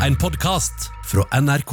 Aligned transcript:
En 0.00 0.14
podkast 0.16 0.86
fra 1.04 1.26
NRK. 1.40 1.72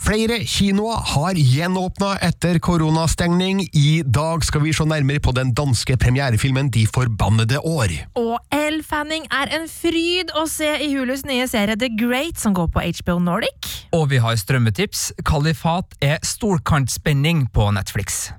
Flere 0.00 0.38
kinoer 0.48 1.02
har 1.12 1.36
gjenåpna 1.36 2.14
etter 2.24 2.56
koronastengning. 2.64 3.60
I 3.76 4.00
dag 4.08 4.44
skal 4.48 4.64
vi 4.64 4.72
se 4.72 4.86
nærmere 4.88 5.20
på 5.20 5.34
den 5.36 5.52
danske 5.52 5.98
premierefilmen 6.00 6.70
De 6.72 6.86
forbannede 6.88 7.60
år. 7.60 7.92
Og 8.16 8.38
Elle 8.56 8.80
Fanning 8.80 9.28
er 9.28 9.52
en 9.58 9.68
fryd 9.68 10.32
å 10.32 10.46
se 10.48 10.70
i 10.80 10.88
Hulus 10.94 11.26
nye 11.28 11.44
serie 11.50 11.76
The 11.76 11.92
Great, 11.92 12.40
som 12.40 12.56
går 12.56 12.72
på 12.72 12.86
HBO 13.02 13.18
Nordic. 13.20 13.68
Og 13.92 14.08
vi 14.14 14.22
har 14.24 14.40
strømmetips. 14.40 15.10
Kalifat 15.28 15.92
er 16.00 16.24
storkantspenning 16.24 17.50
på 17.52 17.68
Netflix. 17.76 18.30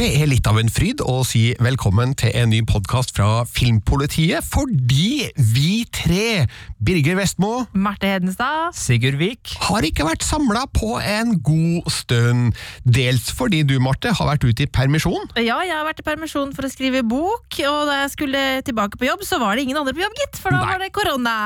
Det 0.00 0.14
er 0.16 0.30
litt 0.30 0.46
av 0.48 0.56
en 0.56 0.70
fryd 0.72 1.02
å 1.04 1.18
si 1.28 1.50
velkommen 1.60 2.14
til 2.16 2.32
en 2.40 2.48
ny 2.48 2.62
podkast 2.64 3.10
fra 3.12 3.42
Filmpolitiet, 3.44 4.40
fordi 4.48 5.26
vi 5.36 5.82
tre, 5.92 6.46
Birger 6.80 7.18
Vestmo, 7.18 7.66
Marte 7.76 8.08
Hedenstad. 8.08 8.72
Sigurd 8.72 9.18
Vik. 9.20 9.52
har 9.66 9.84
ikke 9.84 10.06
vært 10.06 10.24
samla 10.24 10.62
på 10.72 10.94
en 11.04 11.34
god 11.44 11.90
stund. 11.92 12.56
Dels 12.88 13.28
fordi 13.36 13.60
du, 13.68 13.74
Marte, 13.84 14.14
har 14.16 14.30
vært 14.30 14.46
ute 14.48 14.64
i 14.64 14.70
permisjon. 14.72 15.28
Ja, 15.36 15.58
jeg 15.68 15.76
har 15.76 15.84
vært 15.84 16.00
i 16.00 16.06
permisjon 16.06 16.56
for 16.56 16.64
å 16.64 16.72
skrive 16.72 17.04
bok, 17.04 17.60
og 17.68 17.92
da 17.92 17.98
jeg 18.06 18.14
skulle 18.14 18.46
tilbake 18.64 18.96
på 18.96 19.04
jobb, 19.04 19.26
så 19.28 19.36
var 19.44 19.60
det 19.60 19.66
ingen 19.68 19.82
andre 19.82 19.92
på 19.92 20.00
jobb, 20.06 20.16
gitt, 20.22 20.40
for 20.40 20.56
da 20.56 20.62
Nei. 20.64 20.70
var 20.72 20.80
det 20.86 20.90
korona. 20.96 21.36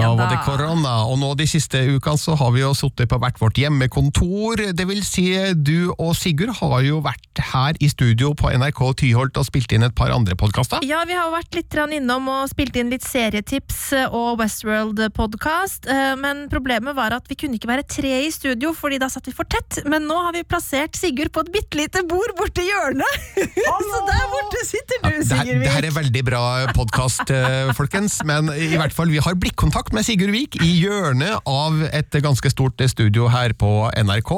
Da 0.00 0.10
var 0.18 0.34
det 0.34 0.42
korona, 0.48 0.96
og 1.06 1.22
nå 1.22 1.30
de 1.38 1.46
siste 1.46 1.86
ukene 1.94 2.18
så 2.18 2.34
har 2.42 2.50
vi 2.58 2.66
jo 2.66 2.74
sittet 2.74 3.14
på 3.14 3.22
hvert 3.22 3.38
vårt 3.38 3.62
hjemmekontor. 3.62 4.66
Det 4.74 4.90
vil 4.90 5.06
si, 5.06 5.30
du 5.54 5.94
og 5.94 6.16
Sigurd 6.18 6.56
har 6.58 6.82
jo 6.90 6.98
vært 7.06 7.46
her 7.54 7.78
i 7.83 7.83
studio 7.90 8.32
på 8.38 8.50
NRK 8.54 8.80
Tyholt 9.00 9.38
og 9.40 9.46
spilt 9.48 9.72
inn 9.74 9.86
et 9.86 9.94
par 9.96 10.12
andre 10.14 10.36
podkaster. 10.38 10.84
Ja, 10.86 11.02
vi 11.08 11.16
har 11.16 11.32
vært 11.32 11.54
litt 11.56 11.72
innom 11.74 12.28
og 12.30 12.48
spilt 12.52 12.76
inn 12.78 12.92
litt 12.92 13.04
serietips 13.06 13.80
og 14.10 14.38
Westworld-podkast, 14.40 15.88
men 16.20 16.46
problemet 16.52 16.96
var 16.96 17.14
at 17.16 17.28
vi 17.30 17.36
kunne 17.38 17.58
ikke 17.58 17.70
være 17.70 17.86
tre 17.88 18.14
i 18.26 18.30
studio, 18.34 18.72
fordi 18.76 19.00
da 19.02 19.08
satt 19.12 19.28
vi 19.28 19.34
for 19.36 19.48
tett. 19.50 19.82
Men 19.88 20.08
nå 20.08 20.16
har 20.26 20.36
vi 20.36 20.44
plassert 20.46 20.96
Sigurd 20.98 21.32
på 21.34 21.44
et 21.44 21.52
bitte 21.54 21.78
lite 21.78 22.04
bord 22.08 22.34
borti 22.38 22.66
hjørnet! 22.68 23.26
Så 23.84 24.00
der 24.08 24.24
borte 24.32 24.62
sitter 24.66 25.02
du, 25.04 25.10
ja, 25.10 25.24
Sigurd 25.24 25.44
Sigurd 25.44 25.64
det 25.64 25.72
her 25.74 25.86
er 25.86 25.94
veldig 25.94 26.22
bra 26.26 26.42
podkast, 26.76 27.30
folkens, 27.76 28.18
men 28.26 28.48
i 28.52 28.74
hvert 28.78 28.94
fall 28.94 29.10
vi 29.12 29.20
har 29.22 29.36
blikkontakt 29.38 29.94
med 29.96 30.06
Sigurd 30.06 30.32
Vik 30.34 30.58
i 30.64 30.70
hjørnet 30.80 31.44
av 31.50 31.82
et 31.90 32.16
ganske 32.24 32.50
stort 32.52 32.80
studio 32.90 33.28
her 33.32 33.54
på 33.58 33.70
NRK. 33.94 34.32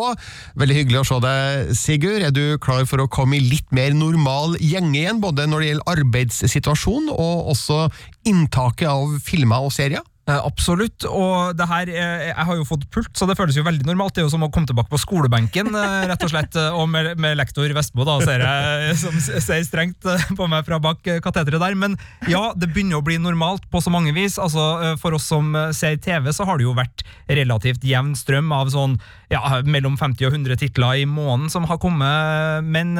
Veldig 0.60 0.76
hyggelig 0.80 1.02
å 1.02 1.06
se 1.08 1.20
deg, 1.24 1.72
Sigurd. 1.78 2.24
Er 2.26 2.34
du 2.34 2.56
klar 2.62 2.84
for 2.88 3.02
å 3.02 3.08
komme 3.10 3.35
i 3.36 3.44
litt 3.44 3.68
mer 3.76 3.94
normal 3.96 4.56
gjenge 4.62 4.96
igjen, 4.98 5.22
både 5.22 5.46
når 5.50 5.62
det 5.62 5.70
gjelder 5.70 5.94
arbeidssituasjon 5.96 7.10
og 7.14 7.50
også 7.54 7.86
inntaket 8.28 8.88
av 8.90 9.18
filmer 9.24 9.66
og 9.68 9.74
serier? 9.76 10.04
Eh, 10.26 10.42
Absolutt. 10.42 11.04
Og 11.06 11.54
det 11.54 11.68
her, 11.70 11.88
eh, 11.88 12.24
jeg 12.32 12.46
har 12.48 12.56
jo 12.58 12.66
fått 12.66 12.86
pult, 12.90 13.12
så 13.14 13.28
det 13.28 13.36
føles 13.38 13.56
jo 13.56 13.62
veldig 13.66 13.86
normalt. 13.86 14.14
Det 14.14 14.24
er 14.24 14.26
jo 14.26 14.32
som 14.34 14.42
å 14.42 14.50
komme 14.50 14.66
tilbake 14.66 14.90
på 14.90 14.98
skolebenken, 14.98 15.70
eh, 15.70 16.06
rett 16.10 16.24
og 16.26 16.32
slett. 16.32 16.56
Og 16.74 16.88
med, 16.90 17.12
med 17.22 17.36
lektor 17.38 17.70
Vestmo, 17.76 18.04
da, 18.04 18.18
ser 18.26 18.42
jeg, 18.42 18.96
som 19.04 19.14
ser 19.20 19.62
strengt 19.62 20.02
på 20.38 20.48
meg 20.50 20.66
fra 20.66 20.80
bak 20.82 21.02
kateteret 21.22 21.62
der. 21.62 21.78
Men 21.78 21.96
ja, 22.26 22.50
det 22.58 22.72
begynner 22.74 22.98
å 22.98 23.06
bli 23.06 23.20
normalt 23.22 23.70
på 23.70 23.82
så 23.82 23.92
mange 23.94 24.14
vis. 24.16 24.38
Altså, 24.42 24.96
For 24.98 25.14
oss 25.14 25.28
som 25.30 25.54
ser 25.76 25.96
TV, 26.02 26.32
så 26.34 26.46
har 26.48 26.58
det 26.58 26.66
jo 26.66 26.74
vært 26.74 27.06
relativt 27.30 27.86
jevn 27.86 28.16
strøm 28.18 28.50
av 28.54 28.70
sånn 28.74 28.98
ja, 29.30 29.62
mellom 29.62 29.96
50 29.98 30.26
og 30.26 30.34
100 30.34 30.58
titler 30.58 31.02
i 31.02 31.06
måneden 31.06 31.50
som 31.52 31.66
har 31.70 31.78
kommet. 31.78 32.66
Men 32.66 32.96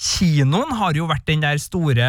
Kinoen 0.00 0.72
har 0.78 0.96
jo 0.96 1.04
vært 1.10 1.26
den 1.28 1.42
der 1.44 1.58
store 1.60 2.06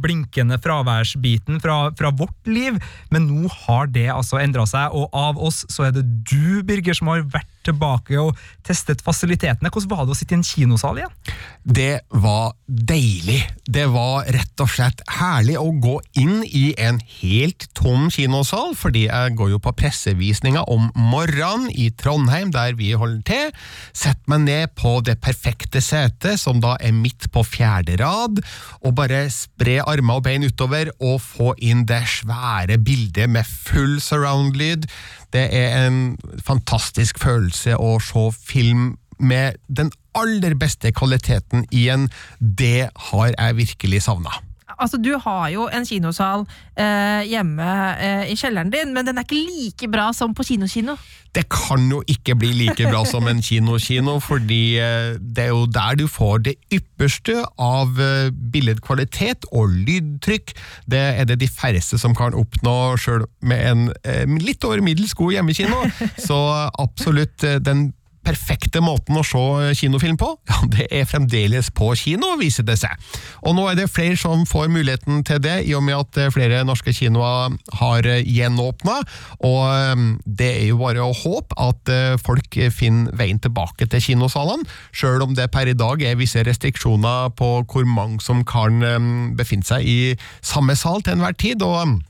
blinkende 0.00 0.56
fraværsbiten 0.62 1.60
fra, 1.60 1.90
fra 1.96 2.12
vårt 2.16 2.48
liv, 2.48 2.78
men 3.12 3.28
nå 3.28 3.50
har 3.66 3.90
det 3.92 4.08
altså 4.14 4.40
endra 4.40 4.64
seg, 4.68 4.96
og 4.96 5.12
av 5.12 5.40
oss 5.40 5.66
så 5.68 5.90
er 5.90 5.96
det 5.98 6.06
du, 6.24 6.62
Birger, 6.64 6.96
som 6.96 7.12
har 7.12 7.26
vært 7.28 7.50
tilbake 7.66 8.18
og 8.20 8.38
testet 8.66 9.02
fasilitetene. 9.04 9.70
Hvordan 9.70 9.90
var 9.92 10.06
det 10.06 10.14
å 10.14 10.18
sitte 10.18 10.36
i 10.36 10.40
en 10.40 10.46
kinosal 10.46 11.00
igjen? 11.00 11.14
Det 11.62 12.00
var 12.22 12.54
deilig. 12.66 13.42
Det 13.68 13.86
var 13.92 14.28
rett 14.32 14.62
og 14.62 14.70
slett 14.72 15.02
herlig 15.18 15.58
å 15.60 15.68
gå 15.82 15.96
inn 16.20 16.40
i 16.46 16.70
en 16.80 17.00
helt 17.20 17.68
tom 17.76 18.08
kinosal, 18.12 18.74
fordi 18.78 19.06
jeg 19.08 19.36
går 19.38 19.52
jo 19.54 19.60
på 19.62 19.74
pressevisninga 19.76 20.64
om 20.72 20.88
morgenen 20.96 21.68
i 21.70 21.90
Trondheim, 21.90 22.52
der 22.54 22.76
vi 22.78 22.92
holder 22.98 23.22
til. 23.28 23.52
Setter 23.92 24.32
meg 24.32 24.46
ned 24.46 24.74
på 24.78 24.96
det 25.06 25.18
perfekte 25.22 25.82
setet, 25.84 26.40
som 26.40 26.62
da 26.62 26.76
er 26.80 26.96
midt 26.96 27.28
på 27.34 27.44
fjerde 27.46 27.98
rad, 28.00 28.40
og 28.80 28.96
bare 28.98 29.26
spre 29.32 29.80
armer 29.84 30.20
og 30.20 30.26
bein 30.26 30.46
utover 30.46 30.92
og 30.98 31.18
få 31.22 31.54
inn 31.60 31.84
det 31.88 32.02
svære 32.08 32.80
bildet 32.82 33.30
med 33.30 33.46
full 33.46 33.98
surround-lyd. 34.02 34.88
Det 35.34 35.46
er 35.54 35.86
en 35.86 36.18
fantastisk 36.44 37.20
følelse 37.22 37.76
å 37.78 37.96
se 38.02 38.26
film 38.34 38.94
med 39.20 39.60
den 39.68 39.92
aller 40.16 40.56
beste 40.58 40.92
kvaliteten 40.96 41.66
igjen. 41.70 42.08
Det 42.40 42.90
har 43.10 43.34
jeg 43.34 43.58
virkelig 43.60 44.02
savna. 44.08 44.40
Altså, 44.80 44.96
du 44.96 45.12
har 45.20 45.48
jo 45.52 45.68
en 45.68 45.86
kinosal 45.86 46.46
eh, 46.78 47.22
hjemme 47.28 47.70
eh, 48.00 48.30
i 48.32 48.36
kjelleren 48.38 48.72
din, 48.72 48.94
men 48.96 49.06
den 49.06 49.20
er 49.20 49.26
ikke 49.26 49.40
like 49.40 49.90
bra 49.92 50.10
som 50.16 50.34
på 50.34 50.46
kinokino. 50.48 50.96
Det 51.34 51.44
kan 51.52 51.84
jo 51.92 52.00
ikke 52.10 52.34
bli 52.34 52.48
like 52.56 52.88
bra 52.90 53.04
som 53.06 53.28
en 53.30 53.42
kinokino, 53.42 54.16
fordi 54.24 54.80
eh, 54.82 55.12
det 55.20 55.44
er 55.44 55.52
jo 55.52 55.68
der 55.70 56.00
du 56.00 56.06
får 56.10 56.42
det 56.48 56.56
ypperste 56.74 57.36
av 57.60 58.00
eh, 58.02 58.32
billedkvalitet 58.52 59.46
og 59.52 59.70
lydtrykk. 59.86 60.56
Det 60.90 61.04
er 61.20 61.30
det 61.30 61.38
de 61.44 61.50
færreste 61.50 62.00
som 62.02 62.16
kan 62.18 62.34
oppnå 62.34 62.96
sjøl 62.98 63.28
med 63.46 63.62
en 63.68 63.86
eh, 64.02 64.26
litt 64.42 64.66
over 64.66 64.82
middels 64.82 65.14
god 65.14 65.36
hjemmekino. 65.36 65.84
Så 66.18 66.40
absolutt 66.80 67.46
den 67.62 67.90
perfekte 68.26 68.82
måten 68.84 69.18
å 69.18 69.24
se 69.26 69.74
kinofilm 69.80 70.18
på, 70.20 70.28
ja, 70.50 70.58
det 70.72 70.86
er 70.92 71.08
fremdeles 71.08 71.70
på 71.76 71.92
kino, 71.98 72.34
viser 72.40 72.66
det 72.68 72.78
seg. 72.80 72.94
Og 73.46 73.56
nå 73.56 73.66
er 73.70 73.78
det 73.78 73.90
flere 73.92 74.18
som 74.20 74.44
får 74.48 74.68
muligheten 74.72 75.24
til 75.26 75.40
det, 75.42 75.60
i 75.68 75.74
og 75.76 75.84
med 75.86 75.98
at 75.98 76.20
eh, 76.20 76.32
flere 76.34 76.62
norske 76.68 76.94
kinoer 76.96 77.56
har 77.80 78.08
eh, 78.08 78.24
gjenåpna. 78.26 78.98
Og 79.46 79.62
eh, 79.68 80.04
det 80.26 80.50
er 80.58 80.68
jo 80.70 80.80
bare 80.82 81.04
å 81.04 81.16
håpe 81.16 81.56
at 81.60 81.92
eh, 81.92 82.18
folk 82.20 82.60
finner 82.74 83.16
veien 83.16 83.40
tilbake 83.42 83.88
til 83.90 84.04
kinosalene, 84.10 84.68
sjøl 84.92 85.24
om 85.24 85.34
det 85.38 85.50
per 85.54 85.70
i 85.70 85.76
dag 85.78 86.02
er 86.04 86.18
visse 86.20 86.44
restriksjoner 86.46 87.32
på 87.38 87.50
hvor 87.70 87.88
mange 87.88 88.20
som 88.24 88.44
kan 88.48 88.84
eh, 88.84 89.10
befinne 89.38 89.66
seg 89.66 89.86
i 89.86 89.98
samme 90.40 90.76
sal 90.78 91.02
til 91.04 91.18
enhver 91.18 91.36
tid. 91.40 91.64
og 91.64 92.00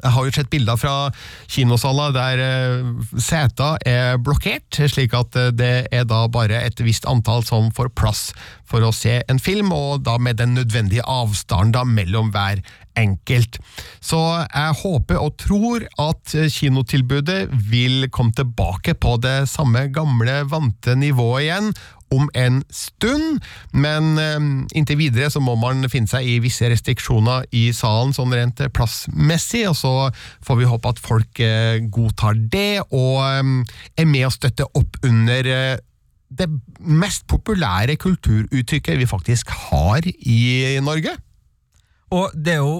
jeg 0.00 0.12
har 0.14 0.26
jo 0.26 0.34
sett 0.34 0.50
bilder 0.52 0.78
fra 0.80 0.94
kinosaler 1.52 2.14
der 2.16 2.42
eh, 2.42 2.90
seter 3.20 3.78
er 3.88 4.20
blokkert, 4.22 4.80
slik 4.90 5.14
at 5.16 5.36
eh, 5.38 5.52
det 5.54 5.72
er 5.92 6.06
da 6.08 6.24
bare 6.32 6.62
et 6.66 6.80
visst 6.84 7.06
antall 7.10 7.44
som 7.46 7.70
får 7.74 7.92
plass 7.98 8.30
for 8.68 8.84
å 8.84 8.92
se 8.96 9.20
en 9.28 9.42
film, 9.42 9.72
og 9.74 10.04
da 10.06 10.16
med 10.18 10.40
den 10.40 10.56
nødvendige 10.56 11.04
avstanden 11.08 11.74
da 11.76 11.84
mellom 11.88 12.32
hver 12.32 12.62
enkelt. 12.98 13.56
Så 14.04 14.18
jeg 14.20 14.78
håper 14.82 15.20
og 15.20 15.36
tror 15.40 15.86
at 16.00 16.34
eh, 16.36 16.50
kinotilbudet 16.52 17.46
vil 17.70 18.08
komme 18.12 18.34
tilbake 18.36 18.96
på 19.00 19.16
det 19.22 19.42
samme 19.52 19.86
gamle, 19.94 20.42
vante 20.50 20.96
nivået 20.98 21.46
igjen, 21.46 21.72
om 22.12 22.28
en 22.38 22.60
stund, 22.72 23.40
men 23.72 24.10
eh, 24.20 24.38
inntil 24.78 25.00
videre 25.00 25.30
så 25.32 25.42
må 25.42 25.56
man 25.60 25.88
finne 25.92 26.10
seg 26.10 26.28
i 26.28 26.38
visse 26.44 26.68
restriksjoner 26.70 27.46
i 27.56 27.68
salen, 27.76 28.14
sånn 28.16 28.34
rent 28.36 28.62
plassmessig, 28.76 29.64
og 29.70 29.78
så 29.78 29.94
får 30.44 30.60
vi 30.60 30.68
håpe 30.70 30.92
at 30.92 31.02
folk 31.02 31.42
eh, 31.42 31.80
godtar 31.92 32.38
det, 32.52 32.82
og 32.90 33.22
eh, 33.24 33.80
er 34.02 34.10
med 34.10 34.28
å 34.28 34.34
støtte 34.34 34.68
opp 34.78 35.00
under 35.06 35.48
eh, 35.48 35.80
det 36.32 36.48
mest 36.80 37.26
populære 37.28 37.98
kulturuttrykket 38.00 39.00
vi 39.00 39.08
faktisk 39.08 39.52
har 39.68 40.06
i 40.08 40.78
Norge. 40.80 41.12
Og 42.12 42.32
det 42.32 42.56
er 42.56 42.62
jo 42.62 42.78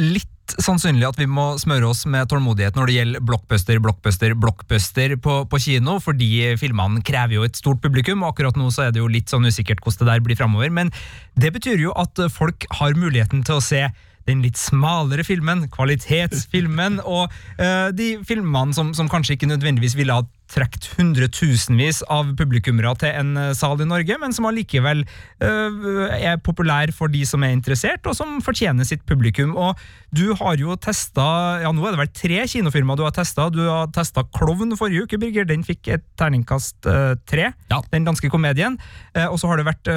litt 0.00 0.33
sannsynlig 0.52 1.06
at 1.08 1.18
vi 1.18 1.26
må 1.30 1.54
smøre 1.60 1.88
oss 1.88 2.04
med 2.10 2.28
tålmodighet 2.30 2.76
når 2.76 2.90
det 2.90 2.96
gjelder 2.98 3.26
blockbuster, 3.28 3.80
blockbuster, 3.82 4.34
blockbuster 4.38 5.16
på, 5.24 5.36
på 5.50 5.60
kino, 5.62 5.98
fordi 6.02 6.30
filmene 6.60 7.02
krever 7.06 7.38
jo 7.38 7.46
et 7.48 7.58
stort 7.58 7.82
publikum, 7.84 8.22
og 8.22 8.34
akkurat 8.34 8.58
nå 8.60 8.70
så 8.74 8.86
er 8.86 8.94
det 8.94 9.02
jo 9.02 9.10
litt 9.10 9.32
sånn 9.32 9.48
usikkert 9.48 9.82
hvordan 9.84 10.04
det 10.04 10.10
der 10.12 10.24
blir 10.26 10.40
framover. 10.40 10.72
Men 10.74 10.92
det 11.40 11.54
betyr 11.54 11.80
jo 11.80 11.94
at 11.98 12.20
folk 12.32 12.68
har 12.80 12.98
muligheten 12.98 13.44
til 13.46 13.58
å 13.60 13.64
se 13.64 13.86
den 14.28 14.40
litt 14.44 14.56
smalere 14.56 15.24
filmen, 15.26 15.66
kvalitetsfilmen, 15.72 17.00
og 17.04 17.32
uh, 17.60 17.90
de 17.92 18.14
filmene 18.24 18.76
som, 18.76 18.94
som 18.96 19.10
kanskje 19.12 19.36
ikke 19.36 19.50
nødvendigvis 19.50 19.96
ville 19.98 20.16
ha 20.16 20.24
trukket 20.54 20.88
hundretusenvis 20.94 22.02
av 22.12 22.32
publikummere 22.38 22.92
til 23.00 23.14
en 23.14 23.34
eh, 23.40 23.52
sal 23.56 23.82
i 23.82 23.88
Norge, 23.88 24.18
men 24.20 24.34
som 24.34 24.46
allikevel 24.48 25.02
øh, 25.04 26.06
er 26.14 26.38
populær 26.44 26.92
for 26.94 27.12
de 27.12 27.24
som 27.28 27.44
er 27.44 27.54
interessert, 27.56 28.06
og 28.06 28.16
som 28.18 28.38
fortjener 28.44 28.86
sitt 28.86 29.04
publikum. 29.08 29.56
Og 29.58 29.80
du 30.14 30.28
har 30.38 30.60
jo 30.60 30.76
testa 30.78 31.24
ja, 31.64 31.72
nå 31.74 31.84
er 31.86 31.96
det 31.96 32.02
vel 32.04 32.12
tre 32.14 32.44
kinofirmaer 32.50 33.00
du 33.00 33.04
har 33.06 33.16
testa. 33.16 33.48
Du 33.52 33.62
har 33.66 33.90
testa 33.94 34.24
Klovn 34.36 34.76
forrige 34.78 35.08
uke, 35.08 35.20
Birger. 35.20 35.48
Den 35.48 35.66
fikk 35.66 35.90
et 35.96 36.06
terningkast 36.20 36.86
øh, 36.90 37.14
tre. 37.30 37.50
Ja. 37.72 37.82
Den 37.92 38.06
danske 38.06 38.30
komedien. 38.32 38.78
Eh, 39.14 39.26
og 39.26 39.40
så 39.40 39.50
har 39.50 39.60
det 39.60 39.68
vært 39.68 39.92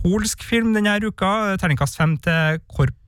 polsk 0.00 0.42
film 0.44 0.74
denne 0.74 0.98
uka. 1.04 1.56
Terningkast 1.60 1.98
fem 1.98 2.18
til 2.22 2.60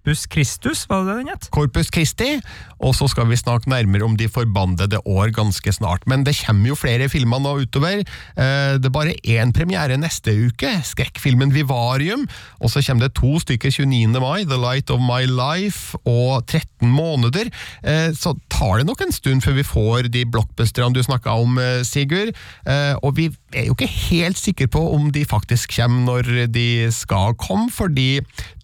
Corpus 0.06 0.28
Christus, 0.30 0.84
var 0.86 1.02
det 1.02 1.14
den 1.18 1.28
het? 1.32 1.46
Corpus 1.50 1.88
Christi, 1.90 2.36
og 2.78 2.92
så 2.94 3.08
skal 3.10 3.26
vi 3.26 3.34
snakke 3.40 3.66
nærmere 3.66 4.04
om 4.06 4.14
De 4.16 4.28
forbandede 4.30 5.00
år 5.02 5.32
ganske 5.34 5.72
snart. 5.74 6.04
Men 6.06 6.22
det 6.22 6.36
kommer 6.44 6.68
jo 6.70 6.76
flere 6.78 7.08
filmer 7.10 7.40
nå 7.42 7.56
utover. 7.64 8.04
Eh, 8.38 8.76
Det 8.78 8.86
er 8.86 8.94
bare 8.94 9.16
én 9.26 9.50
premiere 9.52 9.96
neste 9.98 10.30
uke, 10.30 10.70
skrekkfilmen 10.86 11.50
Vivarium. 11.50 12.22
Og 12.62 12.70
så 12.70 12.84
kommer 12.86 13.08
det 13.08 13.16
to 13.18 13.40
stykker 13.42 13.70
29. 13.74 14.20
mai, 14.20 14.44
The 14.44 14.56
Light 14.56 14.90
of 14.94 15.00
My 15.02 15.26
Life 15.26 15.98
og 16.06 16.46
13 16.46 16.86
måneder. 16.86 17.50
Eh, 17.82 18.12
Så 18.14 18.38
tar 18.48 18.78
det 18.78 18.86
nok 18.86 19.00
en 19.02 19.12
stund 19.12 19.42
før 19.42 19.54
vi 19.58 19.62
får 19.66 20.12
de 20.12 20.24
blockbusterne 20.24 20.94
du 20.94 21.02
snakka 21.02 21.34
om, 21.34 21.58
eh, 21.58 21.82
Sigurd. 21.82 22.30
Og 23.02 23.16
vi 23.16 23.30
er 23.52 23.66
jo 23.66 23.74
ikke 23.74 23.90
helt 24.10 24.38
sikre 24.38 24.68
på 24.68 24.94
om 24.94 25.10
de 25.10 25.24
faktisk 25.24 25.74
kommer 25.76 26.04
når 26.06 26.46
de 26.52 26.92
skal 26.92 27.34
komme, 27.34 27.70
fordi 27.70 28.20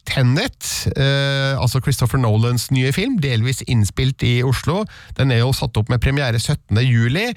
Tenet, 0.09 0.67
eh, 0.97 1.55
altså 1.55 1.81
Christopher 1.83 2.19
Nolans 2.19 2.71
nye 2.75 2.93
film, 2.95 3.21
delvis 3.23 3.63
innspilt 3.71 4.25
i 4.27 4.41
Oslo, 4.47 4.83
den 5.19 5.31
er 5.31 5.45
jo 5.45 5.53
satt 5.55 5.79
opp 5.79 5.93
med 5.93 6.03
premiere 6.03 6.41
17. 6.41 6.81
juli, 6.83 7.29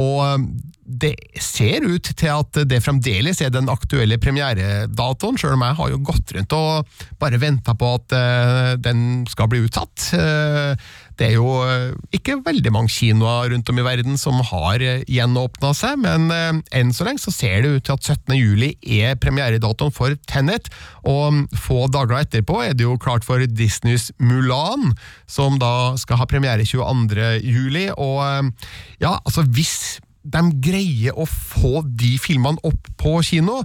og 0.00 0.22
eh, 0.24 0.46
det 0.84 1.14
ser 1.40 1.84
ut 1.86 2.10
til 2.12 2.28
at 2.28 2.58
det 2.68 2.82
fremdeles 2.84 3.40
er 3.40 3.52
den 3.52 3.70
aktuelle 3.72 4.18
premieredatoen, 4.20 5.38
selv 5.40 5.56
om 5.56 5.64
jeg 5.64 5.78
har 5.78 5.92
jo 5.92 6.00
gått 6.04 6.34
rundt 6.36 6.56
og 6.56 6.98
bare 7.20 7.40
venta 7.40 7.76
på 7.78 7.92
at 7.96 8.16
eh, 8.16 8.72
den 8.84 9.24
skal 9.30 9.48
bli 9.52 9.62
utsatt. 9.64 10.10
Eh, 10.18 10.92
det 11.20 11.28
er 11.28 11.36
jo 11.36 11.50
eh, 11.62 11.92
ikke 12.16 12.40
veldig 12.44 12.72
mange 12.74 12.90
kinoer 12.90 13.52
rundt 13.52 13.70
om 13.70 13.78
i 13.78 13.86
verden 13.86 14.18
som 14.20 14.40
har 14.50 14.82
eh, 14.82 15.04
gjenåpna 15.10 15.70
seg, 15.76 16.00
men 16.02 16.26
eh, 16.34 16.60
enn 16.74 16.90
så 16.94 17.06
lenge 17.06 17.22
så 17.22 17.34
ser 17.34 17.62
det 17.62 17.72
ut 17.76 17.86
til 17.86 17.94
at 17.94 18.10
17. 18.16 18.34
juli 18.38 18.72
er 18.82 19.18
premieredatoen 19.22 19.94
for 19.94 20.16
Tenet, 20.30 20.70
og 21.06 21.24
mm, 21.36 21.42
få 21.66 21.86
dager 21.94 22.18
etterpå 22.24 22.60
er 22.64 22.74
det 22.74 22.86
jo 22.86 22.98
klart 22.98 23.26
for 23.26 23.42
Disneys 23.46 24.10
Mulan, 24.18 24.92
som 25.30 25.60
da 25.62 25.94
skal 26.00 26.18
ha 26.18 26.28
premiere 26.30 26.66
22. 26.66 27.30
juli, 27.46 27.86
og 27.94 28.50
ja, 29.02 29.14
altså 29.20 29.46
hvis 29.54 30.00
de 30.24 30.40
greier 30.64 31.16
å 31.20 31.26
få 31.28 31.84
de 31.84 32.14
filmene 32.18 32.62
opp 32.64 32.88
på 32.98 33.18
kino, 33.26 33.60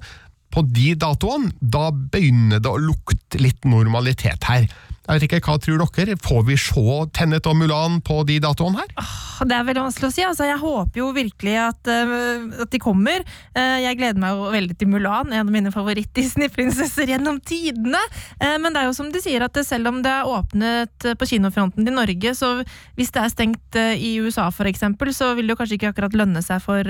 på 0.54 0.64
de 0.66 0.94
datoene, 0.98 1.54
da 1.62 1.90
begynner 1.94 2.62
det 2.62 2.72
å 2.72 2.82
lukte 2.82 3.42
litt 3.42 3.66
normalitet 3.70 4.48
her. 4.50 4.66
Jeg 5.10 5.18
vet 5.18 5.26
ikke, 5.26 5.40
Hva 5.42 5.58
tror 5.58 5.82
dere? 5.98 6.14
Får 6.22 6.44
vi 6.46 6.56
se 6.62 6.98
Tennet 7.18 7.48
og 7.50 7.56
Mulan 7.58 7.98
på 8.06 8.22
de 8.30 8.36
datoene 8.44 8.84
her? 8.84 8.92
Det 9.40 9.56
er 9.56 9.64
veldig 9.66 9.86
vanskelig 9.88 10.10
å 10.10 10.14
si. 10.14 10.24
Altså, 10.28 10.46
jeg 10.46 10.60
håper 10.62 11.00
jo 11.00 11.08
virkelig 11.16 11.56
at, 11.64 11.90
uh, 11.90 12.44
at 12.62 12.70
de 12.70 12.82
kommer. 12.84 13.24
Uh, 13.56 13.80
jeg 13.82 13.98
gleder 13.98 14.22
meg 14.22 14.36
jo 14.36 14.50
veldig 14.54 14.76
til 14.78 14.92
Mulan, 14.92 15.32
en 15.32 15.48
av 15.48 15.54
mine 15.54 15.72
favoritt-Disney-prinsesser 15.74 17.10
gjennom 17.14 17.40
tidene. 17.42 18.02
Uh, 18.38 18.60
men 18.62 18.76
det 18.76 18.84
er 18.84 18.90
jo 18.90 18.98
som 19.00 19.10
de 19.14 19.22
sier, 19.24 19.42
at 19.46 19.58
selv 19.66 19.90
om 19.90 20.02
det 20.06 20.12
er 20.12 20.30
åpnet 20.30 21.08
på 21.18 21.30
kinofronten 21.32 21.88
i 21.88 21.96
Norge, 21.96 22.36
så 22.38 22.52
hvis 23.00 23.14
det 23.16 23.24
er 23.24 23.34
stengt 23.34 23.80
i 23.80 24.12
USA 24.22 24.50
for 24.54 24.70
eksempel, 24.70 25.14
så 25.16 25.32
vil 25.38 25.48
det 25.48 25.56
jo 25.56 25.60
kanskje 25.62 25.80
ikke 25.80 25.94
akkurat 25.94 26.18
lønne 26.20 26.44
seg 26.46 26.62
for, 26.62 26.86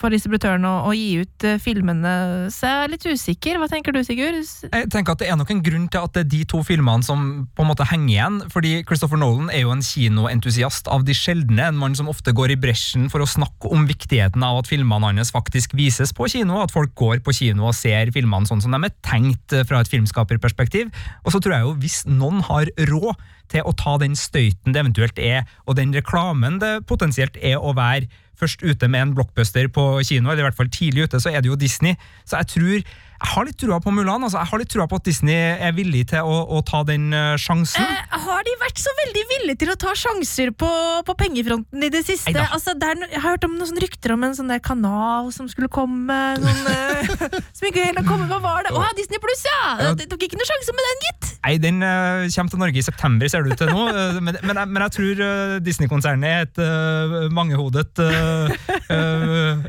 for 0.00 0.12
distributøren 0.12 0.66
å, 0.66 0.74
å 0.90 0.92
gi 0.96 1.22
ut 1.22 1.48
filmene. 1.62 2.14
Så 2.52 2.66
jeg 2.68 2.82
er 2.82 2.92
litt 2.92 3.06
usikker. 3.06 3.60
Hva 3.62 3.70
tenker 3.70 3.94
du, 3.94 4.02
Sigurd? 4.04 4.42
Jeg 4.42 4.90
tenker 4.92 5.14
at 5.14 5.22
Det 5.22 5.30
er 5.30 5.38
nok 5.38 5.54
en 5.54 5.62
grunn 5.64 5.86
til 5.88 6.02
at 6.02 6.16
det 6.16 6.24
er 6.26 6.30
de 6.34 6.42
to 6.50 6.64
filmene 6.66 7.06
som 7.06 7.13
på 7.54 7.64
en 7.64 7.68
måte 7.70 7.86
henger 7.88 8.12
igjen. 8.14 8.38
fordi 8.52 8.72
Christopher 8.86 9.20
Nolan 9.20 9.50
er 9.50 9.64
jo 9.64 9.72
en 9.74 9.82
kinoentusiast 9.84 10.88
av 10.88 11.04
de 11.04 11.14
sjeldne. 11.16 11.68
En 11.68 11.78
mann 11.80 11.94
som 11.94 12.08
ofte 12.08 12.32
går 12.32 12.54
i 12.54 12.58
bresjen 12.60 13.08
for 13.12 13.24
å 13.24 13.28
snakke 13.28 13.70
om 13.74 13.86
viktigheten 13.88 14.42
av 14.42 14.62
at 14.62 14.70
filmene 14.70 15.12
hans 15.12 15.32
faktisk 15.34 15.74
vises 15.74 16.12
på 16.12 16.28
kino. 16.32 16.60
At 16.62 16.74
folk 16.74 16.94
går 16.94 17.22
på 17.24 17.34
kino 17.36 17.68
og 17.68 17.76
ser 17.78 18.12
filmene 18.14 18.48
sånn 18.48 18.62
som 18.64 18.74
de 18.74 18.82
er 18.88 18.96
tenkt 19.06 19.54
fra 19.68 19.80
et 19.80 19.92
filmskaperperspektiv. 19.92 20.92
Og 21.24 21.34
så 21.34 21.40
tror 21.40 21.56
jeg 21.56 21.66
jo 21.68 21.78
hvis 21.84 22.02
noen 22.10 22.42
har 22.48 22.70
råd 22.90 23.14
til 23.52 23.66
å 23.66 23.74
ta 23.76 23.96
den 24.00 24.16
støyten 24.16 24.72
det 24.72 24.80
eventuelt 24.82 25.18
er, 25.20 25.44
og 25.68 25.76
den 25.78 25.92
reklamen 25.94 26.58
det 26.62 26.78
potensielt 26.88 27.36
er 27.42 27.60
å 27.60 27.74
være 27.76 28.08
først 28.40 28.64
ute 28.64 28.88
med 28.90 29.00
en 29.00 29.14
blockbuster 29.16 29.68
på 29.72 29.84
kino, 30.06 30.30
eller 30.30 30.44
i 30.44 30.48
hvert 30.48 30.58
fall 30.58 30.72
tidlig 30.72 31.08
ute, 31.08 31.20
så 31.22 31.30
er 31.30 31.42
det 31.42 31.52
jo 31.52 31.58
Disney. 31.58 31.98
Så 32.26 32.40
jeg 32.40 32.50
tror 32.54 32.94
jeg 33.24 33.32
har 33.32 33.46
litt 33.48 33.56
trua 33.60 33.78
på 33.80 33.92
Mulan. 33.94 34.24
altså 34.26 34.40
Jeg 34.42 34.50
har 34.50 34.60
litt 34.60 34.70
trua 34.72 34.86
på 34.90 34.98
at 35.00 35.06
Disney 35.08 35.34
er 35.34 35.72
villig 35.76 36.04
til 36.12 36.26
å, 36.28 36.36
å 36.44 36.60
ta 36.66 36.82
den 36.84 37.08
eh, 37.16 37.36
sjansen. 37.40 37.80
Eh, 37.80 38.18
har 38.26 38.44
de 38.44 38.54
vært 38.60 38.82
så 38.82 38.92
veldig 39.00 39.24
villige 39.30 39.60
til 39.62 39.72
å 39.72 39.76
ta 39.80 39.94
sjanser 39.96 40.52
på, 40.52 40.70
på 41.08 41.16
pengefronten 41.22 41.86
i 41.86 41.90
det 41.92 42.04
siste? 42.04 42.34
Altså, 42.44 42.76
det 42.76 42.90
er, 42.90 43.06
jeg 43.08 43.22
har 43.24 43.36
hørt 43.36 43.46
om 43.48 43.56
noen 43.56 43.80
rykter 43.80 44.14
om 44.14 44.26
en 44.28 44.36
sånn 44.36 44.52
der 44.52 44.60
kanal 44.64 45.32
som 45.34 45.48
skulle 45.48 45.70
komme. 45.72 46.20
Noen, 46.44 46.66
eh, 46.68 47.38
som 47.56 47.68
ikke 47.70 47.86
helt 47.86 48.02
har 48.02 48.08
kommet. 48.08 48.28
Hva 48.28 48.42
var 48.44 48.68
det? 48.68 48.74
Å, 48.76 48.84
Disney 48.98 49.22
Pluss, 49.22 49.46
ja! 49.48 49.60
Ja. 49.80 49.94
De 49.96 50.08
tok 50.10 50.28
ikke 50.28 50.38
noen 50.40 50.50
sjanse 50.50 50.76
med 50.76 50.90
den, 50.90 51.06
gitt! 51.08 51.30
Nei, 51.44 51.56
Den 51.60 51.82
uh, 51.84 52.24
kommer 52.32 52.52
til 52.52 52.60
Norge 52.62 52.80
i 52.80 52.84
september, 52.84 53.28
ser 53.28 53.44
det 53.44 53.54
ut 53.54 53.60
til 53.60 53.72
nå. 53.72 53.82
Uh, 53.92 54.20
men, 54.24 54.38
men, 54.48 54.60
men 54.72 54.84
jeg 54.86 54.94
tror 54.96 55.20
uh, 55.20 55.56
Disney-konsernet 55.64 56.28
er 56.28 56.46
et 56.46 56.60
uh, 56.60 57.26
mangehodet 57.34 58.00
uh, 58.00 58.54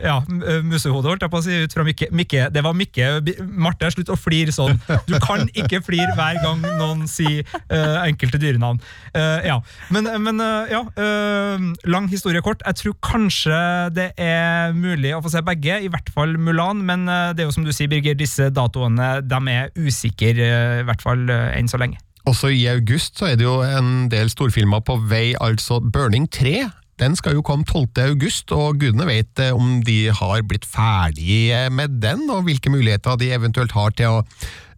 Ja, 0.06 0.22
eh, 0.24 0.62
musehode, 0.64 1.10
holdt 1.10 1.26
jeg 1.26 1.32
på 1.34 1.42
å 1.42 1.44
si, 1.44 1.58
ut 1.66 1.76
fra 1.76 1.86
Mikke. 1.88 2.10
Mikke 2.16 2.48
det 2.54 2.64
var 2.64 2.76
Mikke. 2.78 3.10
Marte, 3.46 3.90
slutt 3.94 4.12
å 4.14 4.20
flire 4.20 4.54
sånn. 4.56 4.80
Du 5.10 5.18
kan 5.24 5.46
ikke 5.54 5.82
flire 5.86 6.14
hver 6.18 6.42
gang 6.44 6.64
noen 6.80 7.06
sier 7.10 7.46
uh, 7.70 8.04
enkelte 8.06 8.40
dyrenavn. 8.42 8.82
Uh, 9.16 9.40
ja. 9.46 9.60
Men, 9.94 10.10
men 10.24 10.42
uh, 10.42 10.66
ja, 10.72 10.82
eh, 11.00 11.66
lang 11.90 12.08
historie 12.12 12.42
kort. 12.46 12.64
Jeg 12.66 12.80
tror 12.82 12.96
kanskje 13.06 13.60
det 13.96 14.10
er 14.22 14.74
mulig 14.78 15.14
å 15.16 15.22
få 15.24 15.32
se 15.34 15.44
begge, 15.46 15.80
i 15.84 15.92
hvert 15.92 16.10
fall 16.16 16.36
Mulan. 16.42 16.84
Men 16.88 17.08
eh, 17.10 17.32
det 17.36 17.44
er 17.44 17.50
jo 17.50 17.56
som 17.56 17.68
du 17.68 17.74
sier, 17.76 17.92
Birger, 17.92 18.18
disse 18.18 18.50
datoene 18.54 19.20
de 19.26 19.42
er 19.54 19.72
usikre, 19.78 20.36
eh, 20.36 20.82
i 20.82 20.88
hvert 20.88 21.06
fall 21.06 21.28
eh, 21.30 21.54
enn 21.60 21.72
så 21.72 21.82
lenge. 21.82 22.02
Også 22.26 22.50
i 22.50 22.64
august 22.72 23.20
så 23.20 23.30
er 23.30 23.38
det 23.38 23.46
jo 23.46 23.60
en 23.62 24.08
del 24.10 24.32
storfilmer 24.34 24.82
på 24.86 24.98
vei, 25.12 25.36
altså 25.38 25.78
Burning 25.80 26.26
3. 26.34 26.64
Den 27.00 27.16
skal 27.20 27.36
jo 27.36 27.44
komme 27.44 27.66
12. 27.68 27.88
august, 28.06 28.52
og 28.56 28.80
gudene 28.80 29.08
vet 29.10 29.42
eh, 29.44 29.56
om 29.56 29.82
de 29.84 30.12
har 30.16 30.44
blitt 30.48 30.68
ferdige 30.68 31.66
med 31.70 32.00
den, 32.04 32.24
og 32.32 32.46
hvilke 32.48 32.72
muligheter 32.72 33.18
de 33.20 33.34
eventuelt 33.36 33.76
har 33.76 33.92
til 33.98 34.20
å 34.20 34.22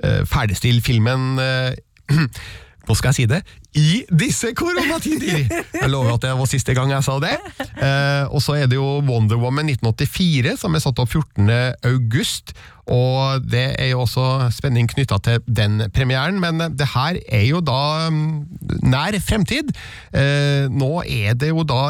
eh, 0.01 0.23
ferdigstille 0.25 0.81
filmen 0.81 1.37
eh, 1.41 1.75
Nå 2.87 2.95
skal 2.95 3.11
jeg 3.11 3.17
si 3.17 3.23
det 3.27 3.41
i 3.75 4.03
disse 4.19 4.53
koronatider! 4.57 5.43
Jeg 5.81 5.89
lover 5.91 6.15
at 6.15 6.23
det 6.23 6.33
var 6.39 6.49
siste 6.49 6.73
gang 6.77 6.91
jeg 6.93 7.05
sa 7.05 7.17
det. 7.23 7.35
Eh, 7.59 8.23
og 8.31 8.41
så 8.41 8.57
er 8.57 8.71
det 8.71 8.79
jo 8.79 9.01
Wonder 9.05 9.37
Woman 9.41 9.69
1984, 9.69 10.57
som 10.63 10.75
er 10.75 10.83
satt 10.83 11.03
opp 11.03 11.11
14. 11.13 11.51
august. 11.85 12.55
Og 12.87 13.43
det 13.43 13.75
er 13.75 13.89
jo 13.91 14.03
også 14.05 14.47
spenning 14.55 14.87
knytta 14.87 15.17
til 15.23 15.41
den 15.43 15.81
premieren, 15.91 16.39
men 16.39 16.61
det 16.79 16.87
her 16.93 17.19
er 17.27 17.43
jo 17.49 17.59
da 17.59 18.07
mm, 18.11 18.29
nær 18.87 19.17
fremtid. 19.23 19.73
Eh, 20.15 20.71
nå 20.71 21.03
er 21.03 21.35
det 21.35 21.51
jo 21.51 21.65
da 21.67 21.81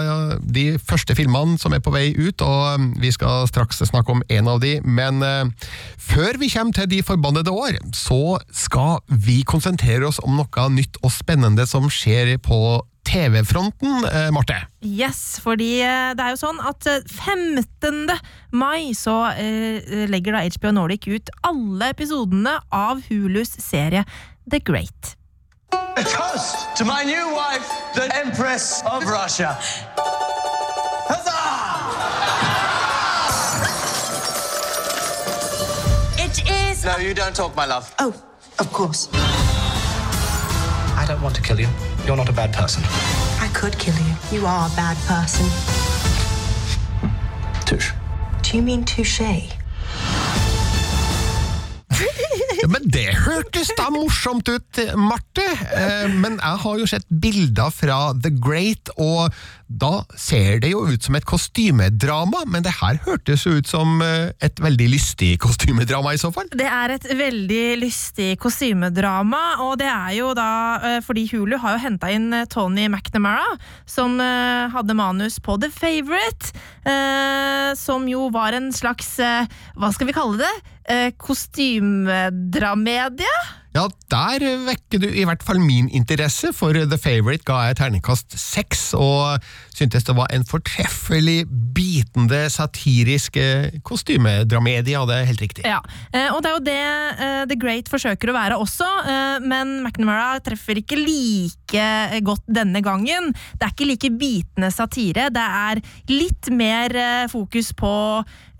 de 0.41 0.65
første 0.81 1.13
filmene 1.17 1.59
som 1.61 1.75
er 1.77 1.83
på 1.85 1.93
vei 1.93 2.09
ut, 2.17 2.41
og 2.41 2.81
mm, 2.81 2.89
vi 3.03 3.13
skal 3.13 3.45
straks 3.49 3.83
snakke 3.91 4.15
om 4.15 4.23
en 4.25 4.49
av 4.49 4.61
de, 4.63 4.77
men 4.81 5.21
eh, 5.21 5.69
før 6.01 6.41
vi 6.41 6.49
kommer 6.49 6.73
til 6.73 6.89
De 6.89 7.03
forbannede 7.05 7.53
år, 7.53 7.77
så 7.93 8.39
skal 8.49 8.97
vi 9.07 9.43
konsentrere 9.45 10.07
oss 10.07 10.21
om 10.23 10.37
noe 10.39 10.69
nytt 10.73 10.97
og 11.03 11.13
spennende 11.13 11.66
som 11.69 11.89
skjer 11.91 12.35
på 12.43 12.81
TV-fronten, 13.07 14.05
eh, 14.05 14.31
Marte. 14.35 14.57
Yes, 14.83 15.39
fordi 15.43 15.79
eh, 15.81 16.11
det 16.17 16.23
er 16.25 16.33
jo 16.33 16.39
sånn 16.41 16.59
at 16.59 16.87
eh, 16.91 17.05
15. 17.07 18.11
mai 18.51 18.91
så 18.97 19.15
eh, 19.31 20.07
legger 20.11 20.35
da 20.35 20.43
HBO 20.43 20.73
Nordic 20.75 21.07
ut 21.07 21.31
alle 21.47 21.93
episodene 21.93 22.57
av 22.73 23.05
Hulus 23.07 23.55
serie 23.63 24.03
The 24.51 24.59
Great. 24.59 25.15
A 25.71 26.03
toast 26.03 26.67
to 26.77 26.85
my 26.85 27.03
new 27.03 27.31
wife, 27.33 27.71
the 27.95 28.05
Empress 28.15 28.83
of 28.85 29.03
Russia. 29.07 29.55
Huzzah! 31.07 31.47
It 36.19 36.43
is. 36.49 36.85
No, 36.85 36.97
you 36.97 37.13
don't 37.13 37.35
talk, 37.35 37.55
my 37.55 37.65
love. 37.65 37.93
Oh, 37.99 38.13
of 38.59 38.71
course. 38.71 39.07
I 40.97 41.05
don't 41.05 41.21
want 41.21 41.35
to 41.35 41.41
kill 41.43 41.59
you. 41.59 41.67
You're 42.05 42.17
not 42.17 42.27
a 42.27 42.33
bad 42.33 42.51
person. 42.51 42.83
I 43.39 43.49
could 43.53 43.77
kill 43.77 43.93
you. 43.95 44.15
You 44.31 44.45
are 44.47 44.67
a 44.67 44.75
bad 44.75 44.97
person. 45.05 45.45
Tush. 47.65 47.93
Do 48.41 48.57
you 48.57 48.63
mean 48.63 48.83
touche? 48.83 49.21
Men 52.71 52.87
det 52.91 53.09
hørtes 53.25 53.69
da 53.77 53.89
morsomt 53.93 54.49
ut, 54.49 54.81
Marte. 54.99 55.45
Eh, 55.45 56.07
Men 56.17 56.39
jeg 56.39 56.63
har 56.63 56.81
jo 56.81 56.89
sett 56.89 57.05
bilder 57.09 57.71
fra 57.73 57.99
The 58.17 58.31
Great, 58.33 58.91
og 58.97 59.33
da 59.67 60.05
ser 60.15 60.61
det 60.63 60.71
jo 60.71 60.85
ut 60.87 61.03
som 61.03 61.17
et 61.19 61.25
kostymedrama, 61.27 62.45
men 62.47 62.63
det 62.63 62.71
her 62.77 63.01
hørtes 63.03 63.41
jo 63.43 63.57
ut 63.59 63.67
som 63.67 63.99
eh, 64.03 64.29
et 64.43 64.61
veldig 64.63 64.87
lystig 64.93 65.33
kostymedrama 65.43 66.13
i 66.15 66.21
så 66.21 66.31
fall. 66.31 66.47
Det 66.55 66.69
er 66.71 66.93
et 66.95 67.07
veldig 67.19 67.65
lystig 67.81 68.29
kostymedrama, 68.39 69.41
og 69.65 69.75
det 69.81 69.89
er 69.91 70.13
jo 70.21 70.31
da 70.37 70.49
eh, 70.79 70.97
fordi 71.03 71.25
Hulu 71.33 71.57
har 71.59 71.75
jo 71.75 71.83
henta 71.83 72.13
inn 72.15 72.31
Tony 72.51 72.87
McNamara, 72.87 73.57
som 73.87 74.15
hadde 74.17 74.95
manus 74.97 75.37
på 75.43 75.57
The 75.61 75.69
Favourite, 75.73 76.53
som 77.77 78.07
jo 78.09 78.27
var 78.33 78.55
en 78.55 78.69
slags 78.73 79.09
Hva 79.19 79.89
skal 79.93 80.07
vi 80.09 80.15
kalle 80.15 80.39
det? 80.39 80.53
Eh, 80.87 81.11
Kostymedramedie? 81.19 83.27
Ja, 83.77 83.83
der 84.09 84.41
vekker 84.65 85.01
du 85.03 85.05
i 85.11 85.25
hvert 85.27 85.43
fall 85.45 85.59
min 85.61 85.85
interesse, 85.93 86.49
for 86.55 86.73
The 86.73 86.97
Favourite 86.97 87.45
ga 87.45 87.59
jeg 87.67 87.77
terningkast 87.77 88.33
seks, 88.39 88.95
og 88.97 89.43
syntes 89.75 90.07
det 90.07 90.15
var 90.17 90.31
en 90.33 90.45
fortreffelig, 90.47 91.43
bitende, 91.77 92.47
satirisk 92.49 93.37
eh, 93.37 93.75
kostymedramedie, 93.85 94.95
ja, 94.95 95.03
det 95.05 95.19
er 95.19 95.27
helt 95.29 95.43
riktig. 95.43 95.65
Ja, 95.67 95.77
eh, 96.09 96.31
og 96.31 96.41
det 96.41 96.49
er 96.49 96.55
jo 96.55 96.63
det 96.65 96.79
eh, 97.27 97.43
The 97.51 97.59
Great 97.59 97.91
forsøker 97.91 98.31
å 98.31 98.37
være 98.37 98.57
også, 98.57 98.87
men 99.45 99.83
McNamara 99.83 100.39
treffer 100.43 100.79
ikke 100.79 100.97
like 100.97 101.83
godt 102.25 102.47
denne 102.49 102.81
gangen. 102.81 103.29
Det 103.59 103.67
er 103.67 103.73
ikke 103.75 103.89
like 103.91 104.09
bitende 104.17 104.71
satire, 104.73 105.27
det 105.33 105.43
er 105.43 105.81
litt 106.09 106.49
mer 106.55 106.95
fokus 107.29 107.73
på 107.77 107.93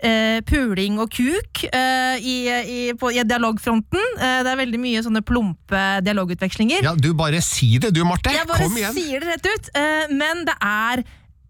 eh, 0.04 0.40
puling 0.48 0.98
og 1.02 1.10
kuk 1.14 1.64
eh, 1.68 2.16
i, 2.22 2.36
i, 2.48 2.80
på, 2.98 3.10
i 3.14 3.22
dialogfronten. 3.26 4.02
Eh, 4.18 4.40
det 4.46 4.52
er 4.52 4.60
veldig 4.62 4.80
mye 4.82 5.04
sånne 5.06 5.22
plumpe 5.26 5.84
dialogutvekslinger. 6.06 6.84
Ja, 6.86 6.94
du 6.98 7.12
bare 7.18 7.40
si 7.44 7.74
det 7.82 7.92
du, 7.96 8.04
Marte. 8.08 8.32
Jeg 8.34 8.48
bare 8.48 8.66
Kom 8.68 8.76
igjen. 8.78 8.94
sier 8.96 9.24
det 9.24 9.34
rett 9.36 9.48
ut, 9.52 9.72
eh, 9.78 10.12
men 10.14 10.44
det 10.48 10.56
er 10.62 11.04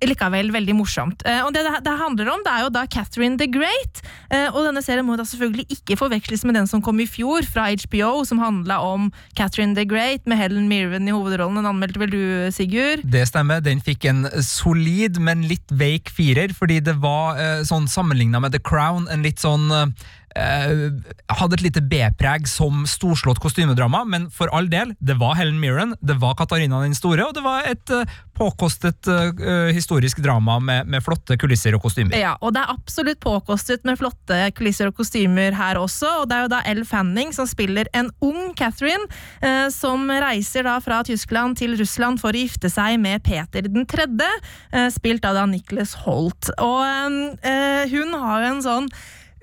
likevel 0.06 0.52
veldig 0.54 0.74
morsomt. 0.78 1.24
Eh, 1.26 1.40
og 1.44 1.52
det 1.54 1.64
det 1.84 1.94
handler 2.00 2.30
om, 2.32 2.42
det 2.44 2.52
er 2.52 2.64
jo 2.66 2.70
da 2.74 2.84
Catherine 2.86 3.38
the 3.38 3.48
Great. 3.50 4.02
eh, 4.30 4.46
og 4.52 4.66
denne 4.66 4.82
serien 4.84 5.06
må 5.06 5.16
da 5.18 5.24
selvfølgelig 5.26 5.66
ikke 5.78 5.96
forveksles 5.98 6.44
med 6.44 6.54
den 6.54 6.68
som 6.70 6.82
kom 6.82 7.00
i 7.00 7.06
fjor 7.08 7.46
fra 7.48 7.68
HBO, 7.72 8.24
som 8.24 8.38
handla 8.38 8.78
om 8.84 9.10
Catherine 9.36 9.74
the 9.74 9.84
Great 9.88 10.26
med 10.26 10.38
Helen 10.38 10.68
Mirren 10.68 11.08
i 11.08 11.14
hovedrollen. 11.14 11.58
Den 11.58 11.66
anmeldte 11.66 11.98
vel 12.02 12.12
du, 12.12 12.22
Sigurd? 12.54 13.02
Det 13.04 13.26
stemmer. 13.28 13.60
Den 13.64 13.82
fikk 13.84 14.06
en 14.10 14.26
solid, 14.44 15.18
men 15.18 15.46
litt 15.50 15.66
veik 15.70 16.12
firer, 16.14 16.54
fordi 16.54 16.80
det 16.84 16.98
var 17.02 17.38
eh, 17.40 17.64
sånn 17.66 17.88
sammenligna 17.90 18.40
med 18.40 18.54
The 18.54 18.62
Crown 18.62 19.08
en 19.10 19.26
litt 19.26 19.42
sånn 19.42 19.70
hadde 20.36 21.56
et 21.56 21.64
lite 21.64 21.82
B-preg 21.82 22.48
som 22.48 22.84
storslått 22.88 23.40
kostymedrama, 23.42 24.04
men 24.08 24.28
for 24.34 24.50
all 24.54 24.68
del, 24.70 24.94
det 25.00 25.18
var 25.20 25.36
Helen 25.38 25.58
Mirren, 25.60 25.94
det 26.00 26.18
var 26.20 26.36
Katarina 26.38 26.82
den 26.84 26.96
store, 26.96 27.26
og 27.26 27.36
det 27.36 27.44
var 27.44 27.66
et 27.68 27.92
eh, 27.94 28.16
påkostet 28.38 29.08
uh, 29.10 29.72
historisk 29.74 30.20
drama 30.22 30.60
med, 30.62 30.86
med 30.86 31.02
flotte 31.02 31.34
kulisser 31.40 31.74
og 31.74 31.82
kostymer. 31.82 32.14
Ja, 32.14 32.36
og 32.38 32.52
det 32.54 32.62
er 32.62 32.70
absolutt 32.70 33.18
påkostet 33.24 33.82
med 33.88 33.98
flotte 33.98 34.36
kulisser 34.54 34.92
og 34.92 35.00
kostymer 35.00 35.56
her 35.58 35.80
også. 35.80 36.20
Og 36.20 36.28
det 36.30 36.36
er 36.36 36.44
jo 36.44 36.52
da 36.52 36.60
Elle 36.70 36.86
Fanning 36.86 37.32
som 37.34 37.48
spiller 37.50 37.90
en 37.98 38.12
ung 38.22 38.54
Catherine, 38.58 39.08
uh, 39.42 39.66
som 39.74 40.06
reiser 40.06 40.68
da 40.68 40.76
fra 40.84 41.00
Tyskland 41.08 41.58
til 41.58 41.74
Russland 41.80 42.22
for 42.22 42.30
å 42.30 42.44
gifte 42.44 42.70
seg 42.70 43.00
med 43.02 43.26
Peter 43.26 43.66
den 43.66 43.88
tredje, 43.90 44.30
uh, 44.70 44.86
spilt 44.94 45.26
av 45.26 45.40
da 45.40 45.48
Nicholas 45.50 45.96
Holt. 46.04 46.52
Og 46.62 46.84
eh, 47.42 47.84
hun 47.90 48.14
har 48.18 48.42
jo 48.42 48.50
en 48.52 48.64
sånn 48.64 48.90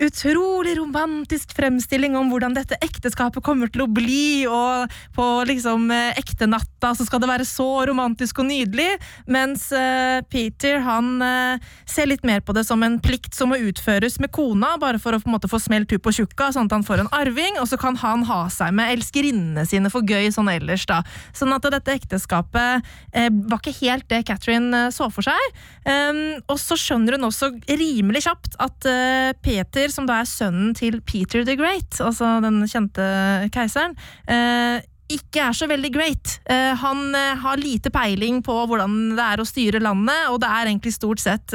utrolig 0.01 0.75
romantisk 0.77 1.53
fremstilling 1.55 2.15
om 2.17 2.29
hvordan 2.31 2.55
dette 2.55 2.77
ekteskapet 2.83 3.43
kommer 3.45 3.71
til 3.71 3.85
å 3.85 3.89
bli, 3.91 4.45
og 4.49 4.91
på 5.15 5.27
liksom 5.47 5.89
eh, 5.93 6.17
ektenatta 6.19 6.93
så 6.97 7.05
skal 7.07 7.21
det 7.23 7.29
være 7.31 7.47
så 7.47 7.67
romantisk 7.89 8.41
og 8.43 8.49
nydelig, 8.49 8.89
mens 9.31 9.67
eh, 9.75 10.19
Peter 10.31 10.81
han 10.85 11.21
eh, 11.23 11.63
ser 11.89 12.09
litt 12.11 12.25
mer 12.27 12.43
på 12.45 12.55
det 12.55 12.65
som 12.67 12.83
en 12.85 12.99
plikt 13.03 13.37
som 13.37 13.51
må 13.53 13.59
utføres 13.69 14.19
med 14.23 14.33
kona, 14.35 14.75
bare 14.81 14.99
for 15.01 15.15
å 15.15 15.21
på 15.21 15.29
en 15.29 15.37
måte 15.37 15.51
få 15.51 15.61
smelt 15.63 15.93
hun 15.95 16.03
på 16.03 16.15
tjukka, 16.19 16.51
sånn 16.55 16.69
at 16.69 16.77
han 16.77 16.87
får 16.87 17.05
en 17.05 17.11
arving, 17.15 17.59
og 17.61 17.69
så 17.71 17.79
kan 17.79 17.97
han 18.03 18.25
ha 18.29 18.45
seg 18.53 18.75
med 18.75 18.97
elskerinnene 18.97 19.65
sine 19.69 19.91
for 19.93 20.05
gøy 20.05 20.29
sånn 20.33 20.51
ellers, 20.51 20.85
da. 20.89 21.01
Sånn 21.35 21.53
at 21.55 21.65
dette 21.71 21.95
ekteskapet 21.95 22.85
eh, 23.15 23.31
var 23.31 23.61
ikke 23.61 23.77
helt 23.81 24.09
det 24.11 24.25
Catherine 24.27 24.89
så 24.93 25.07
for 25.13 25.25
seg. 25.25 25.57
Um, 25.85 26.41
og 26.51 26.57
så 26.61 26.77
skjønner 26.79 27.17
hun 27.17 27.27
også 27.27 27.51
rimelig 27.69 28.25
kjapt 28.25 28.57
at 28.61 28.87
eh, 28.89 29.31
Peter, 29.85 29.93
som 29.93 30.07
da 30.09 30.17
er 30.17 30.25
sønnen 30.25 30.73
til 30.73 30.97
Peter 31.05 31.43
the 31.45 31.53
Great, 31.59 31.99
altså 32.01 32.39
den 32.41 32.63
kjente 32.65 33.05
keiseren, 33.53 33.93
eh, 34.25 34.81
ikke 35.13 35.43
er 35.43 35.53
så 35.53 35.67
veldig 35.69 35.91
great. 35.93 36.39
Eh, 36.49 36.73
han 36.81 37.13
eh, 37.13 37.37
har 37.37 37.61
lite 37.61 37.91
peiling 37.93 38.39
på 38.41 38.55
hvordan 38.65 39.13
det 39.13 39.21
er 39.21 39.43
å 39.43 39.45
styre 39.45 39.83
landet, 39.83 40.31
og 40.31 40.39
det 40.41 40.49
er 40.49 40.71
egentlig 40.71 40.95
stort 40.95 41.21
sett 41.21 41.53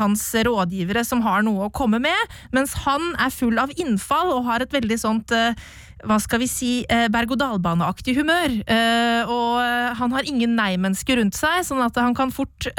hans 0.00 0.24
rådgivere 0.32 1.04
som 1.04 1.20
har 1.26 1.44
noe 1.44 1.68
å 1.68 1.74
komme 1.74 2.00
med, 2.00 2.34
mens 2.56 2.72
han 2.86 3.12
er 3.20 3.34
full 3.34 3.60
av 3.60 3.74
innfall 3.76 4.32
og 4.38 4.46
har 4.48 4.64
et 4.64 4.72
veldig 4.72 4.96
sånt 5.00 5.36
hva 6.00 6.16
skal 6.16 6.40
vi 6.40 6.48
si, 6.48 6.70
berg-og-dal-baneaktig 6.88 8.14
humør. 8.16 8.54
Og 9.28 9.98
han 10.00 10.14
har 10.16 10.28
ingen 10.28 10.56
nei-mennesker 10.56 11.20
rundt 11.20 11.36
seg, 11.36 11.60
sånn 11.68 11.84
at 11.84 12.00
han 12.00 12.16
kan 12.16 12.32
fort 12.32 12.70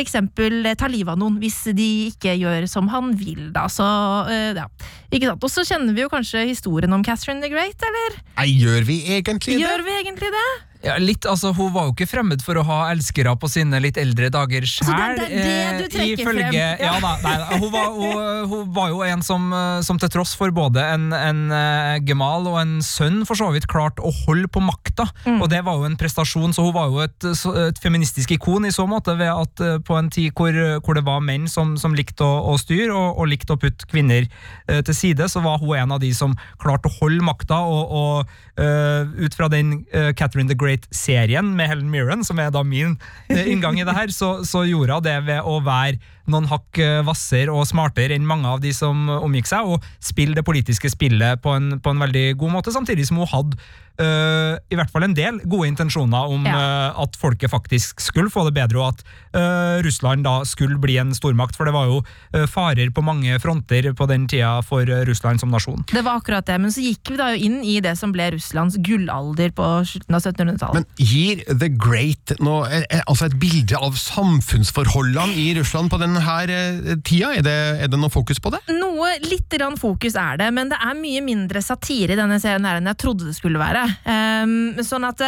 eksempel 0.00 0.64
eh, 0.64 0.76
ta 0.78 0.88
livet 0.90 1.12
av 1.12 1.20
noen 1.20 1.36
hvis 1.42 1.58
de 1.76 1.88
ikke 2.08 2.36
gjør 2.40 2.66
som 2.70 2.88
han 2.92 3.12
vil, 3.18 3.50
da. 3.54 3.66
Så, 3.72 3.86
eh, 4.32 4.52
ja. 4.56 4.68
Ikke 5.12 5.28
sant? 5.28 5.44
Og 5.44 5.52
så 5.52 5.66
kjenner 5.68 5.96
vi 5.96 6.04
jo 6.04 6.12
kanskje 6.12 6.46
historien 6.48 6.92
om 6.96 7.04
Catherine 7.04 7.44
the 7.44 7.52
Great, 7.52 7.76
eller? 7.88 8.20
Nei, 8.38 8.48
gjør 8.56 8.86
vi 8.88 9.00
egentlig 9.18 9.58
det? 9.58 9.64
Gjør 9.64 9.84
vi 9.86 9.98
egentlig 10.00 10.32
det? 10.32 10.50
Ja, 10.82 10.96
litt, 10.98 11.26
altså, 11.30 11.52
hun 11.54 11.70
var 11.74 11.86
jo 11.86 11.94
ikke 11.94 12.08
fremmed 12.10 12.42
for 12.42 12.58
å 12.58 12.64
ha 12.66 12.78
elskere 12.90 13.32
på 13.38 13.48
sine 13.50 13.78
litt 13.82 13.98
eldre 14.00 14.32
dager 14.34 14.66
sjæl. 14.66 14.88
Så 14.88 14.96
det 15.20 15.28
det 15.30 15.78
du 15.78 15.84
trekker 15.92 16.26
frem? 16.26 16.56
Ja, 16.82 16.96
da, 17.02 17.12
nei, 17.22 17.34
hun, 17.62 17.68
var, 17.70 17.92
hun, 17.94 18.48
hun 18.50 18.72
var 18.74 18.90
jo 18.90 19.04
en 19.06 19.22
som, 19.22 19.46
eh, 19.54 19.78
som 19.86 20.00
til 20.02 20.10
tross 20.10 20.34
for 20.38 20.50
både 20.54 20.82
en, 20.96 21.08
en 21.14 21.42
uh, 21.54 22.00
gemal 22.02 22.48
og 22.50 22.58
en 22.58 22.74
sønn 22.82 23.22
for 23.28 23.38
så 23.38 23.52
vidt 23.54 23.68
klarte 23.70 24.02
å 24.02 24.10
holde 24.24 24.50
på 24.50 24.62
makta. 24.64 25.06
Mm. 25.22 25.38
Og 25.38 25.48
det 25.52 25.62
var 25.66 25.78
jo 25.78 25.86
en 25.86 25.98
prestasjon, 26.00 26.54
så 26.56 26.66
hun 26.66 26.74
var 26.74 26.90
jo 26.90 27.02
et, 27.06 27.30
et 27.68 27.82
feministisk 27.82 28.34
ikon 28.34 28.66
i 28.66 28.74
så 28.74 28.88
måte, 28.90 29.14
ved 29.20 29.30
at 29.30 29.62
uh, 29.62 29.78
på 29.86 29.98
en 30.00 30.10
tid 30.12 30.34
hvor, 30.34 30.58
hvor 30.82 30.98
det 30.98 31.06
var 31.06 31.22
menn 31.22 31.46
som, 31.50 31.76
som 31.78 31.94
likte 31.94 32.26
å, 32.26 32.42
å 32.50 32.58
styre 32.58 32.90
og, 32.90 33.22
og 33.22 33.30
likte 33.30 33.54
å 33.54 33.62
putte 33.62 33.86
kvinner 33.90 34.26
uh, 34.26 34.80
til 34.82 34.98
side, 34.98 35.30
så 35.30 35.44
var 35.46 35.62
hun 35.62 35.76
en 35.78 35.94
av 35.94 36.02
de 36.02 36.10
som 36.16 36.34
klarte 36.58 36.90
å 36.90 36.98
holde 36.98 37.22
makta, 37.22 37.62
og, 37.70 37.94
og 37.94 38.32
eh, 38.56 39.24
ut 39.24 39.34
fra 39.34 39.48
den 39.48 39.84
eh, 39.92 40.12
Catherine 40.14 40.48
the 40.48 40.54
Great-serien 40.72 41.52
med 41.56 41.68
Helen 41.68 41.90
Mirren, 41.92 42.24
som 42.24 42.38
er 42.40 42.50
da 42.54 42.62
min 42.64 42.96
eh, 43.28 43.44
inngang 43.52 43.78
i 43.80 43.84
det 43.86 43.94
her, 43.96 44.08
så, 44.14 44.40
så 44.48 44.64
gjorde 44.68 44.98
hun 44.98 45.06
det 45.06 45.18
ved 45.28 45.42
å 45.44 45.58
være 45.64 46.00
noen 46.30 46.46
hakk 46.46 46.78
eh, 46.78 47.00
hvassere 47.04 47.50
og 47.52 47.66
smartere 47.66 48.14
enn 48.16 48.26
mange 48.28 48.46
av 48.48 48.60
de 48.62 48.72
som 48.76 49.08
omgikk 49.20 49.48
seg, 49.50 49.66
og 49.66 49.82
spille 50.02 50.36
det 50.38 50.44
politiske 50.46 50.90
spillet 50.92 51.40
på 51.42 51.54
en, 51.58 51.78
på 51.82 51.90
en 51.94 52.02
veldig 52.04 52.26
god 52.40 52.54
måte, 52.58 52.72
samtidig 52.74 53.08
som 53.08 53.18
hun 53.18 53.26
hadde 53.32 53.58
eh, 53.98 54.54
i 54.72 54.78
hvert 54.78 54.92
fall 54.94 55.04
en 55.08 55.16
del 55.18 55.40
gode 55.44 55.66
intensjoner 55.72 56.30
om 56.30 56.46
Ja. 56.46 56.54
eh, 56.60 57.00
at 57.02 57.18
folket 57.18 57.50
faktisk 57.52 58.00
skulle 58.00 58.30
få 58.32 58.44
det 58.46 58.54
bedre, 58.56 58.78
og 58.78 58.94
at 58.94 59.02
eh, 59.34 59.82
Russland 59.84 60.22
da 60.24 60.38
skulle 60.48 60.78
bli 60.80 60.96
en 61.02 61.10
stormakt, 61.16 61.58
for 61.58 61.66
det 61.68 61.74
var 61.74 61.90
jo 61.90 62.00
farer 62.48 62.88
på 62.94 63.02
mange 63.04 63.34
fronter 63.42 63.90
på 63.98 64.06
den 64.08 64.24
tida 64.30 64.54
for 64.64 64.86
Russland 65.08 65.42
som 65.42 65.50
nasjon. 65.52 65.82
Det 65.90 66.00
var 66.06 66.20
akkurat 66.22 66.46
det, 66.48 66.56
men 66.62 66.72
så 66.72 66.80
gikk 66.86 67.10
vi 67.12 67.18
da 67.18 67.32
jo 67.34 67.42
inn 67.50 67.58
i 67.66 67.80
det 67.84 67.96
som 67.98 68.14
ble 68.14 68.30
Russlands 68.36 68.78
gullalder 68.78 69.50
på 69.58 69.66
slutten 69.90 70.16
av 70.16 70.22
1700-tallet. 70.22 70.61
Men 70.74 70.86
gir 71.00 71.42
The 71.48 71.68
Great 71.72 72.34
nå, 72.42 72.58
eh, 72.68 72.84
eh, 72.88 73.02
altså 73.06 73.28
et 73.28 73.38
bilde 73.40 73.78
av 73.78 73.96
samfunnsforholdene 73.98 75.34
i 75.38 75.48
Russland 75.58 75.90
på 75.92 75.98
denne 76.02 76.22
eh, 76.22 76.92
tida? 77.04 77.32
Er 77.38 77.46
det, 77.46 77.56
er 77.84 77.92
det 77.92 78.00
noe 78.00 78.12
fokus 78.12 78.40
på 78.42 78.52
det? 78.54 78.62
Noe 78.76 79.16
litt 79.26 79.50
grann 79.52 79.78
fokus 79.80 80.16
er 80.18 80.38
det, 80.40 80.50
men 80.54 80.70
det 80.72 80.78
er 80.78 80.98
mye 80.98 81.24
mindre 81.24 81.62
satire 81.64 82.14
i 82.14 82.20
denne 82.20 82.38
serien 82.42 82.68
her 82.68 82.80
enn 82.80 82.90
jeg 82.92 83.00
trodde 83.02 83.28
det 83.28 83.36
skulle 83.36 83.60
være. 83.62 83.84
Um, 84.06 84.78
sånn 84.86 85.06
at 85.08 85.20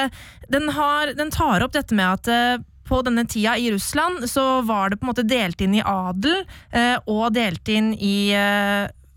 den, 0.53 0.71
har, 0.77 1.13
den 1.19 1.33
tar 1.35 1.65
opp 1.65 1.75
dette 1.75 1.97
med 1.97 2.29
at 2.31 2.65
på 2.85 3.01
denne 3.05 3.25
tida 3.29 3.57
i 3.57 3.71
Russland 3.73 4.27
så 4.29 4.61
var 4.69 4.93
det 4.93 4.99
på 5.01 5.07
en 5.07 5.13
måte 5.15 5.25
delt 5.25 5.63
inn 5.65 5.79
i 5.79 5.85
adel 5.85 6.43
eh, 6.77 6.99
og 7.09 7.33
delt 7.33 7.69
inn 7.73 7.95
i 7.97 8.35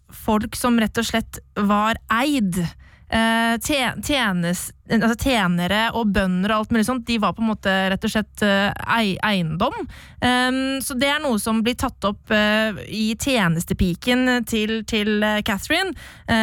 folk 0.07 0.55
som 0.55 0.79
rett 0.79 0.97
og 1.01 1.07
slett 1.07 1.41
var 1.67 2.00
eid. 2.13 2.62
Eh, 3.08 3.56
tjenes, 3.64 4.62
altså 4.92 5.16
tjenere 5.16 5.86
og 5.96 6.10
bønder 6.12 6.52
og 6.52 6.58
alt 6.58 6.74
mulig 6.76 6.88
sånt, 6.90 7.06
de 7.08 7.16
var 7.24 7.38
på 7.38 7.44
en 7.44 7.52
måte 7.54 7.76
rett 7.94 8.04
og 8.04 8.12
slett 8.12 8.44
eh, 8.44 9.14
eiendom. 9.24 9.78
Um, 10.20 10.58
så 10.84 10.98
det 11.00 11.08
er 11.14 11.22
noe 11.24 11.40
som 11.40 11.62
blir 11.64 11.78
tatt 11.80 12.04
opp 12.10 12.34
eh, 12.36 12.82
i 12.92 13.06
tjenestepiken 13.16 14.44
til, 14.50 14.82
til 14.90 15.24
Catherine. 15.48 15.96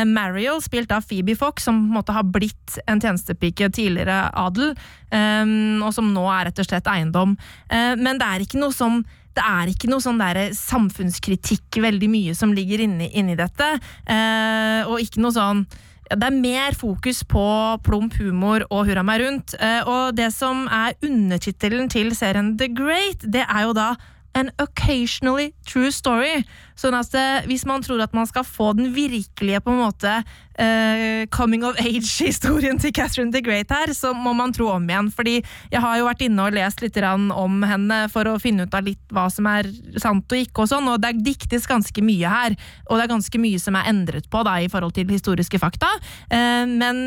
Mariel, 0.09 0.63
spilt 0.65 0.93
av 0.95 1.05
Phoebe 1.05 1.37
Fox, 1.37 1.67
som 1.69 1.83
på 1.83 1.91
en 1.91 1.99
måte 1.99 2.17
har 2.17 2.25
blitt 2.33 2.79
en 2.89 3.03
tjenestepike 3.03 3.69
tidligere 3.75 4.31
adel, 4.33 4.73
um, 5.13 5.85
og 5.85 5.93
som 5.97 6.09
nå 6.15 6.25
er 6.33 6.49
rett 6.49 6.65
og 6.65 6.71
slett 6.71 6.89
eiendom. 6.89 7.37
Men 7.69 8.21
det 8.21 8.31
er 8.31 8.47
ikke 8.47 8.63
noe 8.63 8.73
som 8.75 9.03
det 9.35 9.43
er 9.43 9.71
ikke 9.71 9.89
noe 9.91 10.03
sånn 10.03 10.21
der 10.21 10.53
samfunnskritikk 10.55 11.81
veldig 11.83 12.11
mye 12.11 12.35
som 12.39 12.53
ligger 12.55 12.85
inni, 12.85 13.09
inni 13.19 13.35
dette. 13.39 13.73
Eh, 14.07 14.87
og 14.87 15.03
ikke 15.03 15.25
noe 15.25 15.35
sånn 15.35 15.65
det 16.11 16.27
er 16.29 16.37
mer 16.37 16.77
fokus 16.77 17.23
på 17.25 17.45
plump 17.85 18.19
humor 18.21 18.67
og 18.69 18.89
hurra 18.89 19.05
meg 19.07 19.23
rundt. 19.25 19.55
Eh, 19.57 19.81
og 19.89 20.17
det 20.19 20.31
som 20.37 20.67
er 20.69 20.99
undertittelen 21.05 21.89
til 21.93 22.13
serien 22.17 22.55
The 22.61 22.69
Great, 22.69 23.25
det 23.25 23.47
er 23.47 23.63
jo 23.65 23.73
da 23.77 23.95
An 24.35 24.51
occasionally 24.59 25.53
true 25.67 25.93
story. 25.95 26.43
Sånn 26.75 26.97
at 26.99 27.13
det, 27.15 27.45
Hvis 27.47 27.65
man 27.69 27.85
tror 27.87 28.03
at 28.03 28.15
man 28.17 28.27
skal 28.27 28.45
få 28.47 28.73
den 28.75 28.91
virkelige 28.95 29.61
på 29.63 29.71
en 29.71 29.83
måte 29.85 30.15
uh, 30.59 31.27
coming 31.31 31.63
of 31.67 31.79
age-historien 31.79 32.79
til 32.83 32.93
Catherine 32.95 33.33
the 33.33 33.43
Great 33.45 33.71
her, 33.71 33.93
så 33.95 34.11
må 34.15 34.33
man 34.35 34.53
tro 34.55 34.73
om 34.75 34.89
igjen. 34.89 35.11
Fordi 35.15 35.37
jeg 35.71 35.83
har 35.85 36.01
jo 36.01 36.09
vært 36.09 36.25
inne 36.27 36.49
og 36.49 36.57
lest 36.57 36.83
litt 36.83 36.99
om 37.05 37.63
henne 37.63 38.01
for 38.13 38.27
å 38.31 38.41
finne 38.43 38.67
ut 38.67 38.75
av 38.75 38.87
litt 38.87 39.15
hva 39.15 39.29
som 39.31 39.47
er 39.51 39.71
sant 40.03 40.27
og 40.27 40.39
ikke, 40.43 40.65
og 40.65 40.71
sånn, 40.71 40.91
og 40.91 41.01
det 41.03 41.13
er 41.13 41.23
diktes 41.31 41.71
ganske 41.71 42.03
mye 42.03 42.35
her. 42.35 42.59
Og 42.89 42.99
det 42.99 43.07
er 43.07 43.15
ganske 43.15 43.43
mye 43.43 43.63
som 43.63 43.79
er 43.79 43.91
endret 43.91 44.29
på 44.31 44.43
da, 44.47 44.59
i 44.59 44.71
forhold 44.73 44.97
til 44.99 45.15
historiske 45.15 45.63
fakta. 45.63 45.91
Uh, 46.27 46.67
men 46.67 47.05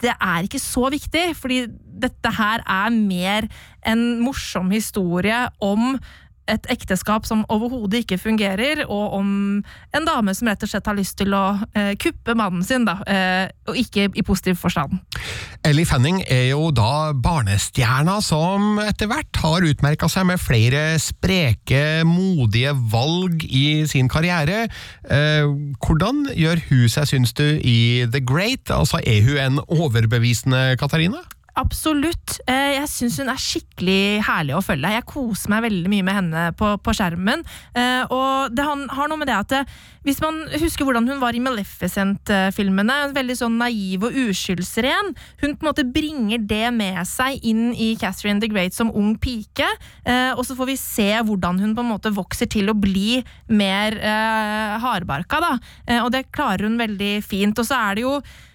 det 0.00 0.16
er 0.16 0.48
ikke 0.48 0.62
så 0.62 0.88
viktig, 0.92 1.30
fordi 1.36 1.66
dette 2.00 2.32
her 2.32 2.64
er 2.64 2.92
mer 2.94 3.48
en 3.88 4.20
morsom 4.24 4.70
historie 4.72 5.36
om 5.64 5.98
et 6.50 6.66
ekteskap 6.72 7.26
som 7.28 7.44
overhodet 7.52 8.04
ikke 8.04 8.18
fungerer, 8.20 8.84
og 8.86 9.16
om 9.20 9.30
en 9.96 10.08
dame 10.08 10.34
som 10.36 10.50
rett 10.50 10.64
og 10.64 10.72
slett 10.72 10.90
har 10.90 10.98
lyst 10.98 11.18
til 11.20 11.34
å 11.36 11.44
eh, 11.74 11.92
kuppe 12.00 12.36
mannen 12.38 12.64
sin, 12.66 12.86
da, 12.88 12.98
eh, 13.06 13.46
og 13.70 13.78
ikke 13.78 14.08
i 14.14 14.24
positiv 14.26 14.58
forstand. 14.60 14.98
Ellie 15.66 15.88
Fanning 15.88 16.22
er 16.24 16.50
jo 16.50 16.70
da 16.74 17.12
barnestjerna 17.12 18.18
som 18.24 18.80
etter 18.82 19.10
hvert 19.10 19.42
har 19.42 19.66
utmerka 19.68 20.08
seg 20.10 20.28
med 20.30 20.40
flere 20.40 20.84
spreke, 21.02 22.02
modige 22.08 22.72
valg 22.92 23.44
i 23.46 23.84
sin 23.90 24.08
karriere. 24.10 24.64
Eh, 25.04 25.44
hvordan 25.80 26.26
gjør 26.36 26.64
hun 26.70 26.86
seg, 26.92 27.10
syns 27.12 27.36
du, 27.36 27.46
i 27.60 28.06
The 28.10 28.22
Great? 28.24 28.70
Altså, 28.72 29.00
Er 29.10 29.22
hun 29.26 29.38
en 29.40 29.60
overbevisende 29.68 30.76
Katarina? 30.80 31.22
Absolutt. 31.60 32.38
Eh, 32.48 32.76
Jeg 32.78 32.88
syns 32.88 33.18
hun 33.20 33.28
er 33.28 33.40
skikkelig 33.40 34.22
herlig 34.24 34.54
å 34.56 34.62
følge. 34.64 34.92
Jeg 34.94 35.04
koser 35.08 35.52
meg 35.52 35.64
veldig 35.66 35.90
mye 35.92 36.06
med 36.06 36.16
henne 36.16 36.44
på, 36.56 36.70
på 36.80 36.94
skjermen. 36.96 37.42
Eh, 37.76 38.04
Og 38.08 38.54
det 38.56 38.64
har 38.64 39.10
noe 39.10 39.20
med 39.20 39.28
det 39.28 39.36
at 39.36 39.54
hvis 40.06 40.22
man 40.24 40.38
husker 40.56 40.86
hvordan 40.88 41.04
hun 41.10 41.18
var 41.20 41.36
i 41.36 41.42
Maleficent-filmene, 41.44 42.96
veldig 43.12 43.36
sånn 43.36 43.58
naiv 43.60 44.06
og 44.08 44.16
uskyldsren, 44.30 45.10
hun 45.42 45.56
på 45.58 45.66
en 45.66 45.68
måte 45.68 45.84
bringer 45.84 46.40
det 46.48 46.70
med 46.72 47.02
seg 47.08 47.44
inn 47.44 47.74
i 47.76 47.90
Catherine 48.00 48.40
the 48.40 48.48
Great 48.48 48.72
som 48.76 48.88
ung 48.96 49.16
pike. 49.20 49.68
Eh, 50.06 50.32
Og 50.32 50.46
så 50.48 50.56
får 50.56 50.70
vi 50.72 50.78
se 50.80 51.10
hvordan 51.20 51.60
hun 51.60 51.74
på 51.76 51.84
en 51.84 51.92
måte 51.92 52.14
vokser 52.16 52.48
til 52.48 52.70
å 52.72 52.78
bli 52.78 53.20
mer 53.52 53.98
eh, 54.00 54.78
hardbarka, 54.80 55.42
da. 55.44 55.52
Eh, 55.86 56.00
Og 56.00 56.08
det 56.16 56.30
klarer 56.32 56.64
hun 56.70 56.80
veldig 56.80 57.18
fint. 57.26 57.58
Og 57.60 57.68
så 57.68 57.76
er 57.90 58.00
det 58.00 58.08
jo 58.08 58.20
Eh, 58.20 58.49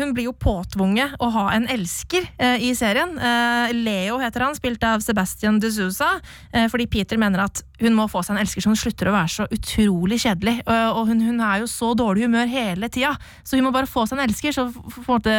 hun 0.00 0.14
blir 0.16 0.24
jo 0.30 0.32
påtvunget 0.32 1.16
å 1.20 1.28
ha 1.34 1.42
en 1.52 1.66
elsker 1.68 2.24
eh, 2.40 2.62
i 2.64 2.70
serien. 2.78 3.12
Eh, 3.18 3.72
Leo 3.76 4.16
heter 4.22 4.46
han, 4.46 4.54
spilt 4.56 4.84
av 4.88 5.02
Sebastian 5.04 5.58
de 5.60 5.68
Souza. 5.74 6.08
eh, 6.52 6.68
fordi 6.72 6.86
Peter 6.88 7.20
mener 7.20 7.44
at 7.44 7.60
hun 7.80 7.92
må 7.96 8.06
få 8.08 8.22
seg 8.24 8.36
en 8.36 8.42
elsker 8.44 8.64
så 8.64 8.72
hun 8.72 8.80
slutter 8.80 9.10
å 9.10 9.16
være 9.18 9.28
så 9.34 9.48
utrolig 9.52 10.20
kjedelig. 10.24 10.60
Eh, 10.64 10.88
og 10.94 11.10
hun, 11.12 11.20
hun 11.20 11.40
er 11.44 11.60
jo 11.60 11.68
så 11.68 11.92
dårlig 11.98 12.24
humør 12.28 12.48
hele 12.48 12.88
tida, 12.88 13.12
så 13.44 13.56
hun 13.60 13.68
må 13.68 13.74
bare 13.76 13.90
få 13.90 14.06
seg 14.08 14.18
en 14.18 14.24
elsker. 14.28 14.52
så 14.56 14.68
f- 14.70 14.80
f- 14.88 15.02
på 15.04 15.06
en 15.08 15.18
måte 15.20 15.36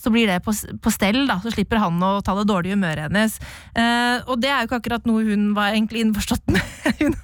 så 0.00 0.08
blir 0.14 0.28
det 0.30 0.36
på, 0.46 0.52
på 0.80 0.90
stell, 0.94 1.24
da, 1.26 1.40
så 1.42 1.50
slipper 1.52 1.80
han 1.82 1.96
å 2.06 2.20
ta 2.24 2.32
det 2.38 2.46
dårlige 2.48 2.76
humøret 2.78 3.08
hennes. 3.10 3.34
Eh, 3.74 4.22
og 4.30 4.38
det 4.40 4.48
er 4.48 4.60
jo 4.62 4.68
ikke 4.70 4.78
akkurat 4.80 5.08
noe 5.10 5.24
hun 5.26 5.48
var 5.56 5.74
egentlig 5.74 6.04
innforstått 6.06 6.46
med. 6.54 6.62
hun, 7.02 7.16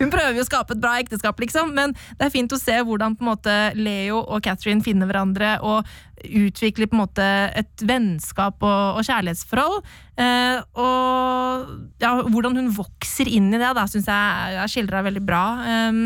hun 0.00 0.12
prøver 0.12 0.38
jo 0.38 0.44
å 0.44 0.48
skape 0.48 0.76
et 0.76 0.82
bra 0.82 0.96
ekteskap, 1.00 1.40
liksom, 1.40 1.74
men 1.76 1.94
det 2.18 2.26
er 2.26 2.34
fint 2.34 2.52
å 2.52 2.60
se 2.60 2.76
hvordan 2.86 3.16
måte 3.20 3.56
Leo 3.78 4.22
og 4.22 4.44
Catherine 4.44 4.84
finner 4.84 5.10
hverandre 5.10 5.56
og 5.66 5.88
utvikler 6.20 6.88
på 6.90 6.96
en 6.96 7.02
måte 7.02 7.26
et 7.56 7.84
vennskap 7.86 8.60
og, 8.60 9.00
og 9.00 9.06
kjærlighetsforhold. 9.06 9.78
Eh, 10.20 10.58
og 10.76 11.70
ja, 12.02 12.12
hvordan 12.28 12.58
hun 12.58 12.70
vokser 12.76 13.30
inn 13.30 13.48
i 13.54 13.60
det, 13.60 13.72
da, 13.76 13.86
syns 13.88 14.10
jeg 14.10 14.60
er 14.60 14.70
skildra 14.70 15.04
veldig 15.06 15.22
bra. 15.24 15.42
Um, 15.88 16.02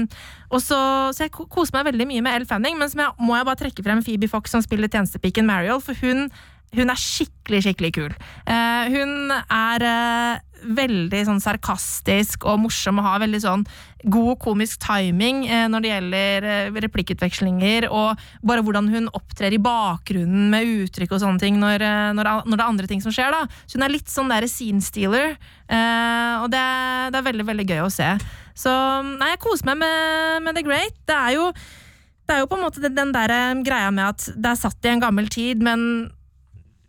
så, 0.55 0.79
så 1.11 1.25
jeg 1.25 1.33
koser 1.35 1.75
meg 1.75 1.89
veldig 1.89 2.07
mye 2.13 2.23
med 2.23 2.37
Elle 2.37 2.49
Fanning, 2.49 2.79
men 2.79 2.91
så 2.91 3.09
må 3.19 3.35
jeg, 3.35 3.49
bare 3.49 3.63
trekke 3.65 3.87
frem 3.87 4.05
Phoebe 4.07 4.31
Fox 4.31 4.55
som 4.55 4.63
spiller 4.63 4.93
tjenestepiken 4.93 5.49
Mariel, 5.49 5.83
for 5.83 5.99
hun, 5.99 6.29
hun 6.75 6.91
er 6.91 6.99
skikkelig, 6.99 7.63
skikkelig 7.67 7.93
kul. 7.95 8.13
Uh, 8.49 8.91
hun 8.93 9.33
er 9.35 9.85
uh, 9.87 10.43
veldig 10.65 11.21
sånn 11.29 11.43
sarkastisk 11.45 12.47
og 12.49 12.63
morsom 12.63 12.99
og 13.01 13.07
har 13.07 13.21
veldig 13.21 13.41
sånn 13.43 13.67
god 14.11 14.39
komisk 14.43 14.81
timing 14.85 15.45
uh, 15.47 15.67
når 15.71 15.85
det 15.85 15.93
gjelder 15.93 16.49
replikkutvekslinger, 16.87 17.89
og 17.93 18.21
bare 18.47 18.65
hvordan 18.65 18.91
hun 18.93 19.11
opptrer 19.17 19.55
i 19.55 19.63
bakgrunnen 19.63 20.51
med 20.53 20.73
uttrykk 20.87 21.15
og 21.15 21.23
sånne 21.23 21.43
ting 21.43 21.61
når, 21.63 21.85
når, 22.17 22.33
når 22.49 22.57
det 22.57 22.65
er 22.65 22.67
andre 22.69 22.91
ting 22.91 23.05
som 23.05 23.15
skjer. 23.15 23.35
da. 23.35 23.45
Så 23.67 23.79
hun 23.79 23.87
er 23.87 23.95
litt 23.95 24.11
sånn 24.11 24.33
der 24.33 24.49
scene 24.51 24.85
stealer, 24.85 25.37
og 25.69 26.51
det, 26.53 26.65
det 27.15 27.19
er 27.19 27.29
veldig, 27.31 27.47
veldig 27.49 27.69
gøy 27.71 27.87
å 27.87 27.93
se. 27.93 28.11
Så 28.59 28.73
nei, 29.15 29.33
jeg 29.33 29.43
koser 29.43 29.71
meg 29.71 29.81
med, 29.81 30.45
med 30.45 30.59
The 30.59 30.67
Great. 30.67 31.01
Det 31.09 31.17
er 31.17 31.39
jo 31.39 31.49
det 32.25 32.33
er 32.33 32.41
jo 32.41 32.49
på 32.49 32.57
en 32.57 32.65
måte 32.65 32.81
den, 32.81 33.13
der 33.13 33.33
greia 33.67 33.91
med 33.93 34.15
at 34.15 34.29
det 34.33 34.55
er 34.55 34.61
satt 34.61 34.87
i 34.87 34.95
en 34.95 35.03
gammel 35.03 35.29
tid, 35.33 35.61
men 35.65 36.09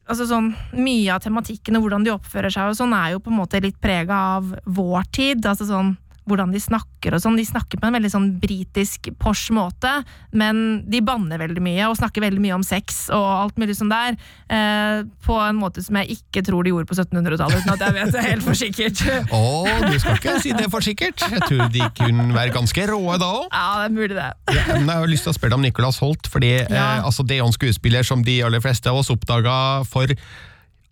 altså 0.06 0.28
sånn, 0.30 0.52
mye 0.78 1.14
av 1.14 1.24
tematikken 1.26 1.78
og 1.78 1.86
hvordan 1.86 2.06
de 2.06 2.14
oppfører 2.14 2.54
seg, 2.54 2.72
og 2.72 2.80
sånn 2.80 2.96
er 2.98 3.16
jo 3.16 3.22
på 3.26 3.34
en 3.34 3.40
måte 3.42 3.62
litt 3.64 3.78
prega 3.82 4.22
av 4.38 4.56
vår 4.66 5.08
tid. 5.16 5.46
altså 5.46 5.68
sånn 5.70 5.96
hvordan 6.26 6.52
de 6.54 6.60
snakker 6.62 7.14
og 7.14 7.22
sånn. 7.22 7.36
De 7.38 7.46
snakker 7.46 7.78
på 7.82 7.86
en 7.88 7.94
veldig 7.98 8.10
sånn 8.10 8.28
britisk 8.42 9.12
posh 9.22 9.52
måte, 9.54 9.92
men 10.34 10.84
de 10.90 11.02
banner 11.06 11.38
veldig 11.42 11.62
mye 11.62 11.86
og 11.90 11.98
snakker 12.00 12.24
veldig 12.26 12.42
mye 12.42 12.56
om 12.58 12.64
sex 12.66 13.06
og 13.14 13.26
alt 13.26 13.60
mulig 13.62 13.76
sånn 13.78 13.92
der, 13.94 14.18
eh, 14.50 15.04
på 15.26 15.38
en 15.42 15.60
måte 15.60 15.84
som 15.86 16.00
jeg 16.02 16.18
ikke 16.18 16.44
tror 16.48 16.66
de 16.66 16.74
gjorde 16.74 16.90
på 16.90 16.98
1700-tallet, 16.98 17.62
uten 17.62 17.74
at 17.76 17.86
jeg 17.86 17.96
vet 18.00 18.12
det 18.16 18.24
helt 18.26 18.46
for 18.48 18.58
sikkert. 18.58 19.04
Å, 19.38 19.44
du 19.86 20.00
skal 20.02 20.18
ikke 20.20 20.38
si 20.42 20.56
det 20.58 20.70
for 20.74 20.86
sikkert. 20.86 21.22
Jeg 21.30 21.46
tror 21.46 21.70
de 21.74 21.86
kunne 22.02 22.28
være 22.36 22.56
ganske 22.56 22.88
råe 22.90 23.20
da 23.22 23.30
òg. 23.42 23.46
Ja, 23.54 23.68
det 23.84 23.86
er 23.92 23.96
mulig, 24.00 24.16
det. 24.18 24.30
Ja, 24.56 24.66
men 24.80 24.90
jeg 24.90 25.04
har 25.06 25.12
lyst 25.14 25.28
til 25.30 25.34
å 25.34 25.38
spørre 25.38 25.54
deg 25.54 25.60
om 25.62 25.66
Nicolas 25.70 26.02
Holt, 26.02 26.28
fordi 26.32 26.56
Ja. 26.66 26.98
eh, 26.98 27.06
altså, 27.06 27.22
det 27.26 27.38
er 27.38 27.44
jo 27.44 27.52
en 27.52 27.58
skuespiller 27.60 28.04
som 28.08 28.24
de 28.26 28.40
aller 28.46 28.62
fleste 28.66 28.90
av 28.90 28.98
oss 29.04 29.14
oppdaga 29.14 29.86
for 29.86 30.10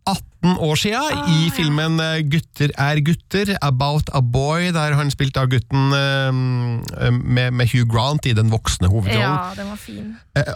18 0.05 0.57
år 0.59 0.75
siden 0.75 0.99
Ah, 0.99 1.29
i 1.31 1.49
filmen 1.55 1.95
ja. 1.99 2.19
'Gutter 2.27 2.73
er 2.77 2.99
gutter', 2.99 3.55
'About 3.63 4.09
a 4.13 4.19
Boy', 4.21 4.73
der 4.75 4.95
han 4.97 5.11
spilte 5.11 5.39
av 5.39 5.47
gutten 5.47 5.93
eh, 5.95 7.11
med, 7.11 7.51
med 7.51 7.67
Hugh 7.71 7.87
Grant 7.87 8.25
i 8.27 8.33
den 8.35 8.51
voksne 8.51 8.89
hovedrollen. 8.91 9.23
Ja, 9.23 9.53
den 9.55 9.69
var 9.69 9.79
fin. 9.79 10.15
Eh, 10.35 10.51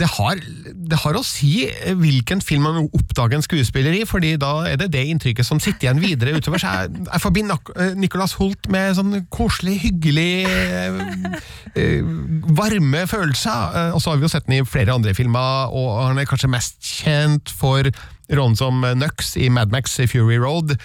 det 0.00 0.08
har, 0.16 0.42
det 0.90 0.98
har 1.04 1.18
å 1.18 1.22
si 1.26 1.68
eh, 1.68 1.94
hvilken 1.94 2.42
film 2.42 2.66
man 2.66 2.88
oppdager 2.90 3.38
en 3.38 3.46
skuespiller 3.46 3.94
i, 4.00 4.02
fordi 4.08 4.34
da 4.40 4.52
er 4.72 4.80
det 4.82 4.90
det 4.96 5.04
inntrykket 5.12 5.46
som 5.46 5.62
sitter 5.62 5.86
igjen 5.88 6.02
videre 6.02 6.34
utover. 6.34 6.58
Så 6.58 6.66
jeg, 6.74 7.06
jeg 7.06 7.22
forbinder 7.22 7.74
eh, 7.76 7.94
Nicolas 7.94 8.34
Holt 8.40 8.66
med 8.72 8.98
sånn 8.98 9.14
koselig, 9.30 9.78
hyggelig, 9.86 10.46
eh, 10.50 11.40
eh, 11.78 12.14
varme 12.58 13.06
følelser. 13.10 13.76
Eh, 13.76 13.92
og 13.94 14.02
så 14.02 14.10
har 14.10 14.18
vi 14.20 14.26
jo 14.26 14.32
sett 14.34 14.48
den 14.50 14.58
i 14.58 14.64
flere 14.66 14.94
andre 14.98 15.14
filmer, 15.14 15.70
og 15.70 16.08
han 16.08 16.18
er 16.18 16.28
kanskje 16.30 16.50
mest 16.50 16.80
kjent 16.82 17.52
for 17.60 17.86
rollen 18.30 18.56
som 18.58 18.82
Nux 18.96 19.34
i 19.36 19.48
Mad 19.52 19.72
Max 19.74 19.98
Fury 20.10 20.38
Road. 20.40 20.76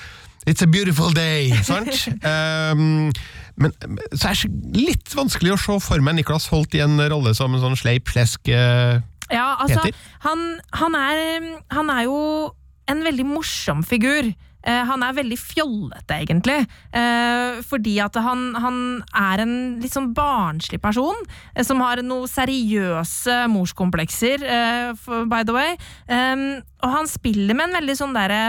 It's 0.45 0.62
a 0.62 0.67
beautiful 0.69 1.10
day, 1.13 1.49
sant? 1.65 2.08
um, 2.21 3.10
men 3.62 3.71
så 4.13 4.29
er 4.29 4.41
det 4.45 4.77
litt 4.77 5.13
vanskelig 5.15 5.55
å 5.55 5.60
se 5.62 5.77
for 5.81 6.03
meg 6.05 6.19
Nicolas 6.19 6.49
Holt 6.51 6.75
i 6.77 6.84
en 6.84 6.99
rolle 7.10 7.34
som 7.38 7.55
en 7.55 7.63
sånn 7.63 7.77
sleip 7.79 8.12
flesk 8.12 8.51
uh, 8.51 8.99
Ja, 9.31 9.55
altså, 9.63 9.79
Peter? 9.88 10.01
han, 10.27 10.43
han, 10.75 10.97
er, 10.99 11.47
han 11.73 11.89
er 11.93 12.03
jo 12.05 12.19
en 12.91 13.01
veldig 13.01 13.25
morsom 13.25 13.81
figur. 13.88 14.27
Eh, 14.65 14.82
han 14.89 15.04
er 15.06 15.17
veldig 15.19 15.38
fjollete, 15.38 16.17
egentlig. 16.23 16.58
Eh, 16.95 17.62
fordi 17.65 17.95
at 18.04 18.17
han, 18.21 18.47
han 18.58 18.80
er 19.13 19.43
en 19.43 19.56
litt 19.84 19.93
sånn 19.93 20.12
barnslig 20.17 20.82
person, 20.84 21.17
eh, 21.54 21.63
som 21.65 21.84
har 21.86 22.01
noen 22.06 22.30
seriøse 22.30 23.43
morskomplekser, 23.54 24.45
by 25.30 25.43
the 25.45 25.54
way. 25.56 25.75
Og 26.10 26.95
han 26.95 27.10
spiller 27.10 27.58
med 27.58 27.69
en 27.69 27.78
veldig 27.80 27.95
sånn 27.97 28.15
derre 28.15 28.41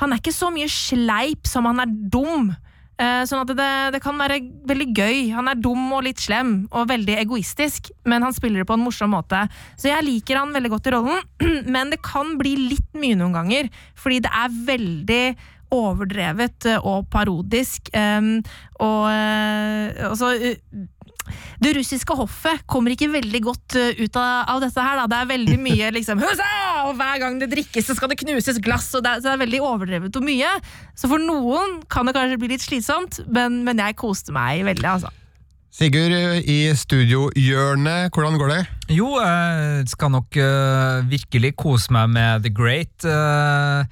Han 0.00 0.12
er 0.12 0.20
ikke 0.20 0.34
så 0.34 0.48
mye 0.50 0.68
sleip 0.72 1.46
som 1.46 1.66
han 1.68 1.82
er 1.82 1.90
dum. 2.10 2.50
Eh, 3.02 3.22
Sånn 3.28 3.42
at 3.42 3.52
det, 3.56 3.70
det 3.96 4.02
kan 4.04 4.18
være 4.20 4.40
veldig 4.68 4.88
gøy. 4.94 5.16
Han 5.36 5.50
er 5.50 5.58
dum 5.58 5.88
og 5.94 6.04
litt 6.06 6.22
slem 6.22 6.54
og 6.70 6.90
veldig 6.90 7.16
egoistisk, 7.22 7.90
men 8.08 8.24
han 8.26 8.36
spiller 8.36 8.62
det 8.62 8.68
på 8.70 8.76
en 8.78 8.84
morsom 8.84 9.14
måte. 9.16 9.44
Så 9.80 9.90
jeg 9.90 10.06
liker 10.06 10.40
han 10.40 10.54
veldig 10.54 10.74
godt 10.74 10.90
i 10.90 10.94
rollen, 10.96 11.24
men 11.74 11.92
det 11.94 12.02
kan 12.04 12.36
bli 12.40 12.54
litt 12.74 12.92
mye 12.98 13.18
noen 13.18 13.34
ganger, 13.40 13.72
fordi 13.98 14.22
det 14.26 14.32
er 14.42 14.62
veldig 14.70 15.24
overdrevet 15.72 16.66
eh, 16.68 16.84
og 16.84 17.08
parodisk. 17.12 17.88
og, 17.96 18.50
og 18.84 19.06
eh, 19.08 20.08
altså, 20.10 20.32
eh, 20.36 20.58
det 21.62 21.74
russiske 21.76 22.16
hoffet 22.18 22.64
kommer 22.70 22.94
ikke 22.94 23.10
veldig 23.12 23.40
godt 23.44 23.76
eh, 23.78 24.02
ut 24.02 24.18
av, 24.18 24.50
av 24.54 24.62
dette 24.64 24.84
her. 24.84 25.00
Da. 25.02 25.08
Det 25.10 25.20
er 25.20 25.30
veldig 25.32 25.58
mye 25.62 25.90
liksom 25.98 26.22
Husa! 26.22 26.50
Og 26.88 26.96
hver 26.98 27.22
gang 27.22 27.40
det 27.40 27.50
drikkes, 27.52 27.88
så 27.88 27.96
skal 27.98 28.12
det 28.12 28.20
knuses 28.22 28.60
glass. 28.62 28.90
Og 28.98 29.04
det 29.04 29.16
er, 29.16 29.22
så 29.22 29.30
det 29.30 29.34
er 29.36 29.42
veldig 29.46 29.64
overdrevet 29.64 30.20
og 30.20 30.26
mye. 30.26 30.52
Så 30.98 31.10
for 31.10 31.22
noen 31.22 31.80
kan 31.92 32.08
det 32.08 32.16
kanskje 32.18 32.40
bli 32.42 32.54
litt 32.54 32.64
slitsomt, 32.64 33.22
men, 33.32 33.62
men 33.66 33.82
jeg 33.82 33.98
koste 34.00 34.34
meg 34.34 34.64
veldig, 34.68 34.88
altså. 34.96 35.12
Sigurd 35.72 36.12
i 36.52 36.66
studiohjørnet, 36.76 38.12
hvordan 38.12 38.34
går 38.36 38.50
det? 38.52 38.62
Jo, 38.92 39.06
jeg 39.16 39.86
skal 39.88 40.12
nok 40.12 40.36
uh, 40.36 41.00
virkelig 41.08 41.54
kose 41.56 41.94
meg 41.96 42.10
med 42.12 42.44
The 42.44 42.52
Great. 42.52 42.92
Uh, 43.06 43.88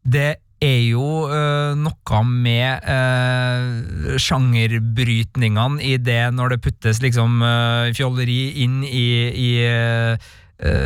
det 0.00 0.38
er 0.60 0.82
jo 0.90 1.04
eh, 1.32 1.72
noe 1.80 2.20
med 2.28 2.84
uh, 2.84 4.16
sjangerbrytningene 4.20 5.80
i 5.84 5.96
det 5.96 6.22
når 6.36 6.54
det 6.54 6.60
puttes 6.66 7.00
liksom 7.00 7.40
eh, 7.44 7.92
fjolleri 7.96 8.42
inn 8.66 8.82
i, 8.84 9.08
i 9.30 9.50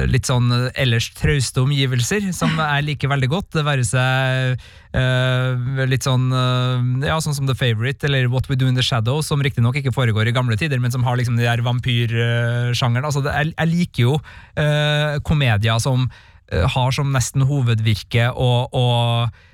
litt 0.06 0.28
sånn 0.28 0.52
ellers 0.78 1.08
trauste 1.18 1.58
omgivelser, 1.64 2.28
som 2.30 2.52
jeg 2.62 2.84
liker 2.86 3.10
veldig 3.10 3.28
godt. 3.32 3.48
Det 3.58 3.66
være 3.66 3.86
seg 3.88 4.62
Uh, 4.94 5.82
litt 5.90 6.04
sånn 6.06 6.28
uh, 6.30 6.78
ja, 7.02 7.16
sånn 7.18 7.34
som 7.34 7.48
The 7.48 7.56
Favourite 7.58 8.06
eller 8.06 8.28
What 8.30 8.46
We 8.46 8.54
Do 8.54 8.68
In 8.70 8.76
The 8.78 8.84
Shadow, 8.86 9.24
som 9.26 9.40
riktignok 9.42 9.80
ikke 9.80 9.90
foregår 9.90 10.30
i 10.30 10.34
gamle 10.36 10.54
tider, 10.54 10.78
men 10.78 10.94
som 10.94 11.02
har 11.02 11.18
liksom 11.18 11.34
de 11.34 11.42
der 11.42 11.64
vampyrsjangeren. 11.66 13.02
Altså, 13.02 13.24
det- 13.26 13.32
jeg, 13.34 13.56
jeg 13.56 13.72
liker 13.72 14.04
jo 14.04 14.12
komedier 15.26 15.82
som 15.82 16.06
har 16.52 16.92
som 16.94 17.12
nesten 17.12 17.44
hovedvirke 17.48 18.30
å, 18.30 18.50
eh, 18.70 19.50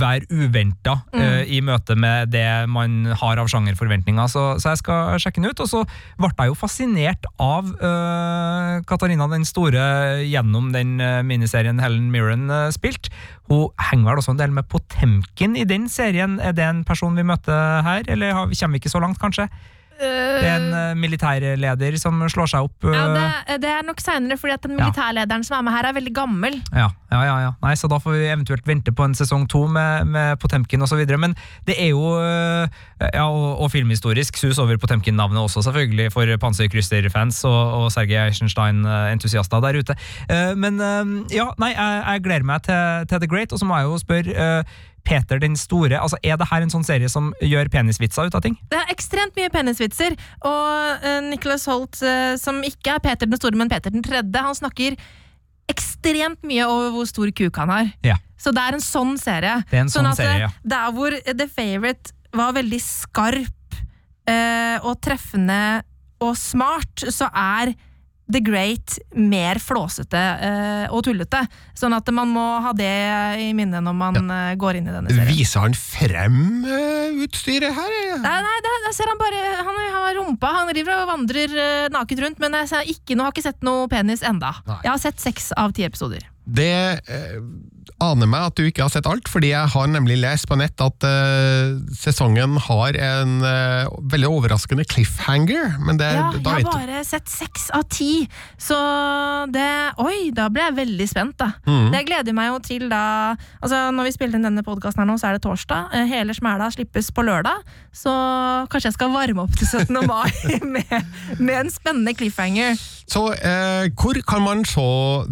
være 0.00 0.28
uventa 0.30 0.98
i 1.46 1.60
møte 1.64 1.96
med 1.98 2.30
det 2.32 2.46
man 2.70 3.04
har 3.18 3.40
av 3.40 3.50
sjangerforventninger. 3.50 4.30
Så, 4.30 4.44
så 4.62 4.72
jeg 4.72 4.82
skal 4.82 5.20
sjekke 5.22 5.42
den 5.42 5.50
ut. 5.50 5.62
Og 5.62 5.70
så 5.70 5.82
ble 6.20 6.32
jeg 6.38 6.52
jo 6.52 6.58
fascinert 6.58 7.28
av 7.42 7.70
uh, 7.80 8.82
Katarina 8.88 9.28
den 9.32 9.46
store 9.48 9.86
gjennom 10.26 10.72
den 10.74 10.96
uh, 11.02 11.22
miniserien 11.26 11.80
Helen 11.82 12.10
Mirren 12.14 12.50
uh, 12.52 12.68
spilt. 12.74 13.10
Hun 13.50 13.70
henger 13.90 14.10
vel 14.10 14.22
også 14.22 14.34
en 14.34 14.42
del 14.42 14.54
med 14.54 14.68
Potemkin 14.70 15.56
i 15.58 15.66
den 15.68 15.88
serien. 15.92 16.38
Er 16.42 16.56
det 16.56 16.66
en 16.66 16.84
person 16.86 17.16
vi 17.16 17.26
møter 17.26 17.82
her, 17.86 18.06
eller 18.12 18.34
har, 18.34 18.52
kommer 18.52 18.76
vi 18.76 18.84
ikke 18.84 18.94
så 18.94 19.02
langt, 19.02 19.20
kanskje? 19.22 19.48
Det 19.96 20.44
er 20.44 20.56
en 20.58 20.74
eh, 20.76 20.94
militærleder 21.00 21.96
som 22.00 22.20
slår 22.28 22.50
seg 22.52 22.66
opp. 22.68 22.84
Ja, 22.92 23.04
eh, 23.06 23.14
det, 23.48 23.60
det 23.64 23.70
er 23.72 23.86
nok 23.86 24.00
seinere, 24.04 24.36
fordi 24.40 24.52
at 24.54 24.62
den 24.66 24.76
Ja. 24.76 24.84
militærlederen 24.84 25.44
som 25.46 25.56
er 25.58 25.62
med 25.68 25.72
her, 25.76 25.88
er 25.88 25.96
veldig 25.96 26.12
gammel. 26.14 26.58
Ja, 26.76 26.90
ja, 27.12 27.20
ja, 27.24 27.36
ja. 27.46 27.50
Nei, 27.62 27.72
så 27.80 27.88
da 27.88 27.96
får 28.02 28.12
vi 28.18 28.26
eventuelt 28.28 28.66
vente 28.68 28.92
på 28.92 29.04
en 29.06 29.14
sesong 29.16 29.46
to 29.48 29.64
med, 29.72 30.06
med 30.12 30.38
Potemkin 30.42 30.82
osv. 30.84 31.00
Men 31.18 31.34
det 31.66 31.78
er 31.80 31.90
jo 31.94 32.04
Ja, 32.16 33.24
og, 33.28 33.60
og 33.60 33.70
filmhistorisk 33.72 34.36
sus 34.40 34.58
over 34.58 34.76
Potemkin-navnet 34.80 35.40
også, 35.40 35.62
selvfølgelig, 35.66 36.10
for 36.12 36.28
Panserkrysser-fans 36.40 37.42
og, 37.44 37.72
og 37.80 37.92
Sergej 37.92 38.26
Eisenstein-entusiaster 38.30 39.60
der 39.64 39.78
ute. 39.80 39.96
Eh, 40.28 40.52
men 40.56 40.80
ja, 41.32 41.48
nei, 41.60 41.72
jeg, 41.76 42.02
jeg 42.06 42.24
gleder 42.28 42.44
meg 42.48 42.62
til, 42.68 43.06
til 43.10 43.20
The 43.24 43.28
Great, 43.30 43.52
og 43.52 43.58
så 43.60 43.68
må 43.68 43.76
jeg 43.80 43.88
jo 43.90 43.98
spørre 44.02 44.50
Peter 45.06 45.40
den 45.42 45.56
store, 45.58 46.00
altså 46.00 46.18
er 46.26 46.38
det 46.40 46.48
her 46.50 46.64
en 46.64 46.72
sånn 46.72 46.86
serie 46.86 47.10
som 47.12 47.30
gjør 47.44 47.70
penisvitser 47.72 48.28
ut 48.28 48.36
av 48.36 48.42
ting? 48.44 48.56
Det 48.72 48.80
er 48.80 48.92
ekstremt 48.92 49.36
mye 49.38 49.52
penisvitser, 49.54 50.16
og 50.46 51.04
uh, 51.04 51.20
Nicholas 51.28 51.66
Holt, 51.70 52.00
uh, 52.02 52.34
som 52.40 52.58
ikke 52.66 52.96
er 52.96 53.04
Peter 53.04 53.30
den 53.30 53.38
store, 53.38 53.58
men 53.58 53.70
Peter 53.72 53.94
den 53.94 54.04
tredje, 54.06 54.44
han 54.48 54.58
snakker 54.58 54.98
ekstremt 55.70 56.44
mye 56.46 56.66
over 56.70 56.94
hvor 56.94 57.08
stor 57.10 57.32
kuk 57.34 57.58
han 57.62 57.72
har. 57.72 57.90
Ja. 58.06 58.18
Så 58.38 58.52
det 58.54 58.62
er 58.62 58.76
en 58.76 58.84
sånn 58.84 59.16
serie. 59.18 59.58
Det 59.70 59.78
er 59.78 59.86
en 59.86 59.92
sånn 59.92 60.10
sånn 60.10 60.18
serie, 60.18 60.46
ja. 60.46 60.52
eh, 60.52 60.70
Der 60.74 60.94
hvor 60.94 61.14
The 61.26 61.48
Favourite 61.50 62.14
var 62.36 62.54
veldig 62.56 62.80
skarp 62.82 63.78
uh, 64.28 64.76
og 64.84 64.98
treffende 65.04 65.60
og 66.22 66.32
smart, 66.38 67.06
så 67.12 67.28
er 67.32 67.74
The 68.26 68.40
Great 68.42 68.96
mer 69.14 69.60
flåsete 69.62 70.18
uh, 70.18 70.94
og 70.94 71.04
tullete. 71.06 71.44
Sånn 71.78 71.94
at 71.94 72.08
man 72.14 72.32
må 72.34 72.44
ha 72.64 72.72
det 72.76 72.90
i 73.44 73.52
minne 73.54 73.78
når 73.84 73.96
man 73.96 74.18
uh, 74.32 74.54
går 74.58 74.80
inn 74.80 74.90
i 74.90 74.94
denne 74.94 75.12
serien. 75.12 75.30
Viser 75.30 75.62
han 75.62 75.76
frem 75.78 76.40
uh, 76.66 77.22
utstyret 77.26 77.76
her? 77.76 77.96
Nei, 78.24 78.36
nei, 78.48 78.56
der, 78.66 78.88
ser 78.96 79.10
han 79.10 79.20
bare 79.20 79.42
Han 79.66 79.80
har 79.94 80.18
rumpa, 80.18 80.52
han 80.60 80.72
driver 80.72 81.04
og 81.04 81.10
vandrer 81.12 81.56
naket 81.94 82.22
rundt, 82.24 82.42
men 82.42 82.58
jeg 82.62 82.72
ser 82.72 82.90
ikke, 82.96 83.18
nå 83.18 83.26
har 83.26 83.34
ikke 83.34 83.46
sett 83.46 83.62
noe 83.66 83.86
penis 83.90 84.24
enda. 84.26 84.56
Nei. 84.66 84.80
Jeg 84.86 84.92
har 84.92 85.02
sett 85.02 85.22
seks 85.22 85.52
av 85.58 85.74
ti 85.76 85.86
episoder. 85.86 86.26
Det 86.46 86.72
aner 88.02 88.28
meg 88.28 88.50
at 88.50 88.58
du 88.58 88.66
ikke 88.66 88.84
har 88.84 88.92
sett 88.92 89.06
alt, 89.08 89.28
fordi 89.30 89.52
jeg 89.52 89.72
har 89.72 89.90
nemlig 89.90 90.18
lest 90.20 90.48
på 90.50 90.58
nett 90.58 90.80
at 90.82 91.06
uh, 91.06 91.76
sesongen 91.96 92.58
har 92.66 92.98
en 93.00 93.36
uh, 93.44 93.88
veldig 94.12 94.30
overraskende 94.30 94.86
cliffhanger, 94.88 95.78
men 95.82 96.00
det, 96.00 96.10
Ja, 96.16 96.28
da 96.34 96.56
jeg 96.58 96.66
har 96.68 96.86
bare 96.86 97.04
sett 97.06 97.30
seks 97.30 97.68
av 97.76 97.86
ti, 97.92 98.26
så 98.60 98.76
det 99.52 99.66
Oi, 100.02 100.30
da 100.34 100.48
ble 100.52 100.64
jeg 100.64 100.76
veldig 100.76 101.06
spent, 101.08 101.36
da. 101.40 101.52
Mm. 101.66 101.90
Det 101.94 102.02
gleder 102.08 102.36
meg 102.36 102.50
jo 102.50 102.58
til 102.64 102.86
da 102.90 103.34
Altså, 103.60 103.78
Når 103.94 104.08
vi 104.08 104.14
spiller 104.14 104.38
inn 104.38 104.46
denne 104.46 104.64
podkasten 104.66 105.02
her 105.02 105.08
nå, 105.08 105.16
så 105.20 105.30
er 105.30 105.36
det 105.36 105.44
torsdag. 105.46 105.94
Eh, 105.96 106.08
Hele 106.10 106.34
smæla 106.36 106.68
slippes 106.74 107.10
på 107.14 107.24
lørdag, 107.26 107.64
så 107.94 108.12
kanskje 108.70 108.90
jeg 108.90 108.98
skal 108.98 109.14
varme 109.14 109.46
opp 109.46 109.56
til 109.56 109.68
17. 109.68 110.02
mai 110.08 110.30
med, 110.74 110.94
med 111.38 111.56
en 111.60 111.72
spennende 111.72 112.14
cliffhanger. 112.18 112.76
Så 113.06 113.22
uh, 113.30 113.86
hvor 113.94 114.18
kan 114.26 114.42
man 114.42 114.64
se 114.66 114.86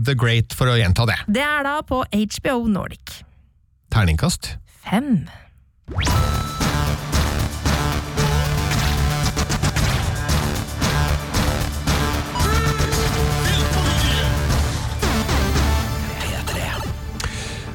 The 0.07 0.15
Great, 0.19 0.55
for 0.55 0.71
å 0.71 0.77
gjenta 0.79 1.07
det? 1.11 1.17
Det 1.35 1.43
er 1.43 1.67
da 1.67 1.79
på 1.87 2.05
HBO 2.07 2.44
Nordic. 2.53 3.25
Terningkast? 3.91 4.59
Fem. 4.85 5.29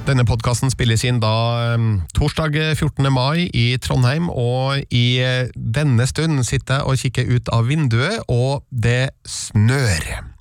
Denne 0.05 0.25
podkasten 0.25 0.69
spilles 0.69 1.03
inn 1.05 1.19
da 1.21 1.33
eh, 1.73 1.77
torsdag 2.13 2.55
14. 2.77 3.09
mai 3.13 3.49
i 3.49 3.77
Trondheim, 3.81 4.29
og 4.29 4.81
i 4.93 5.05
eh, 5.17 5.49
denne 5.53 6.05
stund 6.09 6.43
sitter 6.45 6.81
jeg 6.81 6.85
og 6.85 6.97
kikker 7.03 7.29
ut 7.35 7.49
av 7.53 7.69
vinduet, 7.69 8.21
og 8.29 8.65
det 8.69 9.09
snør. 9.25 10.38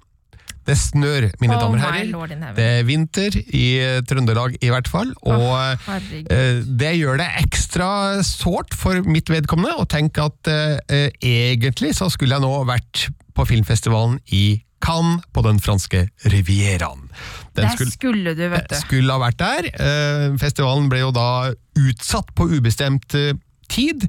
Det 0.68 0.76
snør, 0.76 1.28
mine 1.40 1.56
Oh 1.56 1.62
damer 1.62 1.80
og 1.80 2.28
herrer. 2.28 2.52
Det 2.58 2.64
er 2.78 2.82
vinter 2.84 3.38
i 3.56 3.64
eh, 3.80 3.98
Trøndelag 4.04 4.58
i 4.60 4.68
hvert 4.68 4.88
fall, 4.92 5.14
og 5.24 5.46
oh, 5.48 5.90
eh, 6.28 6.60
det 6.68 6.90
gjør 6.98 7.22
det 7.22 7.28
ekstra 7.40 7.88
sårt 8.26 8.76
for 8.76 9.00
mitt 9.08 9.32
vedkommende 9.32 9.78
å 9.80 9.86
tenke 9.88 10.28
at 10.28 10.50
eh, 10.52 11.08
egentlig 11.24 11.94
så 11.96 12.10
skulle 12.12 12.36
jeg 12.36 12.44
nå 12.44 12.52
vært 12.68 13.06
på 13.38 13.46
filmfestivalen 13.48 14.18
i 14.36 14.58
Cannes 14.84 15.24
på 15.34 15.42
den 15.42 15.56
franske 15.58 16.04
rivieraen. 16.30 17.08
Den 17.56 17.64
Der 17.64 17.72
skulle- 17.74 17.90
skulle 17.96 18.34
du, 18.38 18.44
vet 18.52 18.68
du. 18.70 18.76
skulle 18.78 19.10
ha 19.16 19.18
vært 19.24 19.38
der. 19.40 19.70
Eh, 19.74 20.36
festivalen 20.38 20.86
ble 20.92 21.00
jo 21.00 21.10
da 21.16 21.50
utsatt 21.80 22.30
på 22.38 22.46
ubestemt 22.52 23.14
eh, 23.18 23.32
tid, 23.68 24.04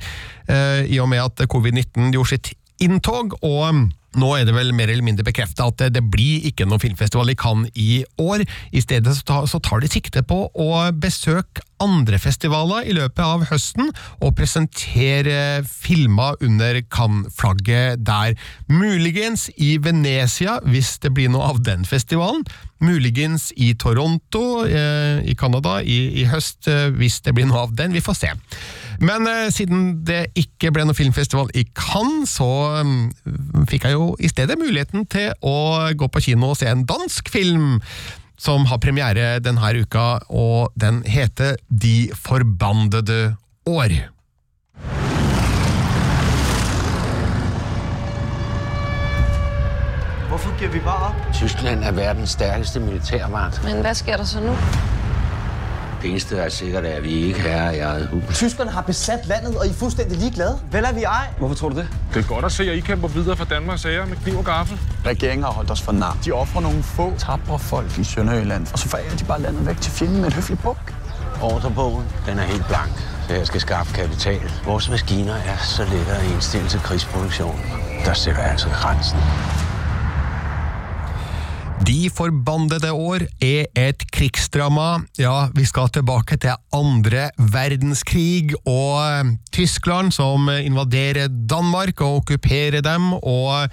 eh, 0.47 0.83
i 0.85 0.99
og 1.01 1.09
med 1.09 1.23
at 1.23 1.47
covid-19 1.49 2.11
gjorde 2.13 2.29
sitt 2.35 2.51
inntog. 2.79 3.33
og 3.41 3.89
nå 4.19 4.33
er 4.37 4.47
det 4.47 4.55
vel 4.55 4.73
mer 4.75 4.91
eller 4.91 5.05
mindre 5.05 5.25
bekrefta 5.27 5.69
at 5.69 5.79
det, 5.81 5.93
det 5.97 6.03
blir 6.11 6.45
ikke 6.49 6.67
noen 6.67 6.81
filmfestival 6.83 7.31
i 7.31 7.37
Cannes 7.39 7.71
i 7.79 8.03
år. 8.21 8.43
I 8.75 8.83
stedet 8.83 9.15
så, 9.17 9.59
tar 9.59 9.83
de 9.83 9.91
sikte 9.91 10.23
på 10.27 10.45
å 10.53 10.69
besøke 10.95 11.63
andre 11.79 12.19
festivaler 12.19 12.89
i 12.89 12.95
løpet 12.95 13.21
av 13.23 13.45
høsten 13.49 13.91
og 14.19 14.33
presentere 14.35 15.63
filmer 15.67 16.35
under 16.43 16.81
Cannes-flagget 16.91 18.03
der. 18.07 18.35
Muligens 18.67 19.47
i 19.55 19.77
Venezia, 19.81 20.59
hvis 20.67 20.97
det 21.03 21.13
blir 21.15 21.31
noe 21.31 21.53
av 21.53 21.63
den 21.63 21.87
festivalen. 21.87 22.43
Muligens 22.83 23.49
i 23.59 23.73
Toronto 23.79 24.65
eh, 24.67 25.23
i 25.27 25.35
Canada 25.39 25.79
i, 25.83 26.01
i 26.21 26.27
høst, 26.31 26.67
eh, 26.71 26.89
hvis 26.95 27.21
det 27.25 27.35
blir 27.35 27.47
noe 27.49 27.65
av 27.67 27.75
den. 27.79 27.95
Vi 27.95 28.03
får 28.03 28.19
se. 28.21 28.35
Men 28.99 29.27
eh, 29.27 29.47
siden 29.51 30.01
det 30.07 30.27
ikke 30.39 30.73
ble 30.75 30.83
noen 30.83 30.97
filmfestival 30.97 31.51
i 31.55 31.63
Cannes, 31.77 32.35
så 32.35 32.49
um, 32.83 33.07
fikk 33.69 33.87
jeg 33.87 33.95
jo 33.95 34.11
i 34.19 34.31
stedet 34.31 34.59
muligheten 34.59 35.07
til 35.07 35.31
å 35.39 35.89
gå 35.95 36.09
på 36.11 36.23
kino 36.29 36.51
og 36.51 36.59
se 36.59 36.67
en 36.67 36.83
dansk 36.89 37.31
film 37.31 37.79
som 38.39 38.67
har 38.71 38.79
premiere 38.79 39.39
denne 39.43 39.71
uka, 39.81 40.19
og 40.31 40.71
den 40.79 41.03
heter 41.07 41.57
De 41.67 42.11
forbandede 42.15 43.35
år. 43.67 43.95
Hvorfor 50.29 50.59
giver 50.59 50.71
vi 50.71 50.79
bare 50.79 51.11
op? 51.11 51.33
Tyskland 51.33 51.83
er 51.83 51.91
verdens 51.91 52.29
stærkeste 52.29 52.79
militærmagt. 52.79 53.63
Men 53.63 53.81
hvad 53.81 53.95
sker 53.95 54.17
der 54.17 54.23
så 54.23 54.39
nu? 54.39 54.55
Det 56.01 56.09
eneste, 56.09 56.35
der 56.35 56.41
er 56.41 56.49
sikkert, 56.49 56.85
er, 56.85 56.89
at 56.89 57.03
vi 57.03 57.09
ikke 57.09 57.39
er 57.41 57.71
i 57.71 57.79
eget 57.79 58.07
hus. 58.07 58.35
Tyskerne 58.35 58.71
har 58.71 58.81
besat 58.81 59.19
landet, 59.27 59.57
og 59.57 59.65
I 59.67 59.69
er 59.69 59.73
fuldstændig 59.73 60.17
ligeglade. 60.17 60.59
Vel 60.71 60.83
er 60.83 60.93
vi 60.93 61.03
ej. 61.03 61.27
Hvorfor 61.37 61.55
tror 61.55 61.69
du 61.69 61.75
det? 61.75 61.87
Det 62.13 62.23
er 62.23 62.27
godt 62.27 62.45
at 62.45 62.51
se, 62.51 62.71
at 62.71 62.77
I 62.77 62.79
kæmper 62.79 63.07
videre 63.07 63.37
for 63.37 63.45
Danmarks 63.45 63.81
sager 63.81 64.05
med 64.05 64.17
kniv 64.17 64.37
og 64.37 64.45
gaffel. 64.45 64.79
Regeringen 65.05 65.43
har 65.43 65.51
holdt 65.51 65.71
os 65.71 65.81
for 65.81 65.91
nar. 65.91 66.17
De 66.25 66.31
offrer 66.31 66.61
nogle 66.61 66.83
få 66.83 67.13
tabre 67.17 67.59
folk 67.59 67.97
i 67.97 68.03
Sønderjylland, 68.03 68.67
og 68.73 68.79
så 68.79 68.89
forærer 68.89 69.15
de 69.19 69.23
bare 69.23 69.41
landet 69.41 69.65
væk 69.65 69.81
til 69.81 69.91
fjenden 69.91 70.17
med 70.21 70.27
et 70.27 70.33
høfligt 70.33 70.61
buk. 70.61 70.93
Ordrebogen, 71.41 72.05
den 72.25 72.39
er 72.39 72.43
helt 72.43 72.67
blank, 72.67 72.91
så 73.27 73.33
jeg 73.33 73.47
skal 73.47 73.61
skaffe 73.61 73.93
kapital. 73.93 74.51
Vores 74.65 74.89
maskiner 74.89 75.35
er 75.35 75.57
så 75.57 75.83
lette 75.83 76.11
at 76.11 76.31
indstille 76.31 76.67
til 76.69 76.79
krigsproduktion. 76.79 77.59
der 78.05 78.13
sætter 78.13 78.41
jeg 78.41 78.51
altså 78.51 78.69
grænsen. 78.69 79.19
De 81.87 82.09
forbannede 82.11 82.91
år 82.91 83.23
er 83.39 83.69
et 83.77 84.03
krigsdrama. 84.11 85.05
Ja, 85.19 85.47
vi 85.55 85.63
skal 85.67 85.87
tilbake 85.95 86.35
til 86.41 86.57
andre 86.75 87.29
verdenskrig 87.39 88.51
og 88.67 88.97
eh, 88.99 89.31
Tyskland 89.55 90.11
som 90.15 90.49
invaderer 90.51 91.31
Danmark 91.31 92.03
og 92.03 92.21
okkuperer 92.21 92.83
dem, 92.83 93.13
og 93.15 93.69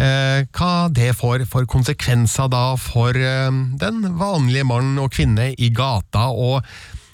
eh, 0.00 0.46
hva 0.56 0.72
det 0.88 1.12
får 1.18 1.44
for 1.52 1.68
konsekvenser 1.68 2.48
da 2.52 2.64
for 2.80 3.16
eh, 3.16 3.52
den 3.84 4.02
vanlige 4.20 4.64
mann 4.64 4.96
og 4.98 5.12
kvinne 5.12 5.52
i 5.52 5.68
gata. 5.74 6.30
og 6.32 6.64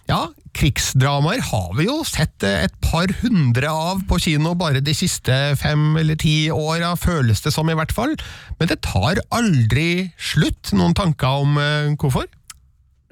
ja, 0.07 0.29
krigsdramaer 0.57 1.43
har 1.51 1.69
vi 1.79 1.85
jo 1.89 1.99
sett 2.09 2.43
et 2.49 2.73
par 2.85 3.11
hundre 3.23 3.69
av 3.71 4.01
på 4.09 4.19
kino 4.25 4.55
bare 4.59 4.81
de 4.85 4.95
siste 4.97 5.35
fem 5.61 5.97
eller 6.01 6.17
ti 6.21 6.49
åra, 6.53 6.95
føles 6.99 7.43
det 7.45 7.53
som 7.55 7.69
i 7.71 7.77
hvert 7.77 7.93
fall. 7.95 8.17
Men 8.61 8.71
det 8.73 8.81
tar 8.87 9.21
aldri 9.37 10.09
slutt. 10.17 10.73
Noen 10.77 10.97
tanker 10.97 11.45
om 11.45 11.57
uh, 11.61 11.93
hvorfor? 12.01 12.27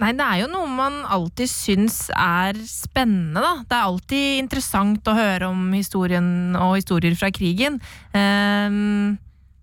Nei, 0.02 0.10
det 0.18 0.24
er 0.26 0.40
jo 0.42 0.48
noe 0.50 0.66
man 0.74 0.96
alltid 1.06 1.46
syns 1.52 2.08
er 2.18 2.56
spennende, 2.66 3.38
da. 3.44 3.52
Det 3.62 3.76
er 3.76 3.84
alltid 3.92 4.40
interessant 4.42 5.06
å 5.06 5.14
høre 5.14 5.52
om 5.52 5.68
historien 5.76 6.56
og 6.58 6.74
historier 6.80 7.14
fra 7.20 7.30
krigen. 7.30 7.76
Um, 8.10 9.14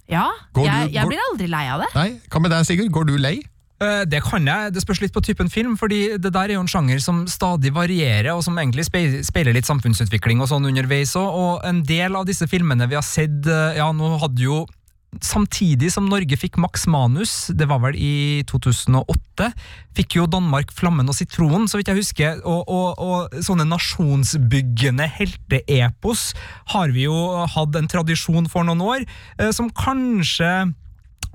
ja. 0.08 0.30
Du, 0.56 0.62
jeg, 0.64 0.94
jeg 0.94 1.02
går- 1.04 1.12
blir 1.12 1.26
aldri 1.32 1.50
lei 1.52 1.66
av 1.74 1.84
det. 1.84 1.90
Nei, 1.98 2.10
Hva 2.32 2.42
med 2.46 2.54
deg, 2.56 2.64
Sigurd? 2.70 2.94
Går 2.96 3.10
du 3.12 3.18
lei? 3.20 3.38
Eh, 3.82 4.04
Det 4.06 4.22
kan 4.24 4.46
jeg, 4.46 4.74
det 4.76 4.84
spørs 4.84 5.02
litt 5.02 5.14
på 5.16 5.24
typen 5.26 5.50
film, 5.50 5.78
fordi 5.80 6.18
det 6.22 6.32
der 6.36 6.50
er 6.52 6.58
jo 6.60 6.66
en 6.66 6.70
sjanger 6.70 7.00
som 7.02 7.24
stadig 7.28 7.72
varierer, 7.74 8.34
og 8.36 8.44
som 8.46 8.58
egentlig 8.62 8.86
speil- 8.86 9.24
speiler 9.26 9.54
litt 9.58 9.66
samfunnsutvikling 9.70 10.42
og 10.42 10.52
sånn 10.52 10.68
underveis 10.70 11.16
òg, 11.18 11.32
og 11.46 11.66
en 11.66 11.82
del 11.84 12.16
av 12.16 12.28
disse 12.30 12.46
filmene 12.48 12.88
vi 12.88 12.96
har 13.00 13.06
sett 13.06 13.48
eh, 13.48 13.78
Ja, 13.82 13.92
nå 13.92 14.18
hadde 14.22 14.42
jo 14.46 14.66
Samtidig 15.20 15.90
som 15.92 16.06
Norge 16.08 16.38
fikk 16.40 16.56
Max 16.56 16.86
Manus, 16.88 17.50
det 17.52 17.66
var 17.68 17.82
vel 17.84 17.98
i 18.00 18.44
2008, 18.48 19.50
fikk 19.98 20.16
jo 20.16 20.24
Danmark 20.32 20.72
Flammen 20.72 21.10
og 21.12 21.18
Sitronen, 21.18 21.66
så 21.68 21.76
vidt 21.82 21.90
jeg 21.92 22.00
husker, 22.00 22.38
og, 22.48 22.62
og, 22.72 22.96
og 23.04 23.36
sånne 23.44 23.66
nasjonsbyggende 23.68 25.10
helteepos 25.12 26.30
har 26.72 26.94
vi 26.96 27.10
jo 27.10 27.18
hatt 27.44 27.76
en 27.76 27.92
tradisjon 27.92 28.48
for 28.48 28.64
noen 28.64 28.80
år, 28.88 29.04
eh, 29.36 29.52
som 29.52 29.68
kanskje 29.76 30.72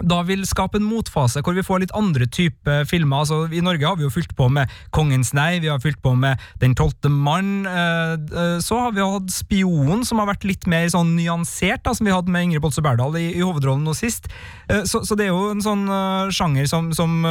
da 0.02 0.20
vil 0.28 0.44
skape 0.46 0.76
en 0.76 0.86
motfase 0.86 1.40
hvor 1.44 1.56
vi 1.56 1.64
får 1.64 1.84
litt 1.84 1.94
andre 1.96 2.26
type 2.28 2.78
filmer. 2.90 3.24
Altså, 3.24 3.46
I 3.48 3.62
Norge 3.64 3.86
har 3.86 3.96
vi 3.96 4.04
jo 4.04 4.12
fylt 4.12 4.34
på 4.36 4.48
med 4.52 4.72
Kongens 4.94 5.32
nei, 5.36 5.58
vi 5.62 5.70
har 5.72 5.80
fylt 5.80 6.02
på 6.04 6.12
med 6.18 6.42
Den 6.60 6.74
tolvte 6.76 7.08
mann. 7.08 7.66
eh, 7.66 8.14
eh, 8.14 8.58
Så 8.60 8.80
har 8.80 8.92
vi 8.92 9.00
hatt 9.04 9.32
Spionen, 9.32 10.04
som 10.04 10.20
har 10.20 10.28
vært 10.28 10.44
litt 10.44 10.66
mer 10.66 10.88
sånn 10.92 11.16
nyansert, 11.16 11.82
da, 11.84 11.94
som 11.94 12.06
vi 12.06 12.12
hadde 12.12 12.32
med 12.32 12.44
Ingrid 12.44 12.62
Bolse 12.64 12.84
Berdal 12.84 13.16
i, 13.16 13.30
i 13.36 13.44
hovedrollen 13.44 13.84
nå 13.84 13.96
sist. 13.96 14.28
Eh, 14.68 14.84
Så, 14.84 15.04
så 15.06 15.16
det 15.16 15.26
er 15.26 15.32
jo 15.32 15.50
en 15.54 15.64
sånn 15.64 15.88
sjanger 16.34 16.68
som, 16.68 16.92
som 16.94 17.24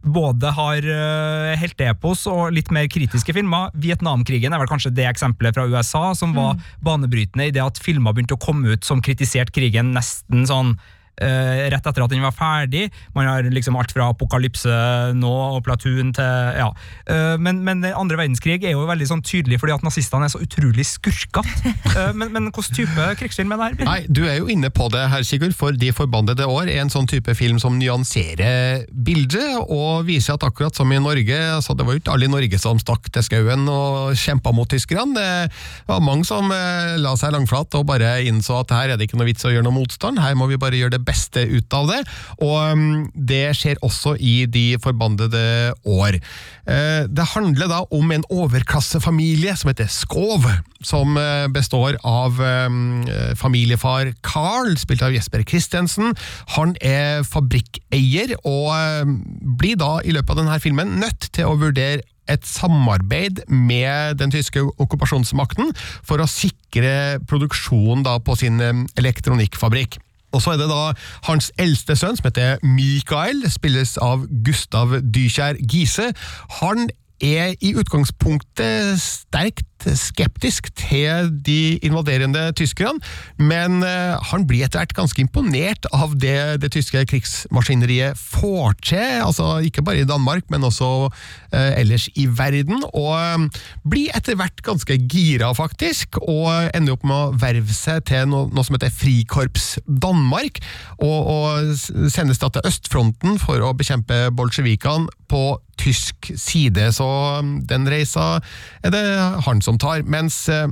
både 0.00 0.52
har 0.56 0.86
uh, 0.86 1.56
helteepos 1.60 2.24
og 2.30 2.54
litt 2.56 2.70
mer 2.72 2.88
kritiske 2.88 3.34
filmer. 3.36 3.68
Vietnamkrigen 3.76 4.52
er 4.52 4.62
vel 4.62 4.70
kanskje 4.70 4.94
det 4.96 5.04
eksempelet 5.10 5.56
fra 5.56 5.66
USA 5.68 6.14
som 6.16 6.32
var 6.36 6.56
banebrytende 6.84 7.50
i 7.50 7.52
det 7.52 7.60
at 7.60 7.80
filmer 7.82 8.16
begynte 8.16 8.38
å 8.38 8.40
komme 8.40 8.72
ut 8.72 8.86
som 8.86 9.02
kritiserte 9.04 9.52
krigen 9.52 9.92
nesten 9.92 10.46
sånn 10.48 10.78
rett 11.20 11.86
etter 11.86 12.04
at 12.04 12.12
den 12.12 12.24
var 12.24 12.34
ferdig. 12.36 12.88
Man 13.16 13.28
har 13.28 13.46
liksom 13.46 13.76
alt 13.78 13.92
fra 13.94 14.10
Apokalypse 14.12 14.80
nå 15.16 15.30
og 15.30 15.62
Platoon 15.66 16.12
til 16.16 16.60
ja. 16.60 16.68
Eh, 17.10 17.36
men, 17.40 17.62
men 17.66 17.84
andre 17.90 18.18
verdenskrig 18.20 18.60
er 18.64 18.74
jo 18.74 18.86
veldig 18.88 19.08
sånn 19.10 19.24
tydelig 19.26 19.60
fordi 19.60 19.74
at 19.76 19.84
nazistene 19.86 20.26
er 20.26 20.32
så 20.34 20.42
utrolig 20.44 20.86
skurkete. 20.88 21.48
Eh, 21.90 22.12
men, 22.14 22.28
men 22.30 22.44
hvilken 22.46 22.74
type 22.76 23.04
krigsfilm 23.18 23.50
er 23.54 23.58
det 23.58 23.66
her? 23.66 23.88
Nei, 23.88 24.02
Du 24.06 24.20
er 24.28 24.36
jo 24.38 24.46
inne 24.52 24.68
på 24.70 24.86
det 24.92 25.00
her, 25.10 25.24
Sigurd, 25.26 25.56
for 25.58 25.74
De 25.74 25.88
forbannede 25.94 26.46
år 26.46 26.68
er 26.70 26.84
en 26.84 26.92
sånn 26.92 27.08
type 27.10 27.32
film 27.34 27.58
som 27.62 27.74
nyanserer 27.80 28.84
bildet, 28.92 29.56
og 29.64 30.04
viser 30.06 30.36
at 30.36 30.44
akkurat 30.46 30.76
som 30.76 30.92
i 30.94 31.00
Norge 31.02 31.38
altså 31.56 31.74
Det 31.74 31.86
var 31.86 31.96
jo 31.96 32.02
ikke 32.02 32.14
alle 32.14 32.28
i 32.28 32.32
Norge 32.32 32.60
som 32.62 32.78
stakk 32.78 33.08
til 33.10 33.26
skauen 33.26 33.66
og 33.72 34.14
kjempa 34.18 34.52
mot 34.54 34.70
tyskerne. 34.70 35.16
Det 35.16 35.90
var 35.90 36.04
mange 36.04 36.28
som 36.28 36.52
eh, 36.54 36.94
la 37.02 37.16
seg 37.18 37.34
langflat 37.34 37.74
og 37.80 37.88
bare 37.90 38.12
innså 38.28 38.60
at 38.60 38.76
her 38.76 38.94
er 38.94 39.00
det 39.00 39.08
ikke 39.08 39.18
noe 39.18 39.30
vits 39.32 39.48
å 39.48 39.52
gjøre 39.54 39.66
noe 39.66 39.78
motstand, 39.80 40.22
her 40.22 40.38
må 40.38 40.46
vi 40.52 40.60
bare 40.60 40.78
gjøre 40.78 40.94
det 40.94 41.02
beste 41.10 41.44
ut 41.50 41.76
av 41.76 41.90
det. 41.90 42.00
Og 42.40 42.56
mm, 42.78 43.10
det 43.14 43.44
skjer 43.58 43.82
også 43.86 44.16
i 44.16 44.46
De 44.50 44.78
forbandede 44.82 45.74
år. 45.84 46.20
Eh, 46.66 47.04
Det 47.10 47.28
handler 47.34 47.70
da 47.70 47.84
om 47.90 48.10
en 48.14 48.24
overklassefamilie 48.30 49.56
som 49.58 49.72
heter 49.72 49.90
Skov, 49.90 50.46
som 50.82 51.16
eh, 51.20 51.46
består 51.52 51.98
av 52.06 52.40
eh, 52.40 53.34
familiefar 53.38 54.14
Carl, 54.26 54.76
spilt 54.80 55.04
av 55.04 55.14
Jesper 55.14 55.44
Christiansen. 55.46 56.14
Han 56.56 56.76
er 56.80 57.24
fabrikkeier, 57.28 58.36
og 58.44 58.72
eh, 58.76 59.14
blir 59.60 59.78
da 59.80 59.98
i 60.04 60.14
løpet 60.16 60.36
av 60.36 60.42
denne 60.44 60.60
filmen 60.62 60.98
nødt 61.02 61.30
til 61.34 61.50
å 61.50 61.58
vurdere 61.60 62.04
et 62.30 62.44
samarbeid 62.46 63.42
med 63.50 64.20
den 64.20 64.30
tyske 64.30 64.62
okkupasjonsmakten 64.62 65.72
for 66.06 66.22
å 66.22 66.28
sikre 66.30 67.18
produksjon 67.26 68.06
på 68.22 68.36
sin 68.38 68.62
elektronikkfabrikk. 69.00 69.98
Og 70.32 70.42
så 70.42 70.54
er 70.54 70.60
det 70.60 70.68
da 70.70 70.92
hans 71.28 71.50
eldste 71.58 71.96
sønn, 71.98 72.18
som 72.18 72.28
heter 72.28 72.62
Mikael, 72.66 73.44
spilles 73.50 73.96
av 74.02 74.26
Gustav 74.46 74.98
Dykjær 75.02 75.58
Gise. 75.70 76.12
Han 76.60 76.88
er 77.20 77.54
i 77.60 77.74
utgangspunktet 77.76 79.00
sterkt 79.02 79.66
skeptisk 79.98 80.70
til 80.78 81.30
de 81.46 81.78
invaderende 81.86 82.50
tyskerne, 82.56 83.00
men 83.40 83.82
eh, 83.86 84.16
han 84.30 84.46
blir 84.48 84.66
etter 84.66 84.82
hvert 84.82 84.96
ganske 84.96 85.22
imponert 85.22 85.88
av 85.94 86.16
det 86.20 86.60
det 86.62 86.72
tyske 86.74 87.02
krigsmaskineriet 87.10 88.18
får 88.18 88.76
til, 88.84 89.20
altså 89.24 89.58
ikke 89.66 89.84
bare 89.86 90.02
i 90.02 90.08
Danmark, 90.08 90.46
men 90.52 90.66
også 90.66 91.10
eh, 91.52 91.80
ellers 91.80 92.08
i 92.14 92.26
verden, 92.26 92.84
og 92.92 93.14
eh, 93.16 93.62
blir 93.88 94.12
etter 94.16 94.38
hvert 94.38 94.62
ganske 94.66 94.98
gira, 95.10 95.52
faktisk, 95.56 96.20
og 96.22 96.50
ender 96.76 96.96
opp 96.96 97.06
med 97.06 97.16
å 97.16 97.32
verve 97.40 97.76
seg 97.76 98.04
til 98.10 98.28
noe, 98.30 98.66
som 98.66 98.76
heter 98.76 98.92
Frikorps 98.94 99.72
Danmark, 99.86 100.60
og, 100.98 101.18
og 101.32 102.10
sendes 102.12 102.42
da 102.42 102.52
til 102.52 102.68
østfronten 102.68 103.40
for 103.42 103.62
å 103.64 103.74
bekjempe 103.76 104.28
bolsjevikene 104.36 105.08
på 105.30 105.44
tysk 105.80 106.32
side, 106.36 106.90
så 106.92 107.06
um, 107.40 107.54
den 107.66 107.86
reisa 107.88 108.40
er 108.84 108.92
det 108.94 109.04
han 109.46 109.62
som 109.64 109.69
tar. 109.78 110.02
Mens 110.08 110.48
eh, 110.48 110.66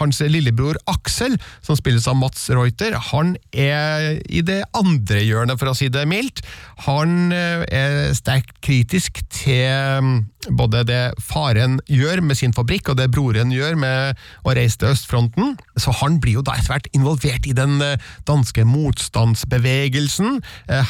hans 0.00 0.20
lillebror 0.24 0.78
Aksel, 0.90 1.36
som 1.62 1.78
spilles 1.78 2.08
av 2.10 2.18
Mats 2.18 2.48
Reuter, 2.50 2.96
han 3.10 3.36
er 3.52 4.20
i 4.26 4.42
det 4.46 4.62
andre 4.76 5.22
hjørnet, 5.22 5.60
for 5.60 5.70
å 5.70 5.76
si 5.76 5.90
det 5.92 6.06
mildt. 6.10 6.42
Han 6.86 7.30
eh, 7.36 7.66
er 7.68 8.14
sterkt 8.16 8.56
kritisk 8.64 9.22
til 9.30 10.00
um, 10.00 10.12
både 10.56 10.82
det 10.88 11.02
faren 11.22 11.78
gjør 11.90 12.24
med 12.24 12.40
sin 12.40 12.54
fabrikk, 12.56 12.90
og 12.90 13.00
det 13.00 13.10
broren 13.12 13.52
gjør 13.54 13.76
med 13.80 14.20
å 14.44 14.56
reise 14.56 14.80
til 14.80 14.94
østfronten. 14.94 15.54
Så 15.80 15.94
han 16.00 16.18
blir 16.22 16.40
jo 16.40 16.46
da 16.46 16.56
etter 16.56 16.74
hvert 16.74 16.90
involvert 16.96 17.46
i 17.46 17.56
den 17.56 17.78
eh, 17.84 18.10
danske 18.28 18.64
motstandsbevegelsen, 18.68 20.40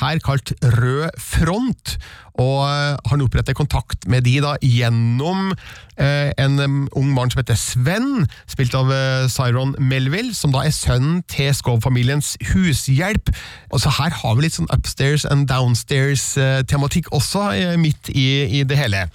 her 0.00 0.20
kalt 0.24 0.52
Rød 0.60 1.16
front. 1.20 1.96
Og 2.40 2.64
har 2.64 2.98
han 3.12 3.24
opprettet 3.24 3.58
kontakt 3.58 4.06
med 4.08 4.24
de 4.24 4.38
da 4.40 4.54
gjennom 4.64 5.52
eh, 6.00 6.30
en 6.40 6.88
ung 6.96 7.12
mann 7.14 7.30
som 7.30 7.42
heter 7.42 7.58
Sven, 7.58 8.26
spilt 8.48 8.74
av 8.76 8.90
eh, 8.94 9.28
Cyron 9.28 9.74
Melville, 9.78 10.34
som 10.34 10.54
da 10.54 10.64
er 10.64 10.74
sønnen 10.74 11.20
til 11.30 11.52
Skov-familiens 11.56 12.36
hushjelp. 12.52 13.32
Og 13.70 13.82
så 13.82 13.92
her 14.00 14.14
har 14.22 14.36
vi 14.36 14.46
litt 14.46 14.56
sånn 14.56 14.70
upstairs 14.74 15.26
and 15.28 15.48
downstairs-tematikk 15.50 17.10
også, 17.16 17.50
eh, 17.58 17.76
midt 17.80 18.12
i, 18.14 18.28
i 18.60 18.64
det 18.64 18.78
hele. 18.80 19.06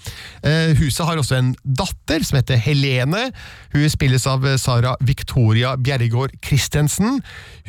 Eh, 0.45 0.75
huset 0.77 1.05
har 1.07 1.17
også 1.17 1.39
en 1.39 1.53
datter 1.65 2.23
som 2.25 2.39
heter 2.39 2.61
Helene. 2.61 3.31
Hun 3.73 3.89
spilles 3.89 4.27
av 4.29 4.45
eh, 4.45 4.59
Sara 4.61 4.95
Victoria 5.01 5.75
Bjerregård 5.81 6.37
Christensen. 6.45 7.21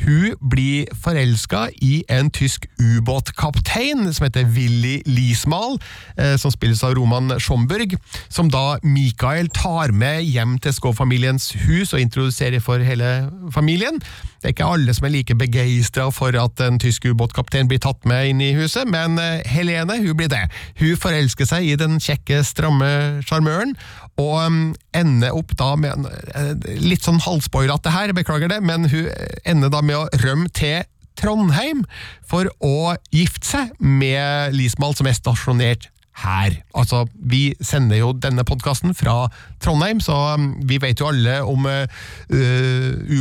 Hun 0.05 0.37
blir 0.51 0.91
forelska 0.93 1.67
i 1.81 2.03
en 2.13 2.29
tysk 2.31 2.67
ubåtkaptein 2.77 4.05
som 4.13 4.27
heter 4.27 4.45
Willy 4.53 5.01
Lismal, 5.05 5.46
eh, 5.51 6.35
som 6.37 6.51
spilles 6.53 6.83
av 6.83 6.95
Roman 6.97 7.37
Schomburg, 7.39 7.95
som 8.29 8.49
da 8.51 8.77
Mikael 8.83 9.49
tar 9.53 9.93
med 9.95 10.23
hjem 10.25 10.57
til 10.63 10.75
Skov-familiens 10.75 11.51
hus 11.67 11.93
og 11.93 12.01
introduserer 12.01 12.63
for 12.63 12.83
hele 12.83 13.29
familien. 13.53 14.01
Det 14.37 14.51
er 14.51 14.53
ikke 14.53 14.69
alle 14.69 14.93
som 14.93 15.07
er 15.07 15.15
like 15.15 15.37
begeistra 15.37 16.09
for 16.13 16.35
at 16.37 16.61
en 16.63 16.77
tysk 16.81 17.07
ubåtkaptein 17.09 17.69
blir 17.69 17.81
tatt 17.83 18.05
med 18.07 18.31
inn 18.31 18.43
i 18.43 18.53
huset, 18.57 18.85
men 18.89 19.17
eh, 19.21 19.45
Helene 19.49 19.99
hun 20.03 20.17
blir 20.17 20.31
det. 20.31 20.43
Hun 20.81 20.97
forelsker 20.99 21.49
seg 21.49 21.65
i 21.65 21.77
den 21.79 21.97
kjekke, 22.03 22.43
stramme 22.45 22.91
sjarmøren, 23.25 23.75
og 24.17 24.35
um, 24.41 24.61
ender 24.97 25.35
opp 25.37 25.53
da 25.57 25.73
med 25.77 26.07
eh, 26.33 26.53
Litt 26.81 27.05
sånn 27.05 27.21
halvspoilete 27.21 27.93
her, 27.93 28.13
beklager 28.17 28.51
det, 28.51 28.61
men 28.65 28.87
hun 28.91 29.09
ender 29.45 29.73
da 29.73 29.81
med 29.85 29.99
å 29.99 30.23
rømme 30.23 30.49
til 30.53 30.85
Trondheim 31.17 31.83
for 32.27 32.49
å 32.63 32.95
gifte 33.13 33.47
seg 33.47 33.77
med 33.79 34.55
Lismal, 34.55 34.95
som 34.97 35.09
er 35.09 35.17
stasjonert 35.17 35.89
her. 36.23 36.55
Altså, 36.73 37.05
Vi 37.13 37.53
sender 37.61 38.01
jo 38.01 38.13
denne 38.13 38.45
podkasten 38.47 38.95
fra 38.97 39.27
Trondheim, 39.63 40.01
så 40.01 40.15
um, 40.37 40.49
vi 40.65 40.79
vet 40.81 40.99
jo 41.01 41.11
alle 41.11 41.39
om 41.45 41.67
uh, 41.69 41.85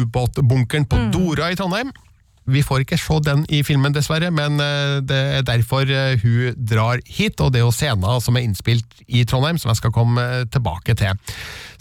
ubåtbunkeren 0.01 0.89
på 0.89 1.09
Dora 1.13 1.53
i 1.53 1.59
Trondheim. 1.59 1.93
Vi 2.47 2.63
får 2.63 2.85
ikke 2.85 2.99
se 3.01 3.19
den 3.27 3.43
i 3.51 3.63
filmen, 3.67 3.95
dessverre, 3.95 4.31
men 4.31 4.61
eh, 4.63 5.01
det 5.03 5.19
er 5.39 5.47
derfor 5.47 5.89
eh, 5.91 6.15
hun 6.23 6.55
drar 6.55 7.03
hit, 7.03 7.41
og 7.43 7.51
det 7.53 7.61
er 7.61 7.65
jo 7.67 7.75
scener 7.75 8.21
som 8.23 8.39
er 8.39 8.47
innspilt 8.47 9.01
i 9.09 9.25
Trondheim, 9.27 9.59
som 9.59 9.73
jeg 9.73 9.81
skal 9.81 9.95
komme 9.95 10.23
eh, 10.23 10.45
tilbake 10.55 10.95
til. 10.99 11.19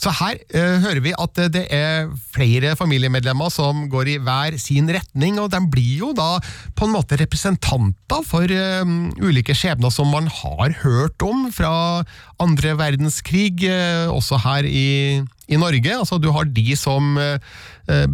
Så 0.01 0.13
her 0.19 0.39
uh, 0.55 0.77
hører 0.83 1.01
vi 1.03 1.13
at 1.15 1.41
eh, 1.41 1.51
det 1.51 1.63
er 1.73 2.09
flere 2.35 2.75
familiemedlemmer 2.79 3.51
som 3.53 3.85
går 3.91 4.11
i 4.15 4.17
hver 4.23 4.57
sin 4.61 4.89
retning, 4.91 5.39
og 5.41 5.51
de 5.53 5.61
blir 5.71 6.03
jo 6.03 6.11
da 6.15 6.35
på 6.75 6.87
en 6.87 6.95
måte 6.95 7.19
representanter 7.21 8.25
for 8.27 8.51
uh, 8.51 8.95
ulike 9.23 9.55
skjebner 9.57 9.93
som 9.93 10.11
man 10.11 10.29
har 10.31 10.75
hørt 10.83 11.25
om 11.25 11.47
fra 11.55 12.03
andre 12.41 12.75
verdenskrig, 12.79 13.63
uh, 13.69 14.11
også 14.13 14.41
her 14.43 14.67
i, 14.67 15.21
i 15.47 15.61
Norge. 15.61 15.95
Altså, 15.95 16.19
du 16.19 16.31
har 16.35 16.47
de 16.49 16.75
som 16.79 17.15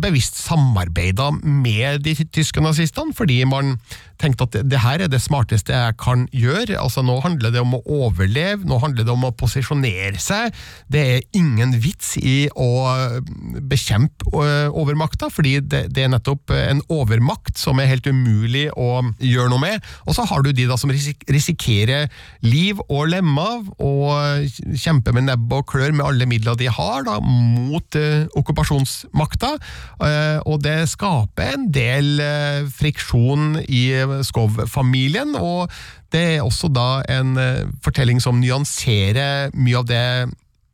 bevisst 0.03 0.35
samarbeida 0.35 1.29
med 1.39 2.01
de 2.03 2.11
tyske 2.27 2.59
nazistene, 2.59 3.15
fordi 3.15 3.37
man 3.47 3.77
tenkte 4.21 4.47
at 4.47 4.57
det, 4.69 4.79
her 4.83 5.03
er 5.03 5.11
det 5.11 5.21
smarteste 5.23 5.73
jeg 5.75 5.97
kan 6.01 6.27
gjøre. 6.35 6.77
Altså, 6.79 7.03
nå 7.05 7.17
handler 7.23 7.53
det 7.53 7.63
om 7.63 7.75
å 7.77 7.83
overleve, 8.05 8.63
nå 8.67 8.79
handler 8.83 9.07
det 9.07 9.13
om 9.13 9.27
å 9.27 9.33
posisjonere 9.37 10.19
seg. 10.21 10.55
Det 10.91 11.03
er 11.15 11.27
ingen 11.37 11.75
vits 11.81 12.13
i 12.21 12.45
å 12.55 12.69
bekjempe 13.71 14.31
eh, 14.41 14.69
overmakta, 14.69 15.31
fordi 15.33 15.57
det, 15.61 15.87
er 16.01 16.11
nettopp 16.11 16.53
en 16.55 16.81
overmakt 16.91 17.59
som 17.59 17.79
er 17.81 17.89
helt 17.91 18.07
umulig 18.09 18.67
å 18.77 19.03
gjøre 19.19 19.51
noe 19.51 19.63
med. 19.65 19.91
Og 20.07 20.17
så 20.17 20.25
har 20.29 20.45
du 20.45 20.51
de 20.55 20.67
da 20.69 20.77
som 20.79 20.91
risikerer 20.91 22.09
liv 22.45 22.79
og 22.87 23.09
lemmer, 23.11 23.65
og 23.81 24.47
kjemper 24.77 25.15
med 25.15 25.27
nebb 25.29 25.51
og 25.55 25.67
klør 25.71 25.93
med 25.95 26.05
alle 26.05 26.27
midler 26.29 26.57
de 26.59 26.69
har, 26.71 27.05
da, 27.07 27.17
mot 27.21 27.97
eh, 27.99 28.27
okkupasjonsmakta. 28.37 29.53
Eh, 30.05 30.39
og 30.45 30.61
det 30.65 30.77
skaper 30.91 31.55
en 31.55 31.67
del 31.73 32.21
eh, 32.23 32.69
friksjon 32.71 33.61
i 33.67 33.83
Skov-familien, 34.27 35.35
og 35.35 35.71
det 36.13 36.23
er 36.35 36.45
også 36.45 36.69
da 36.73 37.01
en 37.11 37.35
eh, 37.39 37.67
fortelling 37.83 38.21
som 38.23 38.39
nyanserer 38.41 39.53
mye 39.55 39.81
av 39.81 39.87
det 39.89 40.05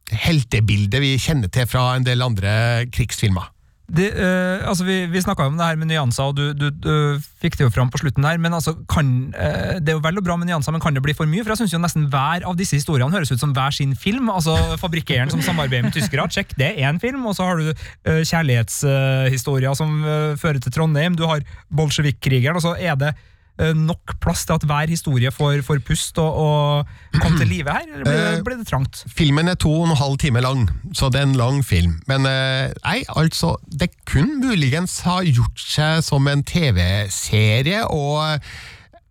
heltebildet 0.08 1.04
vi 1.04 1.18
kjenner 1.20 1.52
til 1.52 1.68
fra 1.68 1.92
en 1.96 2.08
del 2.08 2.24
andre 2.24 2.88
krigsfilmer. 2.94 3.52
Det, 3.88 4.08
uh, 4.20 4.68
altså 4.68 4.84
vi 4.84 5.06
vi 5.08 5.22
snakka 5.24 5.46
om 5.48 5.56
det 5.56 5.64
her 5.64 5.78
med 5.80 5.88
nyanser, 5.88 6.28
og 6.28 6.36
du, 6.36 6.52
du, 6.52 6.68
du 6.76 7.22
fikk 7.40 7.56
det 7.56 7.64
jo 7.64 7.72
fram 7.72 7.88
på 7.92 8.02
slutten 8.02 8.26
her. 8.28 8.40
Men 8.44 8.54
altså, 8.58 8.74
kan, 8.92 9.32
uh, 9.32 9.78
det 9.80 9.94
er 9.94 9.96
jo 9.96 10.04
vel 10.04 10.20
og 10.20 10.26
bra 10.28 10.36
med 10.36 10.50
nyanser, 10.50 10.76
men 10.76 10.84
kan 10.84 10.98
det 10.98 11.04
bli 11.06 11.16
for 11.16 11.30
mye? 11.30 11.46
For 11.46 11.54
jeg 11.54 11.62
synes 11.62 11.76
jo 11.78 11.80
nesten 11.80 12.10
hver 12.12 12.44
av 12.44 12.58
disse 12.60 12.76
historiene 12.76 13.16
høres 13.16 13.32
ut 13.32 13.40
som 13.40 13.56
hver 13.56 13.72
sin 13.72 13.96
film. 13.96 14.28
altså 14.34 14.58
Fabrikkeren 14.82 15.32
som 15.32 15.44
samarbeider 15.46 15.88
med 15.88 15.96
tyskere, 15.96 16.28
check, 16.28 16.52
det 16.60 16.74
er 16.74 16.92
én 16.92 17.00
film. 17.00 17.24
Og 17.26 17.38
så 17.40 17.48
har 17.48 17.64
du 17.64 17.72
uh, 17.72 18.22
kjærlighetshistorier 18.28 19.80
som 19.80 20.04
fører 20.38 20.60
til 20.60 20.76
Trondheim. 20.76 21.16
Du 21.16 21.24
har 21.30 21.46
bolsjevikkrigeren, 21.72 22.60
og 22.60 22.68
så 22.68 22.76
er 22.76 23.00
det 23.00 23.16
nok 23.58 24.16
plass 24.22 24.46
til 24.46 24.58
at 24.58 24.66
hver 24.70 24.92
historie 24.92 25.32
får, 25.34 25.64
får 25.66 25.82
pust 25.88 26.20
og, 26.22 26.38
og 26.38 27.22
komme 27.22 27.40
til 27.42 27.50
live 27.50 27.74
her? 27.74 27.88
Eller 27.90 28.06
ble, 28.06 28.16
det, 28.18 28.46
ble 28.46 28.58
det 28.60 28.68
trangt? 28.70 29.04
Filmen 29.18 29.50
er 29.50 29.58
to 29.60 29.72
og 29.74 29.90
en 29.90 29.98
halv 29.98 30.18
time 30.22 30.44
lang, 30.46 30.68
så 30.94 31.10
det 31.14 31.22
er 31.22 31.30
en 31.30 31.38
lang 31.40 31.62
film. 31.66 31.98
Men 32.10 32.30
eh, 32.30 32.70
nei, 32.86 33.02
altså, 33.18 33.56
det 33.68 33.92
kunne 34.10 34.40
muligens 34.44 35.00
ha 35.08 35.20
gjort 35.26 35.62
seg 35.62 36.04
som 36.06 36.30
en 36.30 36.46
TV-serie, 36.48 37.86
og 37.90 38.44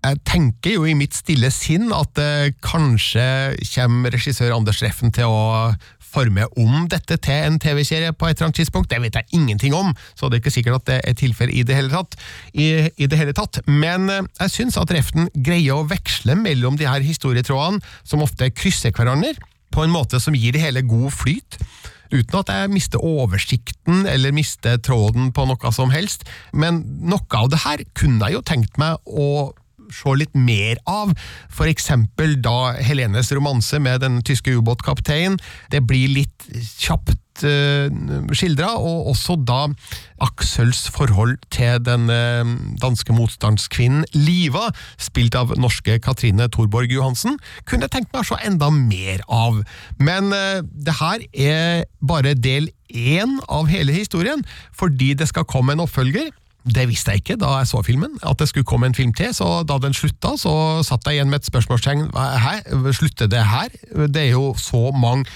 jeg 0.07 0.21
tenker 0.29 0.77
jo 0.77 0.85
i 0.87 0.95
mitt 0.95 1.17
stille 1.17 1.49
sinn 1.55 1.91
at 1.95 2.19
eh, 2.23 2.53
kanskje 2.63 3.57
kommer 3.73 4.15
regissør 4.15 4.55
Anders 4.55 4.83
Reffen 4.85 5.11
til 5.15 5.33
å 5.33 5.73
forme 6.12 6.47
om 6.61 6.87
dette 6.90 7.19
til 7.23 7.49
en 7.49 7.59
TV-serie 7.62 8.14
på 8.16 8.29
et 8.29 8.37
eller 8.37 8.49
annet 8.49 8.61
tidspunkt. 8.61 8.90
Det 8.90 9.01
vet 9.03 9.19
jeg 9.19 9.38
ingenting 9.38 9.75
om, 9.77 9.92
så 10.14 10.29
det 10.29 10.38
er 10.38 10.45
ikke 10.45 10.55
sikkert 10.55 10.81
at 10.81 10.87
det 10.90 11.01
er 11.03 11.19
tilfellet 11.19 11.57
i 11.57 11.64
det 11.66 11.79
hele 11.79 11.92
tatt. 11.92 12.16
I, 12.55 12.69
i 12.97 13.11
det 13.11 13.19
hele 13.21 13.35
tatt. 13.37 13.61
Men 13.66 14.09
eh, 14.12 14.23
jeg 14.45 14.55
syns 14.55 14.79
at 14.81 14.92
Reften 14.95 15.31
greier 15.35 15.81
å 15.81 15.88
veksle 15.90 16.38
mellom 16.38 16.79
de 16.81 16.88
her 16.88 17.05
historietrådene, 17.05 17.83
som 18.07 18.25
ofte 18.25 18.51
krysser 18.55 18.95
hverandre, 18.97 19.35
på 19.75 19.85
en 19.85 19.92
måte 19.92 20.21
som 20.23 20.37
gir 20.37 20.55
det 20.55 20.62
hele 20.62 20.85
god 20.87 21.11
flyt. 21.12 21.59
Uten 22.12 22.38
at 22.38 22.51
jeg 22.53 22.71
mister 22.71 23.03
oversikten 23.03 24.07
eller 24.07 24.35
mister 24.35 24.79
tråden 24.79 25.33
på 25.35 25.47
noe 25.49 25.73
som 25.75 25.90
helst. 25.90 26.27
Men 26.55 26.85
noe 27.03 27.27
av 27.40 27.51
det 27.53 27.64
her 27.64 27.83
kunne 27.99 28.29
jeg 28.29 28.38
jo 28.38 28.45
tenkt 28.47 28.79
meg 28.81 29.01
å 29.05 29.53
se 29.92 30.16
litt 30.18 30.35
mer 30.35 30.81
av. 30.90 31.14
For 31.53 31.70
eksempel 31.70 32.38
da 32.44 32.75
Helenes 32.81 33.33
romanse 33.37 33.81
med 33.83 34.03
den 34.05 34.20
tyske 34.27 34.57
ubåtkapteinen. 34.59 35.38
Det 35.72 35.85
blir 35.87 36.12
litt 36.16 36.51
kjapt 36.79 37.16
skildret, 37.37 38.33
skildra, 38.37 38.77
og 38.79 39.11
også 39.12 39.37
da 39.46 39.66
Aksels 40.20 40.88
forhold 40.90 41.37
til 41.51 41.81
den 41.85 42.09
uh, 42.09 42.44
danske 42.81 43.12
motstandskvinnen 43.12 44.05
Liva, 44.14 44.70
spilt 44.99 45.35
av 45.37 45.53
norske 45.59 45.99
Katrine 46.01 46.49
Thorborg 46.49 46.92
Johansen, 46.92 47.38
kunne 47.64 47.85
jeg 47.85 47.92
tenkt 47.92 48.12
meg 48.14 48.25
å 48.25 48.31
se 48.31 48.40
enda 48.46 48.70
mer 48.70 49.20
av. 49.29 49.62
Men 49.99 50.33
uh, 50.33 50.62
det 50.62 50.96
her 51.01 51.27
er 51.33 51.85
bare 52.01 52.35
del 52.35 52.70
én 52.88 53.38
av 53.49 53.68
hele 53.68 53.92
historien, 53.92 54.44
fordi 54.72 55.14
det 55.14 55.29
skal 55.29 55.49
komme 55.49 55.75
en 55.75 55.85
oppfølger. 55.85 56.33
Det 56.67 56.89
visste 56.91 57.13
jeg 57.15 57.23
ikke 57.23 57.37
da 57.39 57.53
jeg 57.61 57.69
så 57.71 57.83
filmen, 57.87 58.17
at 58.27 58.39
det 58.41 58.49
skulle 58.51 58.67
komme 58.67 58.89
en 58.91 58.97
film 58.97 59.13
til. 59.15 59.35
Så 59.35 59.63
da 59.69 59.79
den 59.83 59.95
slutta, 59.95 60.35
så 60.41 60.83
satt 60.87 61.07
jeg 61.07 61.19
igjen 61.21 61.31
med 61.31 61.45
et 61.45 61.51
spørsmålstegn. 61.51 62.09
Hæ, 62.17 62.57
slutter 62.97 63.31
det 63.31 63.45
her? 63.47 63.71
Det 64.07 64.25
er 64.25 64.33
jo 64.35 64.55
så 64.59 64.91
mange 64.91 65.27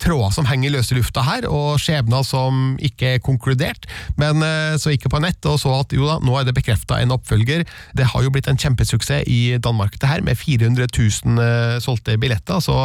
tråder 0.00 0.32
som 0.34 0.48
henger 0.48 0.70
i 0.70 0.72
løse 0.74 0.96
lufta 0.96 1.24
her, 1.24 1.46
og 1.50 1.80
skjebner 1.82 2.24
som 2.26 2.76
ikke 2.82 3.16
er 3.16 3.22
konkludert. 3.24 3.86
Men 4.20 4.44
eh, 4.44 4.76
så 4.80 4.94
gikk 4.94 5.06
jeg 5.06 5.14
på 5.14 5.22
nett 5.22 5.48
og 5.48 5.58
så 5.62 5.74
at 5.80 5.94
jo 5.94 6.08
da, 6.08 6.18
nå 6.24 6.36
er 6.38 6.48
det 6.48 6.56
bekrefta 6.56 7.00
en 7.00 7.14
oppfølger. 7.16 7.66
Det 7.96 8.08
har 8.12 8.24
jo 8.24 8.32
blitt 8.32 8.48
en 8.50 8.60
kjempesuksess 8.60 9.28
i 9.30 9.58
Danmark, 9.62 9.98
det 10.00 10.10
her, 10.10 10.24
med 10.26 10.38
400 10.38 10.88
000 10.96 11.44
eh, 11.44 11.76
solgte 11.82 12.16
billetter. 12.20 12.62
Så 12.64 12.76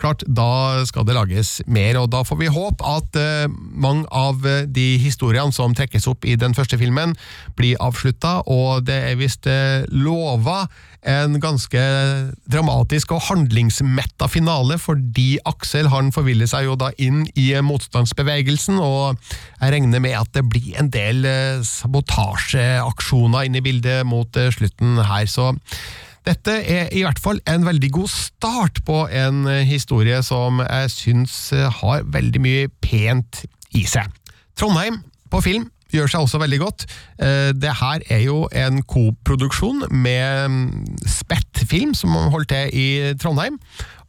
klart, 0.00 0.24
da 0.26 0.82
skal 0.88 1.06
det 1.08 1.16
lages 1.16 1.58
mer, 1.70 2.00
og 2.00 2.10
da 2.14 2.24
får 2.26 2.40
vi 2.40 2.52
håpe 2.52 2.86
at 2.86 3.20
eh, 3.20 3.46
mange 3.70 4.06
av 4.10 4.44
de 4.66 4.88
historiene 5.02 5.54
som 5.54 5.74
trekkes 5.76 6.08
opp 6.10 6.26
i 6.28 6.36
den 6.40 6.56
første 6.56 6.78
filmen, 6.80 7.16
blir 7.58 7.78
avslutta, 7.82 8.40
og 8.50 8.86
det 8.88 8.96
er 9.10 9.18
visst 9.20 9.46
lova 9.90 10.64
en 11.08 11.38
ganske 11.40 11.80
dramatisk 12.50 13.14
og 13.16 13.22
handlingsmetta 13.30 14.28
finale, 14.28 14.76
fordi 14.80 15.38
Aksel 15.48 15.88
han 15.92 16.12
forviller 16.12 16.48
seg 16.50 16.66
jo 16.68 16.76
da 16.80 16.90
inn 17.00 17.24
i 17.38 17.52
motstandsbevegelsen, 17.64 18.80
og 18.82 19.16
jeg 19.60 19.74
regner 19.74 20.02
med 20.02 20.18
at 20.18 20.32
det 20.36 20.44
blir 20.50 20.76
en 20.80 20.92
del 20.92 21.24
eh, 21.28 21.64
sabotasjeaksjoner 21.64 23.48
inn 23.48 23.56
i 23.56 23.64
bildet 23.64 24.04
mot 24.08 24.36
eh, 24.36 24.52
slutten 24.52 25.00
her, 25.00 25.26
så 25.30 25.54
dette 26.28 26.52
er 26.68 26.90
i 26.92 27.00
hvert 27.06 27.18
fall 27.22 27.40
en 27.48 27.64
veldig 27.64 27.90
god 27.96 28.10
start 28.12 28.82
på 28.84 29.06
en 29.08 29.46
eh, 29.48 29.64
historie 29.68 30.20
som 30.26 30.60
jeg 30.66 30.92
syns 30.92 31.36
har 31.80 32.04
veldig 32.04 32.44
mye 32.44 32.72
pent 32.84 33.44
i 33.72 33.86
seg. 33.88 34.10
Trondheim 34.58 35.00
på 35.32 35.40
film 35.44 35.70
gjør 35.94 36.10
seg 36.12 36.24
også 36.26 36.40
veldig 36.42 36.60
godt. 36.62 36.86
Eh, 37.20 37.52
Det 37.52 37.74
her 37.80 38.00
er 38.10 38.24
jo 38.24 38.48
en 38.52 38.82
koproduksjon 38.82 39.86
med 39.90 40.58
Spett 41.06 41.50
Spettfilm, 41.60 41.94
som 41.94 42.10
holder 42.32 42.48
til 42.48 42.78
i 42.80 43.14
Trondheim. 43.20 43.58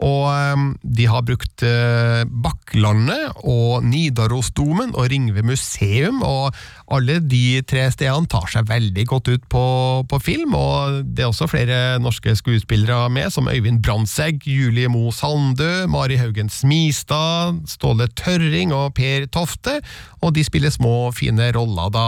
Og 0.01 0.25
eh, 0.31 0.63
de 0.97 1.07
har 1.09 1.25
brukt 1.25 1.63
eh, 1.65 2.23
Bakklandet 2.25 3.43
og 3.45 3.85
Nidarosdomen 3.85 4.95
og 4.97 5.09
Ringve 5.11 5.43
museum, 5.45 6.21
og 6.25 6.55
alle 6.91 7.19
de 7.23 7.61
tre 7.67 7.85
stedene 7.93 8.29
tar 8.31 8.49
seg 8.51 8.67
veldig 8.69 9.05
godt 9.07 9.29
ut 9.31 9.45
på, 9.51 9.65
på 10.09 10.21
film. 10.23 10.55
Og 10.57 11.01
det 11.05 11.25
er 11.25 11.29
også 11.29 11.49
flere 11.51 11.99
norske 12.01 12.33
skuespillere 12.39 13.09
med, 13.13 13.29
som 13.33 13.49
Øyvind 13.51 13.83
Brandtzæg, 13.85 14.41
Julie 14.49 14.89
Mo 14.91 15.11
Sandø, 15.15 15.85
Mari 15.91 16.17
Haugen 16.19 16.49
Smistad, 16.51 17.61
Ståle 17.69 18.09
Tørring 18.17 18.73
og 18.75 18.95
Per 18.97 19.29
Tofte. 19.31 19.79
Og 20.21 20.35
de 20.35 20.43
spiller 20.45 20.73
små, 20.73 21.11
fine 21.15 21.51
roller 21.55 21.93
da 21.93 22.07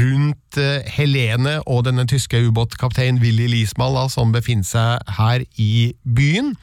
rundt 0.00 0.60
eh, 0.60 0.88
Helene 0.96 1.58
og 1.66 1.84
denne 1.86 2.08
tyske 2.08 2.40
ubåtkapteinen 2.48 3.20
Willy 3.22 3.48
Lismal, 3.52 3.96
da, 3.96 4.08
som 4.12 4.34
befinner 4.34 4.66
seg 4.66 5.16
her 5.20 5.44
i 5.60 5.92
byen. 6.16 6.54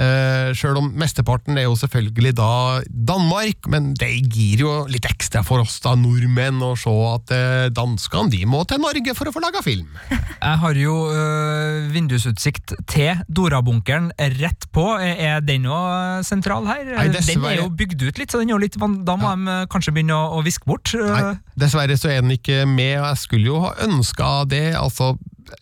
Uh, 0.00 0.50
Sjøl 0.56 0.78
om 0.80 0.86
mesteparten 0.96 1.58
er 1.60 1.66
jo 1.66 1.74
selvfølgelig 1.76 2.32
da 2.38 2.52
Danmark, 2.88 3.68
men 3.68 3.90
det 4.00 4.08
gir 4.32 4.62
jo 4.64 4.70
litt 4.88 5.04
ekstra 5.04 5.42
for 5.44 5.60
oss 5.60 5.76
da 5.84 5.92
nordmenn 5.98 6.62
å 6.64 6.72
se 6.78 6.94
at 7.10 7.34
uh, 7.36 7.66
danskene 7.74 8.32
de 8.32 8.46
må 8.48 8.62
til 8.68 8.80
Norge 8.80 9.12
for 9.18 9.28
å 9.28 9.34
få 9.34 9.42
laga 9.44 9.60
film. 9.64 9.90
Jeg 10.40 10.56
har 10.62 10.78
jo 10.78 10.94
øh, 11.12 11.90
vindusutsikt 11.92 12.72
til 12.88 13.18
Dorabunkeren 13.28 14.08
rett 14.38 14.64
på. 14.72 14.86
Er 15.00 15.42
den 15.44 15.66
òg 15.68 16.24
sentral 16.24 16.64
her? 16.68 16.86
Nei, 16.96 17.08
den 17.12 17.44
er 17.44 17.58
jo 17.58 17.68
bygd 17.68 18.06
ut 18.06 18.20
litt, 18.22 18.32
så 18.32 18.40
den 18.40 18.48
er 18.48 18.56
jo 18.56 18.62
litt, 18.62 18.78
da 18.80 19.18
må 19.20 19.34
de 19.34 19.52
øh, 19.52 19.66
kanskje 19.72 19.92
begynne 19.96 20.16
å, 20.16 20.38
å 20.38 20.44
viske 20.46 20.64
bort. 20.70 20.94
Nei, 20.96 21.36
dessverre 21.60 21.98
så 22.00 22.08
er 22.14 22.24
den 22.24 22.32
ikke 22.38 22.64
med, 22.64 22.96
og 23.02 23.10
jeg 23.10 23.22
skulle 23.26 23.52
jo 23.52 23.60
ha 23.66 23.74
ønska 23.84 24.32
det. 24.48 24.70
altså 24.80 25.12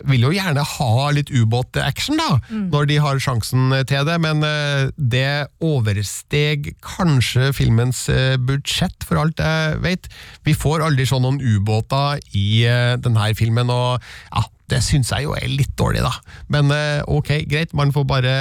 vil 0.08 0.26
jo 0.26 0.32
gjerne 0.34 0.64
ha 0.64 1.08
litt 1.14 1.30
ubåt-action, 1.32 2.18
da, 2.20 2.38
når 2.72 2.88
de 2.90 2.98
har 3.02 3.22
sjansen 3.22 3.72
til 3.88 4.06
det, 4.08 4.18
men 4.24 4.44
eh, 4.46 4.90
det 4.96 5.48
oversteg 5.64 6.72
kanskje 6.84 7.52
filmens 7.56 8.04
eh, 8.12 8.36
budsjett, 8.40 9.06
for 9.08 9.20
alt 9.22 9.42
jeg 9.42 9.80
vet. 9.84 10.10
Vi 10.46 10.56
får 10.56 10.84
aldri 10.86 11.08
sånn 11.08 11.24
noen 11.26 11.42
ubåter 11.42 12.22
i 12.36 12.64
eh, 12.68 12.94
denne 13.02 13.32
filmen, 13.38 13.72
og 13.72 14.04
ja, 14.32 14.44
det 14.68 14.82
syns 14.84 15.12
jeg 15.14 15.26
jo 15.26 15.34
er 15.36 15.48
litt 15.48 15.74
dårlig, 15.80 16.04
da. 16.04 16.14
Men 16.52 16.72
eh, 16.74 17.00
ok, 17.08 17.34
greit, 17.48 17.74
man 17.76 17.94
får 17.94 18.08
bare 18.08 18.36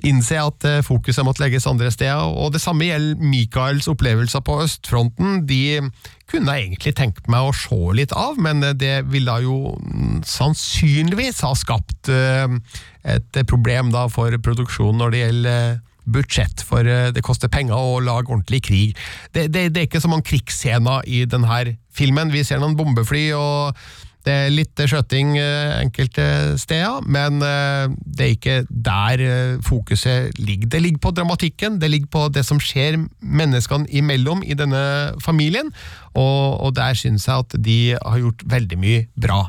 innse 0.00 0.38
at 0.40 0.64
eh, 0.64 0.80
fokuset 0.84 1.24
måtte 1.26 1.42
legges 1.42 1.66
andre 1.68 1.90
steder, 1.92 2.32
og 2.32 2.54
det 2.54 2.62
samme 2.64 2.86
gjelder 2.88 3.20
Michaels 3.20 3.88
opplevelser 3.92 4.40
på 4.44 4.56
østfronten. 4.64 5.42
De 5.48 5.82
kunne 6.30 6.54
jeg 6.54 6.70
egentlig 6.70 6.94
tenkt 6.96 7.28
meg 7.32 7.44
å 7.44 7.54
se 7.56 7.80
litt 7.98 8.14
av, 8.16 8.40
men 8.40 8.64
eh, 8.64 8.76
det 8.78 8.94
ville 9.12 9.36
jo 9.44 9.76
sannsynligvis 10.28 11.42
ha 11.44 11.52
skapt 11.58 12.08
eh, 12.12 12.58
et 13.04 13.42
problem 13.50 13.92
for 14.14 14.32
produksjonen 14.40 15.02
når 15.02 15.12
det 15.12 15.24
gjelder 15.24 15.80
budsjett, 16.12 16.64
for 16.66 16.82
det 16.82 17.22
koster 17.22 17.50
penger 17.52 17.78
å 17.78 18.00
lage 18.02 18.32
ordentlig 18.32 18.58
krig. 18.66 18.96
Det, 19.30 19.46
det, 19.54 19.68
det 19.70 19.82
er 19.82 19.86
ikke 19.86 20.00
så 20.02 20.10
mange 20.10 20.26
krigsscener 20.26 21.04
i 21.06 21.20
denne 21.30 21.76
filmen. 21.94 22.32
Vi 22.34 22.42
ser 22.46 22.58
noen 22.58 22.74
bombefly 22.78 23.28
og 23.38 23.78
det 24.26 24.34
er 24.34 24.52
litt 24.54 24.78
skjøting 24.78 25.34
eh, 25.40 25.78
enkelte 25.80 26.24
steder, 26.60 27.02
men 27.10 27.42
eh, 27.42 27.94
det 28.04 28.26
er 28.26 28.34
ikke 28.36 28.58
der 28.70 29.24
eh, 29.24 29.56
fokuset 29.66 30.38
ligger. 30.38 30.70
Det 30.70 30.82
ligger 30.84 31.02
på 31.02 31.14
dramatikken, 31.16 31.80
det 31.82 31.90
ligger 31.90 32.12
på 32.12 32.26
det 32.34 32.44
som 32.46 32.60
skjer 32.62 33.00
menneskene 33.20 33.90
imellom 33.90 34.44
i 34.46 34.56
denne 34.58 34.84
familien, 35.22 35.72
og, 36.12 36.60
og 36.62 36.76
der 36.78 36.94
syns 36.98 37.26
jeg 37.26 37.46
at 37.46 37.58
de 37.64 37.80
har 37.96 38.22
gjort 38.22 38.46
veldig 38.54 38.78
mye 38.78 39.02
bra. 39.18 39.42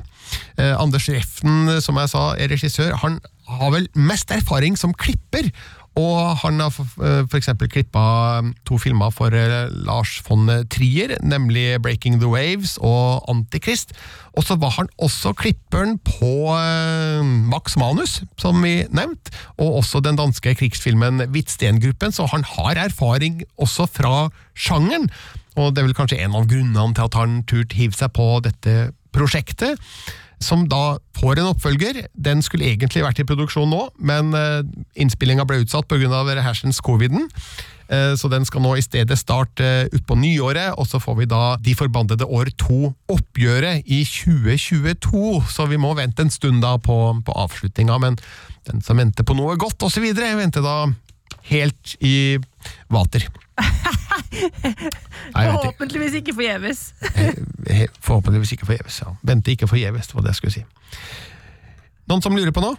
Eh, 0.57 0.73
Anders 0.79 1.09
Reften, 1.11 1.69
som 1.83 1.99
jeg 2.01 2.13
sa, 2.13 2.25
er 2.39 2.51
regissør. 2.53 2.97
Han 3.03 3.19
har 3.49 3.73
vel 3.75 3.89
mest 3.93 4.31
erfaring 4.33 4.77
som 4.79 4.95
klipper, 4.95 5.51
og 5.99 6.37
han 6.41 6.59
har 6.59 6.71
for, 6.73 6.85
eh, 7.05 7.67
klippa 7.69 8.41
to 8.65 8.77
filmer 8.77 9.11
for 9.13 9.27
eh, 9.27 9.69
Lars 9.69 10.21
von 10.25 10.47
Trier, 10.69 11.17
nemlig 11.21 11.81
Breaking 11.81 12.19
the 12.19 12.27
Waves 12.27 12.77
og 12.81 13.23
Antikrist. 13.29 13.93
Og 14.33 14.43
så 14.43 14.57
var 14.57 14.71
han 14.71 14.89
også 14.97 15.35
klipperen 15.37 15.99
på 15.99 16.49
eh, 16.57 17.21
Max 17.21 17.77
Manus, 17.77 18.23
som 18.37 18.63
vi 18.63 18.87
nevnte, 18.89 19.31
og 19.59 19.83
også 19.83 20.01
den 20.01 20.17
danske 20.17 20.55
krigsfilmen 20.55 21.29
Hvitstengruppen, 21.29 22.11
så 22.11 22.25
han 22.25 22.43
har 22.43 22.75
erfaring 22.87 23.43
også 23.57 23.85
fra 23.85 24.29
sjangeren. 24.55 25.09
Og 25.55 25.75
det 25.75 25.83
er 25.83 25.87
vel 25.91 25.93
kanskje 25.97 26.23
en 26.23 26.33
av 26.33 26.49
grunnene 26.49 26.95
til 26.97 27.05
at 27.05 27.13
han 27.21 27.43
turte 27.45 27.77
hive 27.77 27.93
seg 27.93 28.09
på 28.17 28.41
dette 28.41 28.93
prosjektet 29.13 29.77
som 30.45 30.65
da 30.69 30.97
får 31.19 31.39
en 31.39 31.51
oppfølger. 31.51 32.03
Den 32.13 32.43
skulle 32.45 32.69
egentlig 32.71 33.03
vært 33.05 33.21
i 33.23 33.27
produksjon 33.27 33.69
nå, 33.71 33.85
men 33.99 34.33
uh, 34.35 34.61
innspillinga 34.99 35.45
ble 35.49 35.63
utsatt 35.63 35.87
pga. 35.89 36.23
hersens 36.43 36.81
coviden. 36.83 37.29
Eh, 37.91 38.13
så 38.15 38.29
den 38.31 38.45
skal 38.47 38.63
nå 38.63 38.77
i 38.79 38.83
stedet 38.83 39.17
starte 39.19 39.63
uh, 39.63 39.91
utpå 39.93 40.15
nyåret, 40.15 40.73
og 40.79 40.87
så 40.87 41.01
får 41.03 41.17
vi 41.19 41.25
da 41.29 41.57
De 41.59 41.75
forbandede 41.75 42.25
år 42.25 42.49
to-oppgjøret 42.57 43.83
i 43.85 44.03
2022. 44.07 45.43
Så 45.51 45.67
vi 45.69 45.77
må 45.77 45.93
vente 45.97 46.23
en 46.23 46.33
stund 46.33 46.63
da 46.63 46.77
på, 46.77 46.97
på 47.25 47.37
avslutninga, 47.45 47.99
men 47.99 48.17
den 48.69 48.81
som 48.81 48.97
venter 48.97 49.27
på 49.27 49.35
noe 49.37 49.57
godt 49.59 49.83
osv., 49.83 50.05
venter 50.15 50.63
da 50.63 50.87
helt 51.51 51.97
i 51.99 52.39
vater. 52.91 53.27
Forhåpentligvis 55.33 56.15
ikke 56.19 56.33
forgjeves. 56.37 56.79
Forhåpentligvis 58.03 58.51
ikke 58.55 58.67
forgjeves. 58.69 59.01
Ja. 59.03 59.13
Vente 59.25 59.53
ikke 59.53 59.69
forgjeves, 59.69 60.07
det 60.09 60.15
var 60.17 60.25
det 60.25 60.33
jeg 60.33 60.39
skulle 60.41 60.55
si. 60.57 60.63
Noen 62.11 62.23
som 62.25 62.35
lurer 62.35 62.51
på 62.55 62.63
noe? 62.63 62.75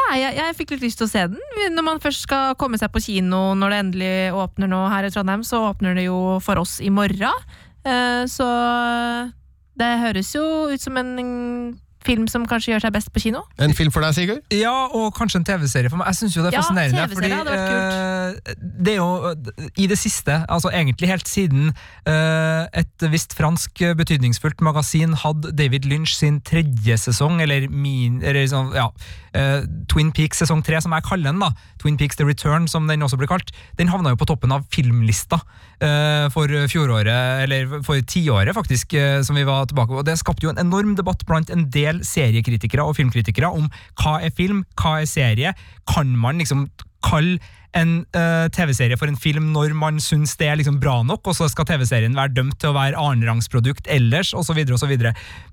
Nei, 0.00 0.14
jeg, 0.22 0.32
jeg 0.38 0.56
fikk 0.58 0.70
litt 0.74 0.84
lyst 0.86 0.98
til 1.02 1.06
å 1.06 1.12
se 1.12 1.24
den. 1.34 1.74
Når 1.76 1.84
man 1.86 2.00
først 2.02 2.24
skal 2.24 2.54
komme 2.58 2.78
seg 2.80 2.90
på 2.94 3.02
kino 3.04 3.50
når 3.58 3.74
det 3.74 3.80
endelig 3.84 4.14
åpner 4.40 4.70
nå 4.72 4.80
her 4.90 5.06
i 5.06 5.10
Trondheim, 5.12 5.44
så 5.46 5.60
åpner 5.68 5.98
det 5.98 6.06
jo 6.08 6.38
for 6.42 6.62
oss 6.62 6.78
i 6.82 6.90
morgen. 6.94 7.44
Eh, 7.84 8.24
Så 8.30 8.46
det 9.80 9.90
høres 10.02 10.32
jo 10.34 10.42
ut 10.72 10.80
som 10.82 10.96
en 11.00 11.12
film 12.06 12.26
som 12.30 12.46
kanskje 12.48 12.74
gjør 12.74 12.86
seg 12.86 12.94
best 12.94 13.10
på 13.12 13.22
kino. 13.26 13.42
En 13.60 13.74
film 13.76 13.92
for 13.94 14.04
deg, 14.04 14.16
Sigurd? 14.16 14.44
Ja, 14.54 14.74
og 14.96 15.12
kanskje 15.16 15.40
en 15.40 15.46
TV-serie 15.48 15.92
for 15.92 16.00
meg. 16.00 16.10
Jeg 16.12 16.20
syns 16.22 16.36
jo 16.36 16.44
det 16.44 16.52
er 16.52 16.58
Ja, 16.58 16.64
fascinerende. 16.64 17.06
Fordi 17.14 17.32
hadde 17.34 17.56
vært 17.56 17.74
eh, 17.74 18.10
det 18.80 18.94
er 18.94 19.00
jo 19.00 19.68
i 19.76 19.86
det 19.90 19.98
siste, 20.00 20.40
altså 20.48 20.70
egentlig 20.72 21.10
helt 21.10 21.28
siden 21.28 21.72
eh, 22.08 22.64
et 22.80 23.06
visst 23.12 23.34
fransk 23.36 23.82
betydningsfullt 23.98 24.62
magasin 24.64 25.16
hadde 25.20 25.52
David 25.56 25.88
Lynch 25.88 26.14
sin 26.16 26.40
tredje 26.46 26.96
sesong, 27.00 27.40
eller, 27.44 27.68
min, 27.68 28.20
eller 28.24 28.46
sånn, 28.50 28.72
ja, 28.76 28.88
eh, 29.36 29.66
Twin 29.90 30.12
Peaks 30.16 30.42
sesong 30.44 30.64
tre, 30.66 30.80
som 30.82 30.94
jeg 30.96 31.06
kaller 31.06 31.30
den, 31.30 31.42
da. 31.42 31.52
Twin 31.82 31.98
Peaks 32.00 32.20
The 32.20 32.26
Return, 32.28 32.68
som 32.70 32.88
den 32.90 33.04
også 33.04 33.18
blir 33.20 33.30
kalt. 33.30 33.52
Den 33.78 33.90
havna 33.92 34.14
jo 34.14 34.20
på 34.20 34.28
toppen 34.30 34.52
av 34.54 34.66
filmlista 34.72 35.40
eh, 35.82 36.28
for 36.32 36.50
fjoråret, 36.70 37.44
eller 37.46 37.80
for 37.86 38.00
tiåret 38.00 38.56
faktisk, 38.56 38.94
som 39.26 39.38
vi 39.38 39.46
var 39.48 39.68
tilbake 39.70 39.92
på. 39.92 40.00
Og 40.02 40.08
det 40.08 40.18
skapte 40.20 40.46
jo 40.46 40.54
en 40.54 40.62
enorm 40.62 40.94
debatt 40.98 41.24
blant 41.28 41.50
en 41.52 41.66
del 41.72 41.89
seriekritikere 42.06 42.84
og 42.86 42.96
filmkritikere 42.98 43.50
om 43.50 43.66
hva 44.00 44.18
er 44.22 44.34
film, 44.36 44.62
hva 44.78 45.00
er 45.00 45.10
serie. 45.10 45.54
Kan 45.90 46.14
man 46.16 46.38
liksom 46.38 46.68
kalle 47.04 47.38
en 47.78 48.00
uh, 48.16 48.46
TV-serie 48.50 48.98
for 48.98 49.10
en 49.10 49.18
film 49.18 49.50
når 49.54 49.74
man 49.78 50.00
syns 50.02 50.34
det 50.40 50.48
er 50.50 50.58
liksom 50.58 50.80
bra 50.82 51.00
nok, 51.06 51.28
og 51.30 51.36
så 51.36 51.46
skal 51.50 51.68
TV-serien 51.68 52.16
være 52.18 52.34
dømt 52.34 52.58
til 52.60 52.72
å 52.72 52.76
være 52.76 52.98
annenrangsprodukt 52.98 53.90
ellers, 53.90 54.32
osv. 54.34 54.58
osv. 54.74 54.94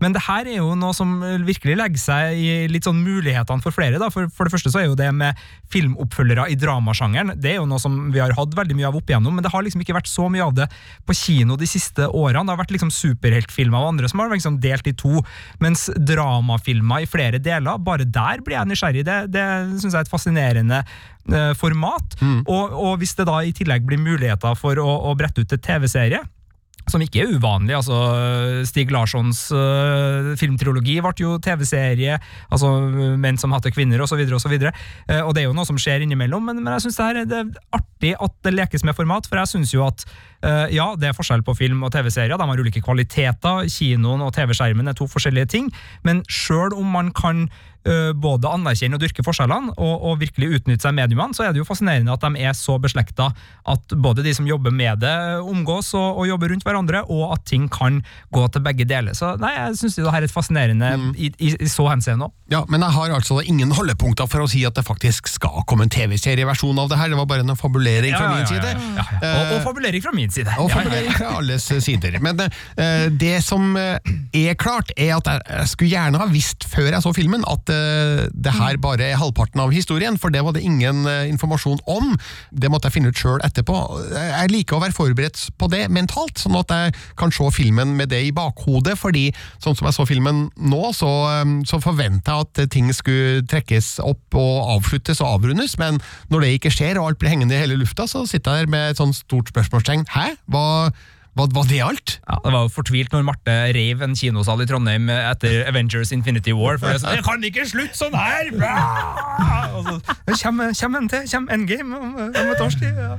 Men 0.02 0.16
det 0.16 0.24
her 0.26 0.50
er 0.50 0.60
jo 0.60 0.74
noe 0.80 0.96
som 0.98 1.20
virkelig 1.46 1.78
legger 1.78 2.02
seg 2.02 2.40
i 2.42 2.50
litt 2.72 2.88
sånn 2.88 3.04
mulighetene 3.04 3.64
for 3.64 3.76
flere. 3.76 4.02
Da. 4.02 4.10
For, 4.14 4.32
for 4.34 4.48
det 4.48 4.56
første 4.56 4.74
så 4.74 4.82
er 4.82 4.90
jo 4.90 4.98
det 4.98 5.10
med 5.16 5.38
filmoppfølgere 5.74 6.48
i 6.54 6.58
dramasjangeren, 6.60 7.36
det 7.38 7.54
er 7.54 7.60
jo 7.60 7.68
noe 7.70 7.82
som 7.82 8.08
vi 8.14 8.22
har 8.24 8.34
hatt 8.38 8.56
veldig 8.58 8.78
mye 8.78 8.90
av 8.90 8.98
opp 8.98 9.12
igjennom, 9.12 9.36
men 9.38 9.46
det 9.46 9.52
har 9.54 9.66
liksom 9.66 9.84
ikke 9.84 9.98
vært 9.98 10.10
så 10.10 10.28
mye 10.32 10.46
av 10.46 10.56
det 10.58 10.70
på 11.08 11.16
kino 11.18 11.58
de 11.60 11.70
siste 11.70 12.08
årene. 12.08 12.46
Det 12.48 12.56
har 12.56 12.62
vært 12.64 12.74
liksom 12.76 12.94
superheltfilmer 12.94 13.84
og 13.84 13.94
andre 13.94 14.10
som 14.12 14.24
har 14.24 14.34
liksom 14.34 14.60
delt 14.64 14.90
i 14.90 14.96
to, 14.98 15.22
mens 15.64 15.88
dramafilmer 15.98 17.06
i 17.06 17.10
flere 17.10 17.42
deler, 17.44 17.78
bare 17.84 18.08
der 18.08 18.42
blir 18.46 18.58
jeg 18.58 18.72
nysgjerrig. 18.72 19.06
Det, 19.08 19.20
det 19.34 19.46
syns 19.78 19.92
jeg 19.92 20.00
er 20.00 20.08
et 20.08 20.12
fascinerende 20.12 20.82
eh, 21.34 21.52
format. 21.60 22.18
Og, 22.24 22.74
og 22.74 22.98
hvis 23.02 23.16
det 23.20 23.28
da 23.30 23.42
i 23.44 23.54
tillegg 23.56 23.86
blir 23.88 24.00
muligheter 24.02 24.56
for 24.60 24.80
å, 24.82 24.90
å 25.12 25.16
brette 25.20 25.44
ut 25.44 25.50
til 25.54 25.60
TV-serie, 25.64 26.24
som 26.88 27.02
ikke 27.04 27.20
er 27.26 27.34
uvanlig. 27.36 27.74
altså 27.76 27.98
Stig 28.64 28.94
Larssons 28.96 29.42
uh, 29.52 30.30
filmtrilogi 30.40 30.94
ble 31.04 31.12
jo 31.20 31.34
TV-serie, 31.44 32.16
altså 32.48 32.70
Menn 33.20 33.36
som 33.36 33.52
hater 33.52 33.74
kvinner, 33.76 34.00
osv. 34.06 34.22
Og, 34.24 34.40
så 34.40 34.48
videre, 34.48 34.72
uh, 35.12 35.26
og 35.26 35.34
det 35.36 35.42
er 35.44 35.50
jo 35.50 35.56
noe 35.58 35.68
som 35.68 35.76
skjer 35.76 36.06
innimellom, 36.06 36.48
men, 36.48 36.62
men 36.64 36.78
jeg 36.78 36.86
syns 36.86 37.02
det, 37.02 37.10
er- 37.10 37.28
det 37.28 37.42
er 37.42 37.76
artig 37.76 38.14
at 38.24 38.38
det 38.48 38.56
lekes 38.56 38.88
med 38.88 38.96
format, 38.96 39.28
for 39.28 39.36
jeg 39.42 39.52
syns 39.52 39.76
jo 39.76 39.84
at 39.84 40.08
ja, 40.44 40.92
det 41.00 41.10
er 41.10 41.16
forskjell 41.18 41.42
på 41.46 41.56
film 41.58 41.82
og 41.88 41.94
TV-serier, 41.96 42.38
de 42.38 42.50
har 42.50 42.62
ulike 42.62 42.84
kvaliteter, 42.86 43.66
kinoen 43.72 44.22
og 44.26 44.36
TV-skjermen 44.36 44.92
er 44.92 44.98
to 44.98 45.08
forskjellige 45.10 45.50
ting, 45.56 45.72
men 46.06 46.22
sjøl 46.30 46.76
om 46.78 46.94
man 46.94 47.10
kan 47.16 47.48
uh, 47.88 48.12
både 48.18 48.50
anerkjenne 48.52 48.98
og 48.98 49.04
dyrke 49.04 49.26
forskjellene, 49.26 49.74
og, 49.78 49.94
og 50.10 50.20
virkelig 50.22 50.60
utnytte 50.60 50.86
seg 50.86 50.96
mediumene, 50.98 51.36
så 51.36 51.48
er 51.48 51.54
det 51.54 51.62
jo 51.62 51.68
fascinerende 51.68 52.14
at 52.14 52.24
de 52.24 52.44
er 52.48 52.56
så 52.58 52.78
beslekta 52.82 53.30
at 53.68 53.96
både 53.98 54.26
de 54.26 54.34
som 54.38 54.48
jobber 54.50 54.74
med 54.76 55.02
det, 55.04 55.16
omgås 55.42 55.94
og, 55.98 56.22
og 56.22 56.30
jobber 56.30 56.54
rundt 56.54 56.68
hverandre, 56.68 57.04
og 57.14 57.38
at 57.38 57.46
ting 57.50 57.68
kan 57.72 58.02
gå 58.34 58.46
til 58.54 58.64
begge 58.66 58.88
deler. 58.90 59.16
Så 59.18 59.34
nei, 59.42 59.54
jeg 59.56 59.80
syns 59.82 59.98
det 60.00 60.08
her 60.08 60.22
er 60.22 60.28
et 60.28 60.34
fascinerende 60.34 60.92
i, 61.16 61.32
i, 61.38 61.54
i 61.56 61.72
så 61.72 61.88
henseende 61.90 62.28
òg. 62.28 62.36
Ja, 62.52 62.64
men 62.72 62.84
jeg 62.84 62.96
har 62.96 63.12
altså 63.12 63.42
ingen 63.44 63.74
holdepunkter 63.76 64.30
for 64.32 64.46
å 64.46 64.50
si 64.52 64.64
at 64.68 64.78
det 64.78 64.86
faktisk 64.88 65.28
skal 65.32 65.66
komme 65.68 65.88
en 65.88 65.92
TV-serieversjon 65.94 66.80
av 66.80 66.92
det 66.92 67.00
her. 67.00 67.12
Det 67.12 67.20
var 67.20 67.28
bare 67.30 67.44
en 67.44 67.60
fabulering 67.60 68.16
fra 68.16 68.30
min 68.32 68.48
side. 68.48 68.72
Ja, 68.72 69.08
ja. 69.18 69.34
Og, 69.34 69.58
og 69.58 69.66
fabulering 69.68 70.04
fra 70.04 70.14
min 70.16 70.27
side. 70.34 70.54
Og 70.62 70.72
ja. 70.72 70.84
fra 71.18 71.32
alles 71.38 71.68
sider. 71.84 72.18
Men 72.24 72.40
uh, 72.42 73.08
det 73.12 73.40
som 73.46 73.76
eh, 73.80 73.98
er 74.36 74.58
klart, 74.60 74.92
er 74.98 75.16
at 75.18 75.30
jeg, 75.30 75.42
jeg 75.50 75.72
skulle 75.72 75.92
gjerne 75.92 76.22
ha 76.22 76.28
visst 76.32 76.68
før 76.70 76.90
jeg 76.92 77.04
så 77.06 77.14
filmen 77.16 77.46
at 77.50 77.72
uh, 77.72 78.26
det 78.34 78.54
her 78.58 78.80
bare 78.82 79.12
er 79.12 79.20
halvparten 79.22 79.62
av 79.64 79.74
historien, 79.76 80.18
for 80.20 80.34
det 80.34 80.44
var 80.46 80.56
det 80.58 80.66
ingen 80.66 81.06
uh, 81.08 81.26
informasjon 81.30 81.82
om. 81.88 82.16
Det 82.52 82.72
måtte 82.72 82.90
jeg 82.90 82.98
finne 82.98 83.14
ut 83.14 83.22
sjøl 83.22 83.42
etterpå. 83.46 83.78
Jeg 84.16 84.52
liker 84.54 84.78
å 84.78 84.84
være 84.84 84.98
forberedt 84.98 85.48
på 85.58 85.72
det 85.74 85.86
mentalt, 85.94 86.40
sånn 86.42 86.58
at 86.60 86.74
jeg 86.74 86.96
kan 87.20 87.34
se 87.34 87.50
filmen 87.54 87.96
med 87.98 88.12
det 88.14 88.24
i 88.28 88.34
bakhodet, 88.36 88.98
fordi 89.00 89.30
sånn 89.64 89.78
som 89.78 89.90
jeg 89.90 89.98
så 89.98 90.08
filmen 90.10 90.48
nå, 90.58 90.84
så, 90.96 91.12
um, 91.42 91.60
så 91.68 91.82
forventa 91.84 92.38
jeg 92.38 92.48
at 92.48 92.74
ting 92.74 92.92
skulle 92.96 93.46
trekkes 93.50 93.98
opp 94.04 94.38
og 94.38 94.74
avsluttes 94.78 95.22
og 95.24 95.38
avrundes, 95.38 95.78
men 95.82 96.02
når 96.32 96.44
det 96.44 96.54
ikke 96.58 96.74
skjer 96.74 97.00
og 97.00 97.12
alt 97.12 97.22
blir 97.22 97.34
hengende 97.34 97.56
i 97.56 97.62
hele 97.62 97.78
lufta, 97.80 98.08
så 98.10 98.26
sitter 98.28 98.58
jeg 98.62 98.68
der 98.68 98.72
med 98.72 98.92
et 98.92 99.00
sånt 99.00 99.16
stort 99.16 99.52
spørsmålstegn. 99.52 100.06
Hæ? 100.18 100.34
Hva, 100.50 100.90
Var, 101.38 101.52
var 101.54 101.68
det 101.70 101.82
alt? 101.86 102.16
Ja, 102.28 102.40
Det 102.44 102.54
var 102.56 102.66
jo 102.66 102.72
fortvilt 102.74 103.14
når 103.14 103.26
Marte 103.28 103.56
reiv 103.78 104.02
en 104.06 104.16
kinosal 104.18 104.64
i 104.64 104.68
Trondheim 104.70 105.10
etter 105.14 105.68
Avengers 105.70 106.12
Infinity 106.16 106.56
War. 106.58 106.80
For 106.82 106.90
det 106.96 107.02
sånn, 107.04 107.18
det 107.20 107.26
kan 107.28 107.46
ikke 107.52 107.66
slutte 107.70 107.98
sånn 108.00 108.18
her! 108.18 108.50
Bra! 108.58 108.74
Og 109.78 109.86
så, 109.86 110.42
kjem, 110.42 110.96
en 110.98 111.10
til, 111.12 111.28
kommer 111.30 111.54
Endgame 111.54 111.98
om, 112.02 112.16
om 112.28 112.52
et 112.54 112.62
års 112.66 112.78
tid. 112.80 112.98
Ja. 112.98 113.16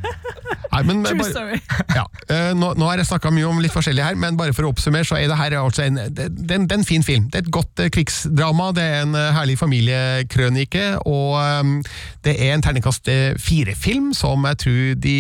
Nei, 0.69 0.83
men, 0.85 1.05
True 1.07 1.21
bare- 1.23 1.31
story. 1.33 1.61
Ja, 1.97 2.03
eh, 2.35 2.51
nå, 2.59 2.73
nå 2.79 2.89
har 2.91 3.01
jeg 3.01 3.09
snakka 3.09 3.31
mye 3.33 3.47
om 3.49 3.61
litt 3.63 3.73
forskjellig 3.73 4.03
her, 4.05 4.19
men 4.21 4.37
bare 4.39 4.53
for 4.57 4.67
å 4.69 4.73
oppsummere, 4.75 5.07
så 5.09 5.17
er 5.17 5.31
det 5.31 5.39
her 5.39 5.55
altså 5.63 5.87
en, 5.87 5.97
det, 6.13 6.27
det, 6.35 6.51
er 6.51 6.59
en- 6.61 6.67
det 6.69 6.75
er 6.77 6.81
en 6.83 6.87
fin 6.89 7.07
film. 7.07 7.29
Det 7.33 7.41
er 7.41 7.47
et 7.47 7.53
godt 7.55 7.83
eh, 7.85 7.89
krigsdrama, 7.95 8.69
det 8.77 8.85
er 8.85 9.07
en 9.07 9.15
eh, 9.19 9.31
herlig 9.39 9.57
familiekrønike, 9.61 10.85
og 11.09 11.39
eh, 11.41 11.95
det 12.27 12.35
er 12.37 12.55
en 12.57 12.65
terningkast 12.67 13.09
fire-film 13.41 14.11
som 14.17 14.45
jeg 14.51 14.61
tror 14.65 14.95
de, 15.07 15.17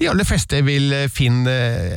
de 0.00 0.08
aller 0.10 0.26
fleste 0.26 0.60
vil 0.66 0.94
finne 1.12 1.52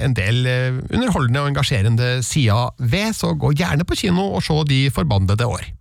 en 0.06 0.14
del 0.18 0.41
eh, 0.50 0.80
underholdende 0.92 1.44
og 1.44 1.52
engasjerende 1.52 2.14
sida 2.26 2.70
ved, 2.80 3.14
så 3.18 3.34
gå 3.34 3.54
gjerne 3.54 3.88
på 3.88 4.00
kino 4.06 4.32
og 4.36 4.44
se 4.46 4.62
De 4.70 4.84
forbannede 4.94 5.46
år. 5.46 5.72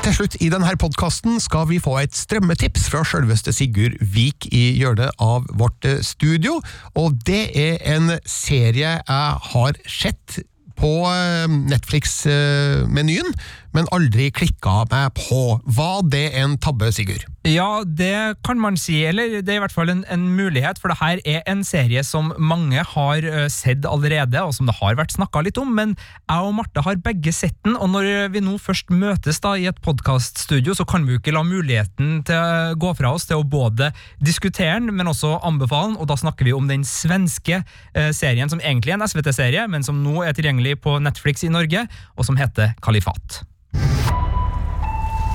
Til 0.00 0.14
slutt 0.16 0.34
i 0.40 0.48
denne 0.48 0.70
podkasten 0.80 1.36
skal 1.44 1.66
vi 1.68 1.76
få 1.78 1.98
et 2.00 2.14
strømmetips 2.16 2.86
fra 2.88 3.02
selveste 3.04 3.52
Sigurd 3.52 3.98
Vik 4.14 4.46
i 4.48 4.70
hjørnet 4.80 5.12
av 5.20 5.44
vårt 5.60 5.84
eh, 5.84 6.00
studio. 6.00 6.56
Og 6.96 7.18
det 7.28 7.52
er 7.52 7.76
en 7.92 8.14
serie 8.24 8.94
jeg 8.96 9.36
har 9.52 9.80
sett 9.84 10.40
på 10.80 10.92
eh, 11.06 11.46
Netflix-menyen, 11.70 13.34
men 13.76 13.88
aldri 13.94 14.30
klikka 14.34 14.84
meg 14.90 15.14
på. 15.18 15.60
Var 15.64 16.00
det 16.10 16.26
en 16.40 16.56
tabbe, 16.60 16.90
Sigurd? 16.94 17.26
Ja, 17.48 17.80
det 17.86 18.36
kan 18.44 18.58
man 18.60 18.76
si, 18.76 18.98
eller 19.08 19.38
det 19.40 19.48
er 19.48 19.56
i 19.56 19.62
hvert 19.62 19.72
fall 19.72 19.88
en, 19.88 20.02
en 20.12 20.26
mulighet, 20.36 20.76
for 20.76 20.92
det 20.92 20.98
her 21.00 21.20
er 21.24 21.40
en 21.48 21.62
serie 21.64 22.02
som 22.04 22.34
mange 22.36 22.82
har 22.84 23.24
uh, 23.24 23.46
sett 23.48 23.86
allerede, 23.88 24.42
og 24.44 24.52
som 24.52 24.68
det 24.68 24.76
har 24.76 24.98
vært 24.98 25.14
snakka 25.14 25.40
litt 25.46 25.56
om, 25.60 25.70
men 25.72 25.94
jeg 25.96 26.44
og 26.44 26.52
Marte 26.58 26.84
har 26.84 27.00
begge 27.00 27.32
sett 27.32 27.56
den, 27.64 27.78
og 27.80 27.94
når 27.94 28.28
vi 28.34 28.42
nå 28.44 28.58
først 28.60 28.92
møtes 28.92 29.40
da 29.40 29.54
i 29.56 29.64
et 29.70 29.80
podkaststudio, 29.80 30.76
så 30.76 30.84
kan 30.84 31.06
vi 31.06 31.16
jo 31.16 31.22
ikke 31.22 31.32
la 31.32 31.44
muligheten 31.46 32.18
til 32.28 32.36
å 32.36 32.76
gå 32.80 32.92
fra 32.98 33.14
oss 33.16 33.24
til 33.30 33.40
å 33.40 33.48
både 33.48 33.88
diskutere 34.20 34.76
den, 34.76 34.92
men 34.98 35.08
også 35.08 35.38
anbefale 35.40 35.94
den, 35.94 36.00
og 36.02 36.10
da 36.12 36.18
snakker 36.20 36.44
vi 36.44 36.56
om 36.56 36.68
den 36.68 36.84
svenske 36.84 37.62
uh, 37.64 38.10
serien, 38.12 38.52
som 38.52 38.60
egentlig 38.60 38.92
er 38.92 39.00
en 39.00 39.08
SVT-serie, 39.08 39.64
men 39.72 39.86
som 39.86 40.04
nå 40.04 40.20
er 40.26 40.36
tilgjengelig 40.36 40.82
på 40.84 40.98
Netflix 41.00 41.48
i 41.48 41.54
Norge, 41.54 41.86
og 42.20 42.28
som 42.28 42.36
heter 42.36 42.76
Kalifat. 42.84 43.46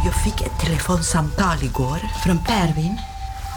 Jag 0.04 0.14
fick 0.24 0.40
ett 0.40 0.60
telefonsamtal 0.60 1.62
igår 1.62 1.98
från 2.24 2.38
Pervin. 2.38 2.96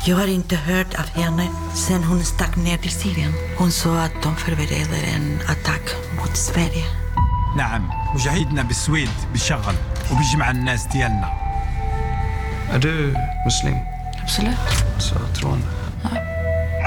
Jag 0.06 0.18
har 0.18 0.28
inte 0.28 0.56
hört 0.56 0.94
av 1.00 1.22
henne 1.22 1.48
sen 1.74 2.04
hon 2.04 2.24
stack 2.24 2.56
ner 2.56 2.78
till 2.78 2.92
Syrien. 2.92 3.34
Hon 3.58 3.72
sa 3.72 4.00
att 4.02 4.24
de 4.24 4.36
förbereder 4.36 5.04
en 5.16 5.40
attack 5.48 5.96
mot 6.20 6.38
Sverige. 6.38 6.86
نعم 7.58 7.90
مجاهدنا 8.16 8.62
بالسويد 8.62 9.10
بيشغل 9.34 9.76
وبيجمع 10.12 10.52
الناس 10.52 10.86
ديالنا 10.86 11.44
Är 12.74 12.80
du 12.80 13.16
muslim? 13.46 13.78
Absolut. 14.24 14.58
Så 14.98 15.16
troende. 15.40 15.68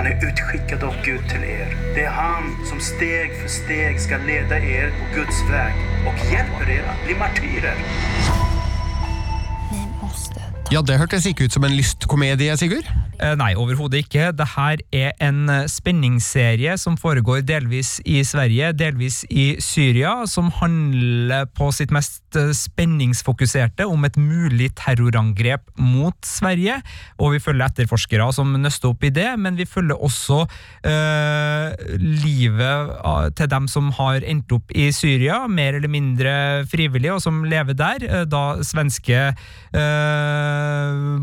Han 0.01 0.11
är 0.11 0.27
utskickad 0.27 0.83
av 0.83 0.95
Gud 1.03 1.29
till 1.29 1.43
er. 1.43 1.77
Det 1.95 2.03
är 2.03 2.09
han 2.09 2.65
som 2.65 2.79
steg 2.79 3.31
för 3.41 3.49
steg 3.49 3.99
ska 3.99 4.17
leda 4.17 4.57
er 4.57 4.89
på 4.89 5.15
Guds 5.15 5.49
väg 5.51 5.73
och 6.07 6.33
hjälper 6.33 6.69
er 6.69 6.83
att 6.83 7.05
bli 7.05 7.15
martyrer. 7.15 7.75
Ja, 10.71 10.79
det 10.79 10.95
hørtes 11.01 11.25
ikke 11.27 11.49
ut 11.49 11.51
som 11.51 11.65
en 11.67 11.73
lystkomedie, 11.75 12.53
Sigurd? 12.55 12.85
Eh, 13.21 13.33
Nei, 13.37 13.49
overhodet 13.59 14.05
ikke. 14.05 14.29
Det 14.33 14.45
her 14.53 14.79
er 14.95 15.09
en 15.21 15.41
eh, 15.51 15.65
spenningsserie 15.69 16.77
som 16.79 16.95
foregår 16.97 17.41
delvis 17.43 17.97
i 18.07 18.21
Sverige, 18.25 18.69
delvis 18.79 19.17
i 19.27 19.57
Syria, 19.61 20.21
som 20.31 20.47
handler 20.61 21.49
på 21.59 21.67
sitt 21.75 21.91
mest 21.93 22.23
eh, 22.39 22.53
spenningsfokuserte 22.55 23.83
om 23.83 24.07
et 24.07 24.15
mulig 24.15 24.69
terrorangrep 24.79 25.67
mot 25.75 26.15
Sverige. 26.25 26.79
Og 27.19 27.35
vi 27.35 27.43
følger 27.43 27.67
etterforskere 27.67 28.29
som 28.33 28.55
nøster 28.63 28.93
opp 28.93 29.03
i 29.03 29.11
det, 29.13 29.27
men 29.43 29.59
vi 29.59 29.67
følger 29.67 29.99
også 29.99 30.45
eh, 30.87 31.75
livet 31.99 32.95
til 33.37 33.51
dem 33.51 33.67
som 33.75 33.91
har 33.99 34.23
endt 34.23 34.55
opp 34.55 34.71
i 34.71 34.87
Syria, 34.95 35.43
mer 35.51 35.75
eller 35.81 35.91
mindre 35.91 36.33
frivillig, 36.71 37.11
og 37.11 37.21
som 37.27 37.43
lever 37.43 37.75
der. 37.75 38.07
eh, 38.07 38.25
Da 38.31 38.45
svenske 38.63 39.19
eh, 39.35 40.60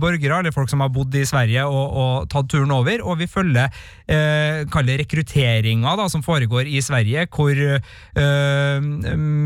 borgere, 0.01 0.41
eller 0.41 0.55
folk 0.55 0.71
som 0.71 0.83
har 0.85 0.93
bodd 0.95 1.15
i 1.19 1.27
Sverige 1.29 1.67
og, 1.67 1.99
og 1.99 2.31
tatt 2.33 2.49
turen 2.53 2.73
over, 2.75 3.03
og 3.05 3.21
vi 3.21 3.29
følger 3.31 3.69
eh, 4.09 4.65
rekrutteringa 5.03 6.09
som 6.09 6.25
foregår 6.25 6.69
i 6.71 6.81
Sverige, 6.85 7.27
hvor 7.35 7.55
eh, 7.59 8.81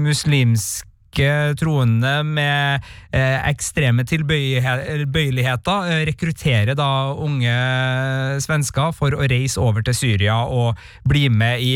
muslimske 0.06 0.91
troende 1.60 2.22
med 2.24 2.82
eh, 3.12 3.48
ekstreme 3.48 4.04
tilbøyeligheter 4.08 5.90
eh, 5.90 6.04
rekrutterer 6.08 6.74
da 6.78 7.12
unge 7.12 7.52
svensker 8.42 8.92
for 8.96 9.14
å 9.14 9.26
reise 9.28 9.60
over 9.60 9.82
til 9.82 9.94
Syria 9.94 10.42
og 10.46 10.78
bli 11.08 11.28
med 11.28 11.60
i 11.60 11.74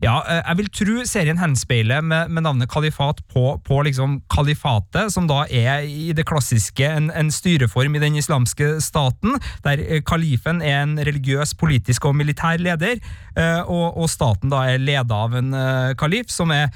ja, 0.00 0.22
eh, 0.30 0.42
jeg 0.44 0.58
vil 0.60 0.70
tro 0.80 1.04
serien 1.10 1.38
henspeiler 1.38 2.02
med, 2.02 2.30
med 2.30 2.46
navnet 2.46 2.70
kalifat 2.70 3.20
på, 3.32 3.58
på 3.66 3.82
liksom 3.86 4.20
kalifatet, 4.30 5.12
som 5.12 5.26
da 5.28 5.44
er 5.50 5.82
i 5.84 6.12
det 6.14 6.26
klassiske 6.28 6.86
en, 6.86 7.10
en 7.10 7.32
styreform 7.34 7.96
i 7.98 8.02
den 8.02 8.16
islamske 8.16 8.80
staten, 8.84 9.38
der 9.64 10.00
kalifen 10.06 10.62
er 10.62 10.84
en 10.84 10.98
religiøs, 10.98 11.56
politisk 11.58 12.06
og 12.06 12.14
militær 12.16 12.58
leder, 12.62 13.02
og, 13.66 13.98
og 13.98 14.08
staten 14.10 14.50
da 14.50 14.64
er 14.66 14.82
leda 14.82 15.18
av 15.26 15.34
en 15.38 15.52
kalif, 15.98 16.30
som 16.30 16.50
er 16.54 16.70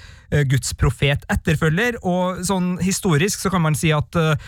Guds 0.48 0.72
profet 0.80 1.26
etterfølger, 1.32 1.98
og 2.08 2.40
sånn 2.46 2.76
historisk 2.80 3.42
så 3.42 3.52
kan 3.52 3.64
man 3.64 3.76
si 3.78 3.90
at 3.92 4.16
eh, 4.16 4.46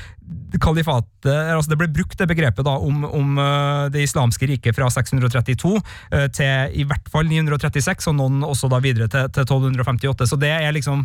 kalifatet, 0.62 1.28
altså 1.52 1.72
det 1.72 1.80
ble 1.80 1.90
brukt 1.92 2.18
det 2.18 2.28
begrepet 2.30 2.66
da 2.66 2.76
om, 2.80 3.04
om 3.04 3.40
eh, 3.40 3.90
det 3.94 4.06
islamske 4.06 4.48
riket 4.48 4.76
fra 4.76 4.88
632 4.92 5.74
eh, 5.76 6.28
til 6.34 6.80
i 6.80 6.86
hvert 6.88 7.10
fall 7.12 7.28
936, 7.28 8.08
og 8.10 8.18
noen 8.20 8.46
også 8.46 8.70
da 8.72 8.80
videre 8.84 9.10
til, 9.12 9.28
til 9.34 9.46
1258, 9.46 10.30
så 10.30 10.40
det 10.40 10.52
er 10.54 10.74
liksom 10.76 11.04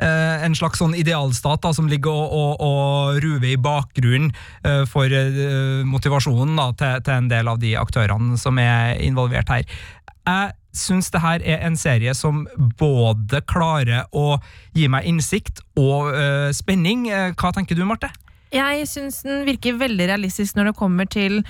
eh, 0.00 0.44
en 0.46 0.56
slags 0.56 0.80
sånn 0.80 0.96
idealstat 0.98 1.62
da, 1.66 1.74
som 1.76 1.90
ligger 1.90 2.12
og, 2.12 2.32
og, 2.32 2.64
og 2.64 3.20
ruver 3.24 3.52
i 3.52 3.60
bakgrunnen 3.60 4.32
uh, 4.64 4.84
for 4.88 5.10
uh, 5.10 5.82
motivasjonen 5.88 6.56
da, 6.56 6.70
til, 6.78 7.04
til 7.06 7.16
en 7.18 7.30
del 7.32 7.50
av 7.52 7.60
de 7.62 7.74
aktørene 7.80 8.38
som 8.40 8.58
er 8.62 8.96
involvert 9.04 9.52
her. 9.52 9.80
Jeg 10.28 10.52
syns 10.76 11.10
det 11.10 11.22
her 11.22 11.42
er 11.42 11.64
en 11.66 11.76
serie 11.78 12.12
som 12.14 12.44
både 12.78 13.42
klarer 13.50 14.06
å 14.16 14.38
gi 14.76 14.86
meg 14.92 15.08
innsikt 15.10 15.62
og 15.80 16.12
uh, 16.14 16.50
spenning. 16.54 17.08
Eh, 17.10 17.32
Hva 17.34 17.52
tenker 17.56 17.78
du, 17.78 17.84
Marte? 17.88 18.12
Jeg 18.54 18.86
syns 18.90 19.22
den 19.26 19.44
virker 19.46 19.78
veldig 19.78 20.08
realistisk 20.10 20.58
når 20.58 20.70
det 20.70 20.78
kommer 20.78 21.10
til 21.10 21.40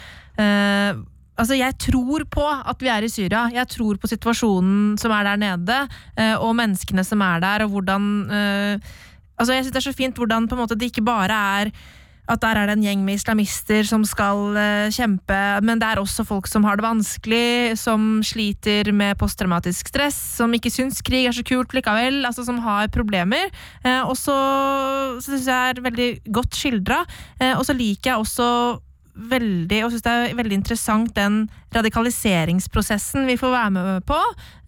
uh, 0.40 0.92
Altså, 1.40 1.56
Jeg 1.56 1.72
tror 1.80 2.26
på 2.28 2.42
at 2.44 2.82
vi 2.84 2.90
er 2.92 3.04
i 3.06 3.08
Syria. 3.08 3.46
Jeg 3.48 3.68
tror 3.72 3.96
på 3.96 4.10
situasjonen 4.10 4.98
som 5.00 5.12
er 5.16 5.24
der 5.24 5.38
nede, 5.40 5.78
uh, 6.18 6.36
og 6.44 6.52
menneskene 6.58 7.04
som 7.06 7.22
er 7.24 7.40
der, 7.40 7.64
og 7.64 7.76
hvordan 7.76 8.10
Altså, 9.40 9.54
Jeg 9.54 9.64
syns 9.64 9.72
det 9.72 9.80
er 9.80 9.88
så 9.88 9.96
fint 9.96 10.20
hvordan 10.20 10.48
på 10.48 10.56
en 10.56 10.60
måte 10.60 10.76
det 10.76 10.90
ikke 10.90 11.06
bare 11.06 11.40
er 11.60 11.72
at 12.30 12.42
der 12.44 12.58
er 12.58 12.68
det 12.68 12.76
en 12.78 12.84
gjeng 12.84 13.04
med 13.06 13.18
islamister 13.18 13.86
som 13.86 14.04
skal 14.06 14.56
eh, 14.58 14.92
kjempe, 14.94 15.38
men 15.66 15.80
det 15.80 15.88
er 15.88 16.02
også 16.02 16.24
folk 16.28 16.48
som 16.50 16.66
har 16.66 16.78
det 16.78 16.86
vanskelig, 16.86 17.78
som 17.80 18.20
sliter 18.26 18.92
med 18.94 19.18
posttraumatisk 19.20 19.90
stress, 19.90 20.18
som 20.38 20.54
ikke 20.54 20.72
syns 20.72 21.02
krig 21.06 21.26
er 21.26 21.34
så 21.36 21.44
kult 21.46 21.74
likevel, 21.76 22.22
altså 22.28 22.46
som 22.46 22.60
har 22.64 22.90
problemer. 22.94 23.50
Eh, 23.84 24.02
og 24.04 24.14
så 24.18 24.36
syns 25.24 25.48
jeg 25.50 25.74
er 25.74 25.82
veldig 25.84 26.10
godt 26.30 26.60
skildra, 26.60 27.02
eh, 27.40 27.56
og 27.56 27.66
så 27.66 27.76
liker 27.76 28.12
jeg 28.12 28.22
også 28.22 28.46
veldig, 29.30 29.82
og 29.84 29.92
synes 29.92 30.04
det 30.06 30.12
er 30.12 30.38
veldig 30.38 30.56
interessant 30.56 31.12
den 31.16 31.42
radikaliseringsprosessen 31.74 33.28
vi 33.28 33.36
får 33.40 33.52
være 33.54 33.74
med 33.74 34.06
på 34.08 34.18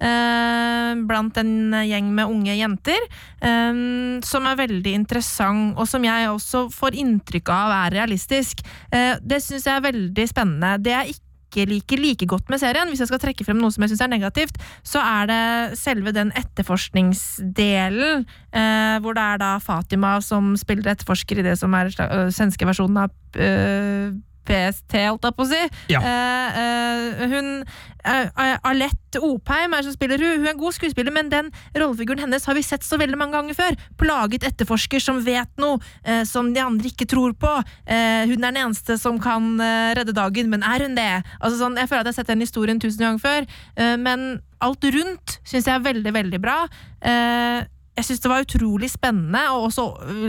eh, 0.02 0.92
blant 1.08 1.40
en 1.40 1.74
gjeng 1.86 2.12
med 2.14 2.30
unge 2.30 2.56
jenter, 2.58 3.08
eh, 3.40 3.82
som 4.26 4.48
er 4.48 4.60
veldig 4.60 4.94
interessant, 5.00 5.74
og 5.76 5.88
som 5.90 6.04
jeg 6.06 6.30
også 6.30 6.66
får 6.74 6.98
inntrykk 7.02 7.52
av 7.54 7.76
er 7.80 7.98
realistisk. 7.98 8.64
Eh, 8.92 9.18
det 9.22 9.42
syns 9.42 9.68
jeg 9.68 9.76
er 9.78 9.86
veldig 9.90 10.26
spennende. 10.30 10.76
Det 10.82 10.94
jeg 10.94 11.14
ikke 11.16 11.68
liker 11.68 12.00
like 12.00 12.26
godt 12.28 12.48
med 12.50 12.60
serien, 12.62 12.88
hvis 12.88 13.02
jeg 13.02 13.10
skal 13.10 13.20
trekke 13.20 13.44
frem 13.44 13.60
noe 13.60 13.72
som 13.74 13.84
jeg 13.84 13.92
syns 13.92 14.04
er 14.06 14.12
negativt, 14.14 14.58
så 14.88 15.02
er 15.04 15.28
det 15.28 15.78
selve 15.80 16.14
den 16.16 16.32
etterforskningsdelen, 16.38 18.26
eh, 18.56 18.96
hvor 19.04 19.16
det 19.18 19.24
er 19.34 19.42
da 19.42 19.54
Fatima 19.62 20.16
som 20.24 20.54
spiller 20.60 20.94
etterforsker 20.94 21.42
i 21.42 21.46
det 21.50 21.58
som 21.60 21.74
er 21.76 21.92
øh, 21.92 22.28
svenske 22.32 22.68
versjonen 22.68 23.04
av 23.04 23.10
øh, 23.36 24.12
PST, 24.48 24.98
holdt 25.06 25.26
jeg 25.28 25.36
på 25.38 25.46
å 25.46 25.50
si. 25.50 25.62
Ja. 25.92 26.02
Eh, 26.02 26.60
eh, 26.62 27.24
hun 27.32 27.50
eh, 27.62 28.56
Alette 28.68 29.20
Opheim 29.22 29.74
er 29.76 29.86
som 29.86 29.94
spiller 29.94 30.20
hun. 30.22 30.40
Hun 30.40 30.48
er 30.48 30.54
en 30.54 30.60
god 30.60 30.76
skuespiller, 30.76 31.14
men 31.14 31.30
den 31.32 31.50
rollefiguren 31.76 32.24
hennes 32.24 32.46
har 32.48 32.58
vi 32.58 32.64
sett 32.66 32.86
så 32.86 32.98
veldig 33.00 33.18
mange 33.20 33.36
ganger 33.38 33.58
før. 33.58 33.78
Plaget 34.00 34.46
etterforsker 34.48 35.02
som 35.02 35.20
vet 35.24 35.50
noe, 35.62 35.80
eh, 36.04 36.22
som 36.28 36.52
de 36.54 36.62
andre 36.64 36.92
ikke 36.92 37.08
tror 37.10 37.36
på. 37.38 37.52
Eh, 37.86 38.24
hun 38.30 38.38
er 38.38 38.48
den 38.48 38.62
eneste 38.64 38.98
som 39.00 39.20
kan 39.22 39.54
eh, 39.62 39.92
redde 39.98 40.16
dagen, 40.16 40.50
men 40.52 40.66
er 40.66 40.86
hun 40.86 40.98
det? 40.98 41.10
Altså, 41.40 41.58
sånn, 41.60 41.78
jeg 41.80 41.90
føler 41.90 42.04
at 42.04 42.10
jeg 42.10 42.16
har 42.16 42.22
sett 42.22 42.34
den 42.34 42.46
historien 42.46 42.82
tusen 42.82 43.06
ganger 43.06 43.22
før, 43.22 43.52
eh, 43.76 43.94
men 44.00 44.42
alt 44.62 44.84
rundt 44.94 45.38
syns 45.42 45.66
jeg 45.66 45.74
er 45.74 45.86
veldig, 45.86 46.12
veldig 46.14 46.42
bra. 46.42 46.58
Eh, 47.02 47.62
jeg 47.98 48.08
syns 48.08 48.22
det 48.24 48.30
var 48.32 48.46
utrolig 48.46 48.88
spennende 48.92 49.42
og 49.52 49.68
også 49.68 49.84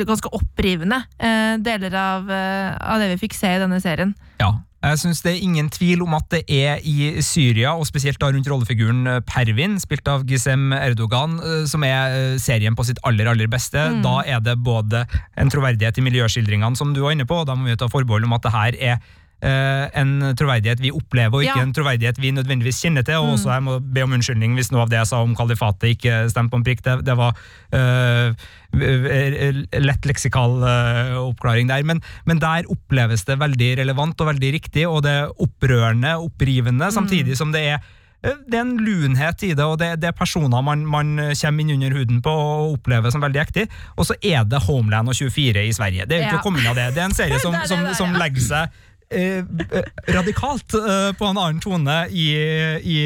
ganske 0.07 0.32
opprivende 0.36 0.99
eh, 1.16 1.55
deler 1.64 1.95
av, 1.95 2.28
eh, 2.28 2.76
av 2.76 3.01
det 3.01 3.14
vi 3.14 3.24
fikk 3.26 3.38
se 3.38 3.55
i 3.55 3.64
denne 3.64 3.80
serien. 3.84 4.16
Ja. 4.41 4.55
Jeg 4.84 4.99
synes 4.99 5.22
Det 5.24 5.32
er 5.32 5.43
ingen 5.45 5.70
tvil 5.72 6.01
om 6.03 6.11
at 6.18 6.26
det 6.28 6.41
er 6.51 6.82
i 6.84 7.22
Syria, 7.24 7.72
og 7.72 7.86
spesielt 7.88 8.20
da 8.20 8.28
rundt 8.28 8.49
rollefiguren 8.51 9.22
Pervin, 9.24 9.78
spilt 9.80 10.09
av 10.11 10.26
Gizem 10.28 10.74
Erdogan, 10.76 11.38
som 11.72 11.86
er 11.88 12.36
serien 12.36 12.76
på 12.76 12.84
sitt 12.84 12.99
aller 13.07 13.30
aller 13.32 13.47
beste. 13.47 13.80
Mm. 13.80 14.01
Da 14.03 14.18
er 14.28 14.43
det 14.43 14.57
både 14.59 15.05
en 15.39 15.53
troverdighet 15.53 16.01
i 16.01 16.03
miljøskildringene, 16.03 16.76
som 16.76 16.91
du 16.91 16.99
var 16.99 17.16
inne 17.16 17.24
på, 17.24 17.39
og 17.39 17.47
da 17.47 17.55
må 17.55 17.72
vi 17.72 17.80
ta 17.80 17.88
forbehold 17.88 18.28
om 18.28 18.36
at 18.36 18.43
det 18.43 18.55
her 18.57 18.80
er 18.91 18.99
en 19.43 20.11
troverdighet 20.39 20.79
vi 20.79 20.91
opplever, 20.95 21.35
og 21.35 21.43
ikke 21.43 21.57
Ja. 21.59 21.63
en 21.67 21.73
troverdighet 21.75 22.19
vi 22.21 22.31
nødvendigvis 22.31 22.79
kjenner 22.81 23.03
til. 23.03 23.17
Og 23.19 23.33
også 23.37 23.51
jeg 23.51 23.63
må 23.65 23.79
be 23.83 24.03
om 24.05 24.13
unnskyldning 24.15 24.53
hvis 24.55 24.71
noe 24.71 24.81
av 24.85 24.89
det 24.89 24.97
jeg 25.01 25.07
sa 25.11 25.21
om 25.21 25.35
kalifatet 25.35 25.97
ikke 25.97 26.29
stemte 26.31 26.51
på 26.53 26.61
en 26.61 26.63
prikk. 26.63 26.83
Det, 26.85 26.95
det 27.05 27.15
var 27.19 27.35
eh, 27.73 28.31
lett 29.83 30.05
leksikal 30.07 30.55
eh, 30.67 31.17
oppklaring 31.19 31.67
der. 31.71 31.83
Men, 31.87 32.01
men 32.25 32.39
der 32.41 32.69
oppleves 32.71 33.25
det 33.27 33.39
veldig 33.41 33.73
relevant 33.83 34.21
og 34.23 34.31
veldig 34.33 34.53
riktig, 34.59 34.87
og 34.89 35.03
det 35.05 35.11
er 35.23 35.33
opprørende, 35.43 36.15
opprivende, 36.23 36.91
samtidig 36.93 37.37
som 37.39 37.51
det 37.53 37.65
er 37.73 37.77
eh, 38.23 38.37
det 38.47 38.55
er 38.59 38.63
en 38.63 38.77
lunhet 38.79 39.43
i 39.43 39.51
det, 39.53 39.65
og 39.67 39.77
det, 39.81 39.97
det 40.01 40.07
er 40.13 40.15
personer 40.17 40.63
man, 40.63 40.85
man 40.87 41.17
kommer 41.35 41.59
inn 41.65 41.73
under 41.75 41.97
huden 41.99 42.21
på 42.23 42.31
og 42.31 42.77
opplever 42.79 43.11
som 43.11 43.21
veldig 43.23 43.41
ektig. 43.43 43.67
Og 43.97 44.07
så 44.07 44.15
er 44.23 44.45
det 44.47 44.63
Homeland 44.67 45.11
og 45.11 45.15
24 45.19 45.67
i 45.67 45.73
Sverige. 45.75 46.07
Det 46.07 46.17
er 46.17 46.23
jo 46.23 46.29
ikke 46.29 46.39
Ja. 46.39 46.41
å 46.41 46.47
komme 46.47 46.63
unna 46.63 46.73
det. 46.77 46.93
Det 46.95 47.03
er 47.03 47.09
en 47.11 47.17
serie 47.19 47.39
som, 47.43 47.51
Det 47.53 47.65
det 47.67 47.73
som, 47.73 47.83
der, 47.83 47.93
som 47.99 48.15
legger 48.15 48.41
seg 48.47 48.81
eh, 49.14 49.39
eh, 49.43 49.88
radikalt 50.16 50.76
eh, 50.78 51.09
på 51.18 51.30
en 51.30 51.38
annen 51.38 51.61
tone 51.64 51.97
i, 52.09 52.28
i 52.82 52.97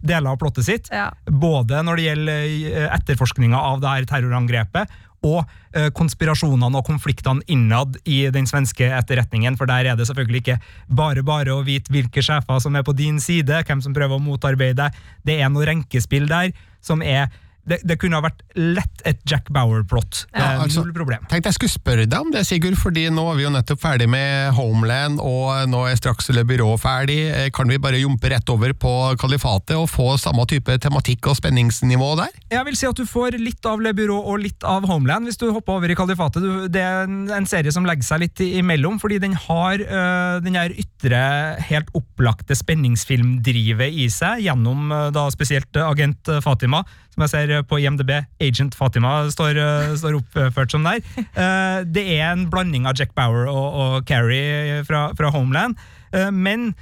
deler 0.00 0.32
av 0.32 0.40
plottet 0.40 0.66
sitt. 0.66 0.90
Ja. 0.92 1.10
Både 1.26 1.82
når 1.86 1.98
det 1.98 2.08
gjelder 2.08 2.90
etterforskninga 2.98 3.60
av 3.72 3.82
det 3.82 3.94
her 3.94 4.10
terrorangrepet, 4.14 5.00
og 5.22 5.46
konspirasjonene 5.94 6.80
og 6.80 6.88
konfliktene 6.88 7.44
innad 7.54 7.94
i 8.10 8.24
den 8.34 8.48
svenske 8.50 8.88
etterretningen, 8.90 9.54
for 9.54 9.70
der 9.70 9.86
er 9.86 9.94
det 9.94 10.08
selvfølgelig 10.08 10.40
ikke 10.40 10.56
bare 10.98 11.22
bare 11.22 11.54
å 11.54 11.60
vite 11.62 11.94
hvilke 11.94 12.24
sjefer 12.26 12.58
som 12.58 12.74
er 12.74 12.82
på 12.82 12.96
din 12.98 13.20
side, 13.22 13.60
hvem 13.68 13.78
som 13.84 13.94
prøver 13.94 14.18
å 14.18 14.24
motarbeide 14.24 14.80
deg. 14.80 14.98
Det 15.22 15.36
er 15.38 15.52
noe 15.54 15.68
renkespill 15.70 16.26
der 16.26 16.50
som 16.82 17.06
er 17.06 17.30
det, 17.68 17.78
det 17.86 17.94
kunne 18.02 18.18
ha 18.18 18.24
vært 18.24 18.40
lett 18.58 19.02
et 19.06 19.20
Jack 19.28 19.50
Bauer-plott. 19.54 20.24
Ja, 20.34 20.48
Eh, 20.52 20.62
altså, 20.64 20.82
Null 20.82 20.92
problem. 20.96 21.22
Tenkte 21.30 21.48
jeg 21.52 21.54
skulle 21.60 21.70
spørre 21.72 22.06
deg 22.10 22.18
om 22.20 22.30
det, 22.34 22.42
Sigurd, 22.48 22.74
fordi 22.80 23.04
nå 23.14 23.22
er 23.30 23.36
vi 23.38 23.44
jo 23.44 23.52
nettopp 23.54 23.80
ferdig 23.82 24.08
med 24.10 24.50
Homeland, 24.56 25.20
og 25.22 25.68
nå 25.70 25.84
er 25.88 25.94
straks 26.00 26.26
Le 26.34 26.42
Byrå 26.48 26.72
ferdig. 26.82 27.20
Eh, 27.30 27.48
Kan 27.54 27.70
vi 27.70 27.78
bare 27.78 28.00
jumpe 28.02 28.30
rett 28.32 28.48
over 28.50 28.72
på 28.74 28.92
Kalifatet 29.20 29.76
og 29.78 29.86
få 29.92 30.16
samme 30.18 30.44
type 30.50 30.74
tematikk 30.82 31.30
og 31.30 31.38
spenningsnivå 31.38 32.10
der? 32.18 32.34
Jeg 32.50 32.64
vil 32.66 32.76
si 32.76 32.86
at 32.90 32.98
du 32.98 33.06
får 33.06 33.38
litt 33.38 33.64
av 33.70 33.80
Le 33.84 33.92
Byrå 33.94 34.18
og 34.32 34.42
litt 34.42 34.64
av 34.66 34.84
Homeland 34.90 35.28
hvis 35.30 35.38
du 35.38 35.46
hopper 35.54 35.78
over 35.78 35.90
i 35.94 35.98
Kalifatet. 35.98 36.42
Du, 36.42 36.66
det 36.72 36.82
er 36.82 37.06
en, 37.06 37.22
en 37.30 37.46
serie 37.46 37.70
som 37.72 37.86
legger 37.86 38.02
seg 38.10 38.24
litt 38.26 38.42
i- 38.42 38.56
imellom, 38.58 38.98
fordi 39.02 39.20
den 39.22 39.38
har 39.46 39.78
øh, 39.78 40.42
den 40.44 40.58
her 40.58 40.74
ytre, 40.74 41.22
helt 41.70 41.94
opplagte 41.94 42.58
spenningsfilmdrivet 42.58 43.92
i 44.02 44.08
seg, 44.12 44.42
gjennom 44.46 44.90
øh, 44.92 45.08
da 45.14 45.26
spesielt 45.32 45.76
øh, 45.76 45.88
Agent 45.92 46.30
Fatima, 46.44 46.82
som 47.12 47.26
jeg 47.26 47.32
ser 47.34 47.56
øh, 47.58 47.64
på 47.68 47.80
IMDb. 47.82 48.10
Agent 48.40 48.76
Fatima 48.78 49.28
står, 49.30 49.58
øh, 49.60 49.96
står 50.00 50.20
oppført 50.20 50.72
som 50.72 50.86
der. 50.88 51.02
Eh, 51.18 51.82
det 51.88 52.06
er 52.18 52.32
en 52.32 52.48
blanding 52.50 52.86
av 52.88 52.96
Jack 52.98 53.14
Bauer 53.14 53.48
og, 53.50 53.66
og 53.72 54.08
Carrie 54.08 54.82
fra, 54.88 55.10
fra 55.16 55.32
Homeland, 55.34 55.76
Eh, 56.12 56.28
men 56.28 56.74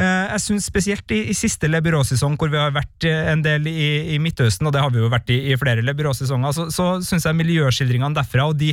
Eh, 0.00 0.26
jeg 0.32 0.40
synes 0.40 0.68
Spesielt 0.70 1.12
i, 1.12 1.24
i 1.32 1.36
siste 1.36 1.68
Le 1.68 1.80
Bureau-sesong, 1.84 2.36
hvor 2.38 2.48
vi 2.48 2.56
har 2.60 2.72
vært 2.72 3.06
eh, 3.08 3.26
en 3.32 3.42
del 3.44 3.66
i, 3.68 4.14
i 4.14 4.20
Midtøsten, 4.22 4.68
og 4.68 4.72
det 4.72 4.80
har 4.80 4.92
vi 4.94 5.02
jo 5.02 5.10
vært 5.12 5.32
i, 5.34 5.40
i 5.50 5.58
flere 5.60 5.84
Le 5.84 5.94
Bureau-sesonger, 5.98 6.54
så, 6.56 6.68
så 6.72 6.86
syns 7.04 7.26
jeg 7.26 7.36
miljøskildringene 7.36 8.16
derfra 8.16 8.46
og 8.48 8.56
de 8.60 8.70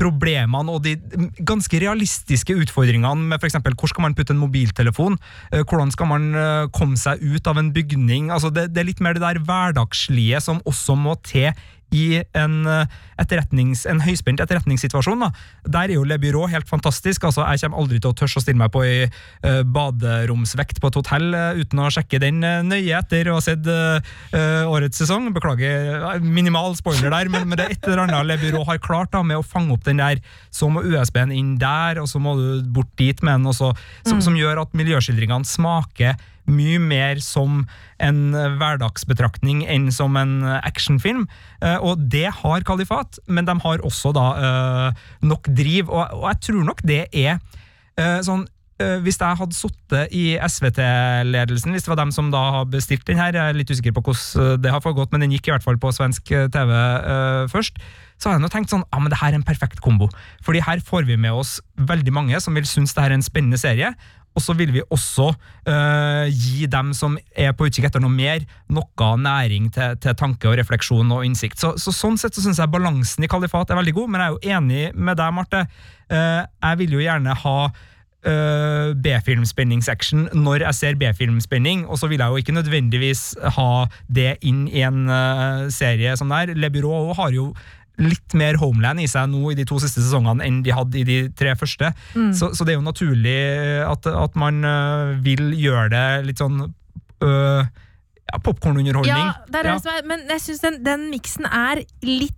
problemene 0.00 0.72
og 0.72 0.84
de 0.86 0.96
ganske 1.46 1.80
realistiske 1.82 2.56
utfordringene 2.64 3.30
med 3.30 3.40
f.eks. 3.40 3.58
hvor 3.60 3.92
skal 3.92 4.06
man 4.06 4.16
putte 4.16 4.34
en 4.34 4.42
mobiltelefon, 4.42 5.18
eh, 5.52 5.64
hvordan 5.64 5.92
skal 5.94 6.10
man 6.10 6.30
eh, 6.34 6.68
komme 6.74 6.98
seg 7.00 7.22
ut 7.22 7.50
av 7.50 7.60
en 7.60 7.72
bygning 7.74 8.30
altså 8.34 8.52
det, 8.54 8.70
det 8.74 8.82
er 8.82 8.90
litt 8.90 9.04
mer 9.04 9.16
det 9.16 9.24
der 9.24 9.42
hverdagslige 9.44 10.40
som 10.44 10.62
også 10.68 10.96
må 10.98 11.16
til 11.26 11.52
i 11.90 12.22
en, 12.38 12.66
eh, 12.66 12.86
etterretnings, 13.20 13.84
en 13.90 14.00
høyspent 14.00 14.40
etterretningssituasjon. 14.40 15.20
Da. 15.24 15.30
Der 15.66 15.90
er 15.90 15.96
jo 15.98 16.04
Le 16.04 16.18
Byrå 16.18 16.48
helt 16.50 16.68
fantastisk. 16.68 17.24
altså 17.24 17.46
Jeg 17.50 17.60
kommer 17.60 17.82
aldri 17.82 18.00
til 18.00 18.10
å 18.10 18.16
tørre 18.16 18.38
å 18.38 18.42
stille 18.42 18.58
meg 18.58 18.72
på 18.72 18.84
ei 18.86 19.02
eh, 19.06 19.62
baderomsvekt 19.62 20.80
på 20.80 20.90
et 20.90 20.98
hotell 21.00 21.34
eh, 21.34 21.60
uten 21.60 21.82
å 21.82 21.90
sjekke 21.90 22.20
den 22.22 22.40
nøye 22.40 22.98
etter 22.98 23.28
å 23.28 23.38
ha 23.38 23.44
sett 23.44 23.66
årets 24.70 25.00
sesong. 25.02 25.32
Beklager, 25.34 26.20
minimal 26.22 26.76
spoiler 26.78 27.10
der, 27.10 27.28
men, 27.28 27.48
men 27.48 27.58
det 27.58 27.66
er 27.66 27.74
et 27.74 27.88
eller 27.88 28.04
annet 28.06 28.26
Le 28.26 28.38
Byrå 28.40 28.64
har 28.68 28.80
klart 28.82 29.12
da, 29.12 29.22
med 29.22 29.40
å 29.40 29.46
fange 29.46 29.74
opp 29.74 29.84
den 29.84 30.00
der. 30.00 30.22
Så 30.50 30.70
må 30.70 30.82
USB-en 30.86 31.34
inn 31.34 31.56
der, 31.60 32.00
og 32.00 32.08
så 32.08 32.22
må 32.22 32.36
du 32.38 32.62
bort 32.70 32.92
dit 33.00 33.20
med 33.22 33.40
den, 33.40 33.52
som, 33.54 34.22
som 34.22 34.36
gjør 34.38 34.62
at 34.64 34.76
miljøskildringene 34.76 35.48
smaker 35.48 36.16
mye 36.48 36.78
mer 36.82 37.20
som 37.24 37.64
en 38.00 38.20
eh, 38.34 38.48
hverdagsbetraktning 38.60 39.64
enn 39.68 39.90
som 39.92 40.16
en 40.20 40.40
eh, 40.44 40.60
actionfilm. 40.66 41.26
Eh, 41.60 41.76
Og 41.82 42.00
det 42.12 42.28
har 42.42 42.64
Kalifat, 42.66 43.18
men 43.26 43.48
de 43.48 43.56
har 43.64 43.84
også 43.86 44.12
da 44.16 44.26
nok 45.22 45.48
driv, 45.48 45.90
og, 45.90 46.08
jeg 46.30 46.40
tror 46.46 46.64
nok 46.64 46.80
det 46.86 47.02
er 47.12 47.40
sånn 48.24 48.46
hvis 49.04 49.18
jeg 49.20 49.38
hadde 49.40 49.56
sittet 49.56 50.12
i 50.16 50.24
SVT-ledelsen, 50.40 51.74
hvis 51.74 51.84
det 51.86 51.92
var 51.92 52.00
dem 52.00 52.12
som 52.14 52.30
da 52.32 52.42
har 52.56 52.68
bestilt 52.70 53.04
den 53.08 53.20
her, 53.20 53.34
jeg 53.36 53.52
er 53.52 53.58
litt 53.58 53.70
usikker 53.70 53.94
på 53.96 54.04
hvordan 54.06 54.62
det 54.62 54.72
har 54.72 54.82
foregått, 54.84 55.12
men 55.12 55.24
den 55.24 55.34
gikk 55.34 55.50
i 55.50 55.54
hvert 55.54 55.66
fall 55.66 55.80
på 55.80 55.92
svensk 55.94 56.32
eh, 56.32 56.48
TV 56.52 56.70
eh, 56.72 57.48
først, 57.52 57.80
så 58.20 58.28
hadde 58.28 58.40
jeg 58.40 58.44
nå 58.44 58.52
tenkt 58.52 58.72
sånn, 58.72 58.86
ja, 58.86 59.00
men 59.00 59.12
det 59.12 59.20
her 59.20 59.32
er 59.32 59.40
en 59.40 59.46
perfekt 59.46 59.80
kombo. 59.84 60.10
Fordi 60.44 60.62
her 60.64 60.82
får 60.84 61.08
vi 61.08 61.16
med 61.20 61.32
oss 61.32 61.58
veldig 61.76 62.12
mange 62.12 62.40
som 62.44 62.56
vil 62.56 62.68
synes 62.68 62.92
det 62.94 63.04
her 63.04 63.14
er 63.14 63.20
en 63.20 63.24
spennende 63.24 63.60
serie, 63.60 63.94
og 64.30 64.42
så 64.44 64.54
vil 64.54 64.70
vi 64.70 64.82
også 64.94 65.32
øh, 65.32 66.26
gi 66.30 66.68
dem 66.70 66.92
som 66.94 67.16
er 67.34 67.50
på 67.56 67.66
utkikk 67.66 67.88
etter 67.88 68.02
noe 68.02 68.14
mer, 68.14 68.44
noe 68.70 69.08
næring 69.18 69.70
til, 69.74 69.96
til 69.98 70.14
tanke 70.18 70.46
og 70.46 70.58
refleksjon 70.60 71.10
og 71.16 71.24
innsikt. 71.26 71.58
Så, 71.58 71.74
så 71.82 71.94
Sånn 72.00 72.18
sett 72.20 72.36
så 72.36 72.44
syns 72.44 72.60
jeg 72.62 72.70
balansen 72.70 73.26
i 73.26 73.30
Kalifat 73.30 73.72
er 73.72 73.80
veldig 73.80 73.96
god, 73.96 74.12
men 74.12 74.22
jeg 74.22 74.28
er 74.28 74.36
jo 74.36 74.56
enig 74.56 74.84
med 74.94 75.18
deg, 75.18 75.34
Marte. 75.34 75.64
Uh, 76.10 76.46
jeg 76.46 76.78
vil 76.80 76.94
jo 76.96 77.02
gjerne 77.02 77.34
ha 77.42 77.56
øh, 78.26 78.92
B-filmspenningsaction 78.94 80.28
når 80.36 80.66
jeg 80.66 80.78
ser 80.78 81.00
B-filmspenning, 81.00 81.86
og 81.88 82.00
så 82.00 82.10
vil 82.10 82.20
jeg 82.20 82.28
jo 82.28 82.40
ikke 82.40 82.56
nødvendigvis 82.56 83.34
ha 83.56 83.86
det 84.08 84.36
inn 84.46 84.66
i 84.68 84.84
en 84.86 85.04
uh, 85.08 85.68
serie 85.72 86.16
som 86.18 86.32
der. 86.32 86.54
Le 86.54 86.70
Bureau 86.72 87.14
har 87.16 87.34
jo 87.34 87.50
litt 88.00 88.34
mer 88.38 88.56
Homeland 88.60 89.02
i 89.02 89.08
seg 89.10 89.28
nå 89.28 89.50
i 89.52 89.58
de 89.58 89.66
to 89.68 89.76
siste 89.82 90.00
sesongene 90.00 90.44
enn 90.46 90.62
de 90.64 90.72
hadde 90.72 91.02
i 91.02 91.04
de 91.04 91.18
tre 91.36 91.52
første. 91.58 91.92
Mm. 92.14 92.32
Så, 92.36 92.52
så 92.56 92.64
det 92.64 92.74
er 92.74 92.80
jo 92.80 92.86
naturlig 92.86 93.36
at, 93.84 94.08
at 94.08 94.40
man 94.40 94.64
uh, 94.64 95.16
vil 95.24 95.52
gjøre 95.58 95.90
det 95.92 96.06
litt 96.30 96.40
sånn 96.40 96.62
øh, 96.64 97.62
ja, 98.30 98.38
popkornunderholdning. 98.42 99.30
Ja, 99.30 99.44
det 99.48 99.62
er 99.62 99.70
det 99.72 99.78
som 99.84 99.92
er, 99.94 100.04
men 100.08 100.26
jeg 100.30 100.44
syns 100.46 100.64
den, 100.64 100.78
den 100.86 101.08
miksen 101.12 101.48
er 101.50 101.84
litt 102.06 102.36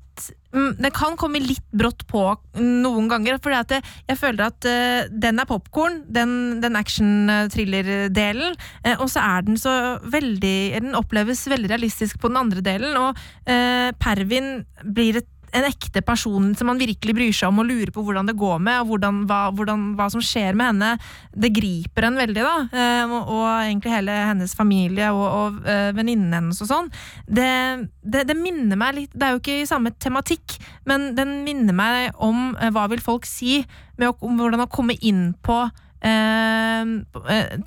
mm, 0.53 0.77
Den 0.79 0.95
kan 0.95 1.17
komme 1.21 1.43
litt 1.43 1.65
brått 1.73 2.07
på 2.11 2.25
noen 2.61 3.11
ganger. 3.11 3.41
For 3.43 3.55
jeg 3.55 4.19
føler 4.21 4.47
at 4.49 4.69
eh, 4.69 5.11
den 5.11 5.43
er 5.43 5.49
popkorn, 5.49 6.03
den, 6.13 6.63
den 6.63 6.79
action-thriller-delen. 6.79 8.57
eh, 8.85 8.97
og 8.99 9.11
så 9.13 9.25
er 9.25 9.47
den 9.49 9.61
så 9.61 9.75
veldig 10.13 10.57
Den 10.83 10.97
oppleves 10.99 11.47
veldig 11.51 11.71
realistisk 11.73 12.21
på 12.21 12.33
den 12.33 12.41
andre 12.45 12.65
delen. 12.65 12.97
Og 12.97 13.19
eh, 13.47 13.91
Pervin 14.01 14.65
blir 14.83 15.23
et 15.23 15.31
en 15.53 15.67
ekte 15.69 16.03
person 16.05 16.53
som 16.57 16.71
man 16.71 16.81
virkelig 16.81 17.15
bryr 17.17 17.35
seg 17.37 17.51
om 17.51 17.61
og 17.63 17.69
lurer 17.69 17.93
på 17.95 18.05
hvordan 18.05 18.29
det 18.29 18.37
går 18.41 18.61
med, 18.65 18.81
og 18.81 18.93
hvordan, 18.93 19.23
hva, 19.29 19.41
hvordan, 19.57 19.85
hva 19.99 20.09
som 20.13 20.25
skjer 20.25 20.57
med 20.59 20.73
henne. 20.73 20.91
Det 21.45 21.53
griper 21.55 22.09
en 22.09 22.19
veldig, 22.21 22.45
da. 22.47 22.55
Eh, 22.73 23.05
og, 23.13 23.31
og 23.37 23.45
egentlig 23.51 23.95
hele 23.95 24.17
hennes 24.33 24.57
familie 24.57 25.13
og, 25.13 25.25
og 25.27 25.69
eh, 25.69 25.91
venninnen 25.97 26.33
hennes 26.39 26.63
og 26.65 26.71
sånn. 26.71 26.91
Det, 27.27 27.53
det, 28.01 28.27
det 28.31 28.39
minner 28.39 28.79
meg 28.81 28.97
litt 28.97 29.15
Det 29.15 29.27
er 29.27 29.35
jo 29.35 29.43
ikke 29.43 29.61
i 29.61 29.69
samme 29.69 29.93
tematikk, 30.03 30.57
men 30.89 31.13
den 31.19 31.41
minner 31.47 31.77
meg 31.77 32.23
om 32.23 32.53
eh, 32.57 32.73
hva 32.73 32.89
vil 32.93 33.05
folk 33.05 33.29
si 33.29 33.61
med 34.01 34.11
å, 34.11 34.17
om 34.25 34.41
hvordan 34.41 34.65
å 34.65 34.71
komme 34.73 34.97
inn 35.05 35.33
på 35.45 35.65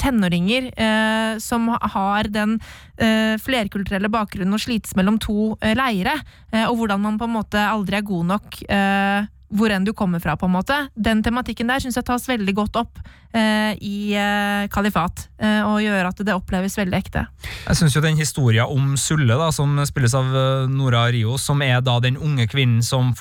tenåringer 0.02 0.68
eh, 0.76 1.38
som 1.40 1.70
har 1.72 2.28
den 2.32 2.58
eh, 2.98 3.36
flerkulturelle 3.42 4.12
bakgrunnen 4.12 4.58
og 4.58 4.64
slites 4.64 4.96
mellom 5.00 5.20
to 5.24 5.54
eh, 5.62 5.76
leire, 5.78 6.18
eh, 6.52 6.66
og 6.68 6.82
hvordan 6.82 7.06
man 7.06 7.22
på 7.22 7.30
en 7.30 7.38
måte 7.38 7.64
aldri 7.64 8.00
er 8.00 8.06
god 8.08 8.28
nok 8.34 8.60
eh, 8.68 9.32
hvor 9.56 9.72
enn 9.72 9.86
du 9.86 9.94
kommer 9.96 10.20
fra, 10.20 10.36
på 10.40 10.48
en 10.50 10.56
måte. 10.56 10.78
Den 10.96 11.22
tematikken 11.24 11.70
der 11.70 11.84
syns 11.84 11.98
jeg 12.00 12.08
tas 12.08 12.26
veldig 12.28 12.56
godt 12.58 12.80
opp 12.82 13.00
eh, 13.36 13.78
i 13.78 14.12
eh, 14.18 14.66
Kalifat, 14.74 15.28
eh, 15.40 15.62
og 15.64 15.80
gjør 15.84 16.10
at 16.10 16.24
det 16.26 16.36
oppleves 16.36 16.78
veldig 16.80 16.98
ekte. 16.98 17.26
Jeg 17.68 17.80
syns 17.80 17.96
jo 17.96 18.04
den 18.04 18.20
historien 18.20 18.68
om 18.68 18.96
Sulle, 19.00 19.38
da, 19.40 19.52
som 19.56 19.78
spilles 19.88 20.16
av 20.18 20.34
eh, 20.34 20.66
Nora 20.72 21.06
Rio, 21.14 21.38
som 21.42 21.62
er 21.66 21.80
da 21.86 22.00
den 22.04 22.18
unge 22.18 22.50
kvinnen 22.52 22.84
som 22.86 23.14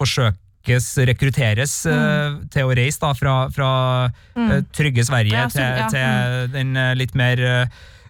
forsøkes 0.65 0.87
rekrutteres 1.09 1.75
eh, 1.87 2.37
til 2.51 2.65
å 2.65 2.75
reise 2.75 3.01
da 3.03 3.13
fra, 3.15 3.35
fra 3.53 3.71
Mm. 4.35 4.51
eh, 4.51 4.63
trygge 4.75 5.05
Sverige 5.07 5.31
Ja, 5.37 5.47
til, 5.49 5.63
ja, 5.63 5.89
til 5.89 6.49
den 6.53 6.77
eh, 6.77 6.95
litt 6.99 7.15
mer 7.15 7.39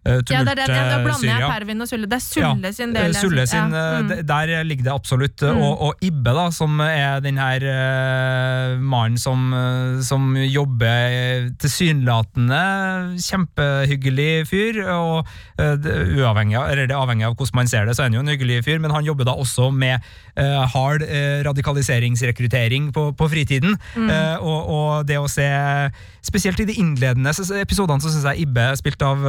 uh, 0.07 0.21
Ja, 0.31 0.45
det 0.45 0.55
er 0.55 0.61
det, 0.61 0.69
ja, 0.69 0.85
da 0.93 0.99
blander 1.05 1.31
jeg 1.31 1.51
Pervin 1.51 1.81
og 1.81 1.89
Sulle. 1.89 2.09
Det 2.11 2.19
er 2.21 2.25
Sulle 2.25 2.73
sin 2.77 2.95
del. 2.95 3.11
jeg 3.11 3.23
Sulle 3.23 3.47
sin, 3.49 3.73
ja. 3.73 3.85
eh, 3.99 4.05
mm. 4.05 4.27
Der 4.29 4.55
ligger 4.69 4.91
det 4.91 4.95
absolutt. 4.95 5.43
eh, 5.43 5.55
Mm. 5.55 5.63
Og, 5.63 5.83
og 5.87 6.05
Ibbe, 6.05 6.33
da, 6.35 6.49
som 6.55 6.81
er 6.83 7.21
den 7.25 7.39
her 7.39 7.63
uh, 7.63 8.81
mannen 8.83 9.19
som, 9.21 9.53
eh, 9.55 10.01
som 10.05 10.35
jobber 10.37 11.15
eh, 11.15 11.49
tilsynelatende 11.63 12.61
kjempehyggelig 13.23 14.47
fyr. 14.51 14.81
og 14.95 15.27
uh, 15.61 15.75
det, 15.81 15.95
uavhengig 16.19 16.59
av, 16.59 16.69
eller 16.73 16.89
det 16.91 16.97
avhengig 16.99 17.29
av 17.29 17.37
hvordan 17.39 17.61
man 17.61 17.71
ser 17.71 17.87
det, 17.87 17.97
så 17.97 18.05
er 18.05 18.11
han 18.11 18.19
jo 18.19 18.25
en 18.25 18.33
hyggelig 18.33 18.65
fyr, 18.67 18.81
men 18.83 18.95
han 18.95 19.07
jobber 19.07 19.29
da 19.29 19.37
også 19.39 19.71
med 19.75 20.03
uh, 20.39 20.65
hard 20.75 21.05
eh, 21.07 21.43
radikaliseringsrekruttering 21.47 22.91
på, 22.95 23.13
på 23.17 23.29
fritiden. 23.31 23.77
Mm. 23.95 24.11
Eh, 24.11 24.37
og, 24.43 24.71
og 24.75 25.09
det 25.09 25.21
å 25.21 25.29
se 25.31 25.47
Spesielt 26.25 26.57
i 26.63 26.65
de 26.65 26.79
innledende 26.81 27.35
episodene 27.61 28.01
så 28.01 28.09
syns 28.09 28.25
jeg 28.31 28.47
Ibbe 28.47 28.71
spilt 28.81 29.03
av 29.05 29.27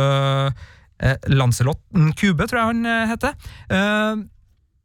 uh, 1.03 1.17
Lancelot 1.33 1.81
Kube, 2.19 2.47
tror 2.47 2.61
jeg 2.61 2.71
han 2.71 2.87
eh, 2.89 3.11
heter. 3.11 3.35
Eh, 3.73 4.23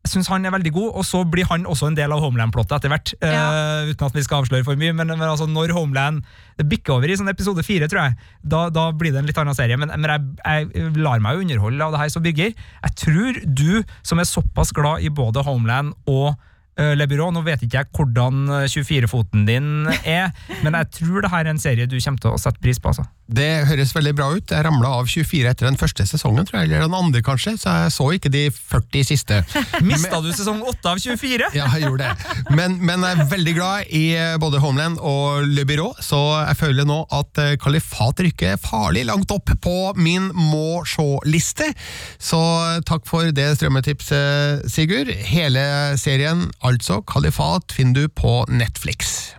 jeg 0.01 0.15
syns 0.15 0.31
han 0.33 0.47
er 0.49 0.53
veldig 0.55 0.71
god, 0.73 0.95
og 0.97 1.05
så 1.05 1.19
blir 1.29 1.45
han 1.51 1.67
også 1.69 1.91
en 1.91 1.97
del 1.99 2.13
av 2.15 2.23
Homeland-plottet 2.25 2.79
etter 2.79 2.93
hvert. 2.93 3.11
eh, 3.21 3.91
uten 3.93 4.07
at 4.07 4.15
vi 4.17 4.23
skal 4.25 4.41
avsløre 4.41 4.65
for 4.65 4.81
mye, 4.81 4.95
men, 4.97 5.13
men 5.13 5.27
altså 5.29 5.45
når 5.45 5.75
Homeland 5.77 6.23
bikker 6.71 6.97
over 6.97 7.11
i 7.11 7.19
sånn 7.21 7.29
episode 7.29 7.65
fire, 7.67 7.89
tror 7.91 8.07
jeg, 8.07 8.31
da, 8.41 8.63
da 8.73 8.87
blir 8.97 9.13
det 9.13 9.21
en 9.21 9.29
litt 9.29 9.41
annen 9.41 9.57
serie. 9.57 9.77
Men, 9.77 9.93
men 9.93 10.15
jeg, 10.15 10.71
jeg 10.73 10.95
lar 11.05 11.21
meg 11.21 11.37
jo 11.37 11.45
underholde 11.45 11.85
av 11.85 11.93
det 11.93 12.01
her, 12.01 12.13
så 12.15 12.25
Birger. 12.25 12.55
Jeg 12.57 12.97
tror 13.03 13.43
du, 13.45 13.83
som 14.01 14.23
er 14.23 14.31
såpass 14.31 14.73
glad 14.77 15.05
i 15.05 15.13
både 15.13 15.45
Homeland 15.45 15.93
og 16.09 16.33
uh, 16.33 16.50
Le 16.97 17.07
Byrå, 17.11 17.31
nå 17.35 17.43
vet 17.47 17.65
ikke 17.67 17.83
jeg 17.83 17.91
hvordan 17.97 18.45
eh, 18.61 18.69
24-foten 18.71 19.47
din 19.49 19.89
er, 20.05 20.31
men 20.65 20.77
jeg 20.79 20.93
tror 21.01 21.25
det 21.25 21.33
her 21.33 21.47
er 21.47 21.55
en 21.55 21.63
serie 21.63 21.89
du 21.91 21.99
kommer 21.99 22.23
til 22.23 22.35
å 22.35 22.41
sette 22.41 22.63
pris 22.63 22.81
på. 22.81 22.93
altså. 22.93 23.07
Det 23.31 23.67
høres 23.69 23.93
veldig 23.95 24.13
bra 24.19 24.27
ut. 24.35 24.51
Jeg 24.51 24.65
ramla 24.67 24.89
av 24.99 25.07
24 25.07 25.51
etter 25.53 25.69
den 25.69 25.79
første 25.79 26.03
sesongen, 26.09 26.47
tror 26.49 26.61
jeg, 26.61 26.71
eller 26.71 26.89
den 26.89 26.97
andre 26.99 27.23
kanskje, 27.23 27.55
så 27.63 27.75
jeg 27.85 27.93
så 27.95 28.07
ikke 28.17 28.33
de 28.35 28.43
40 28.51 29.07
siste. 29.07 29.39
Mista 29.87 30.19
du 30.25 30.33
sesong 30.35 30.65
8 30.67 30.91
av 30.91 30.99
24? 31.05 31.51
Ja, 31.55 31.69
jeg 31.77 31.87
gjorde 31.87 32.09
det. 32.09 32.35
Men, 32.59 32.75
men 32.83 33.07
jeg 33.07 33.21
er 33.21 33.31
veldig 33.31 33.55
glad 33.55 33.93
i 33.95 34.03
eh, 34.19 34.35
både 34.43 34.63
Homeland 34.63 34.99
og 34.99 35.47
Le 35.47 35.67
Byrå, 35.69 35.93
så 36.03 36.19
jeg 36.49 36.59
føler 36.59 36.89
nå 36.89 37.05
at 37.21 37.43
eh, 37.43 37.55
Kalifat 37.63 38.25
rykker 38.27 38.59
farlig 38.65 39.05
langt 39.07 39.31
opp 39.35 39.55
på 39.63 39.77
min 40.01 40.31
må 40.35 40.83
se-liste. 40.89 41.71
Så 42.19 42.41
eh, 42.41 42.83
takk 42.89 43.07
for 43.07 43.31
det 43.37 43.47
strømmetipset, 43.61 44.67
Sigurd. 44.75 45.13
Hele 45.31 45.63
serien, 46.01 46.49
altså 46.71 47.01
Kalifat, 47.03 47.73
finner 47.75 48.05
du 48.05 48.09
på 48.15 48.45
Netflix. 48.49 49.33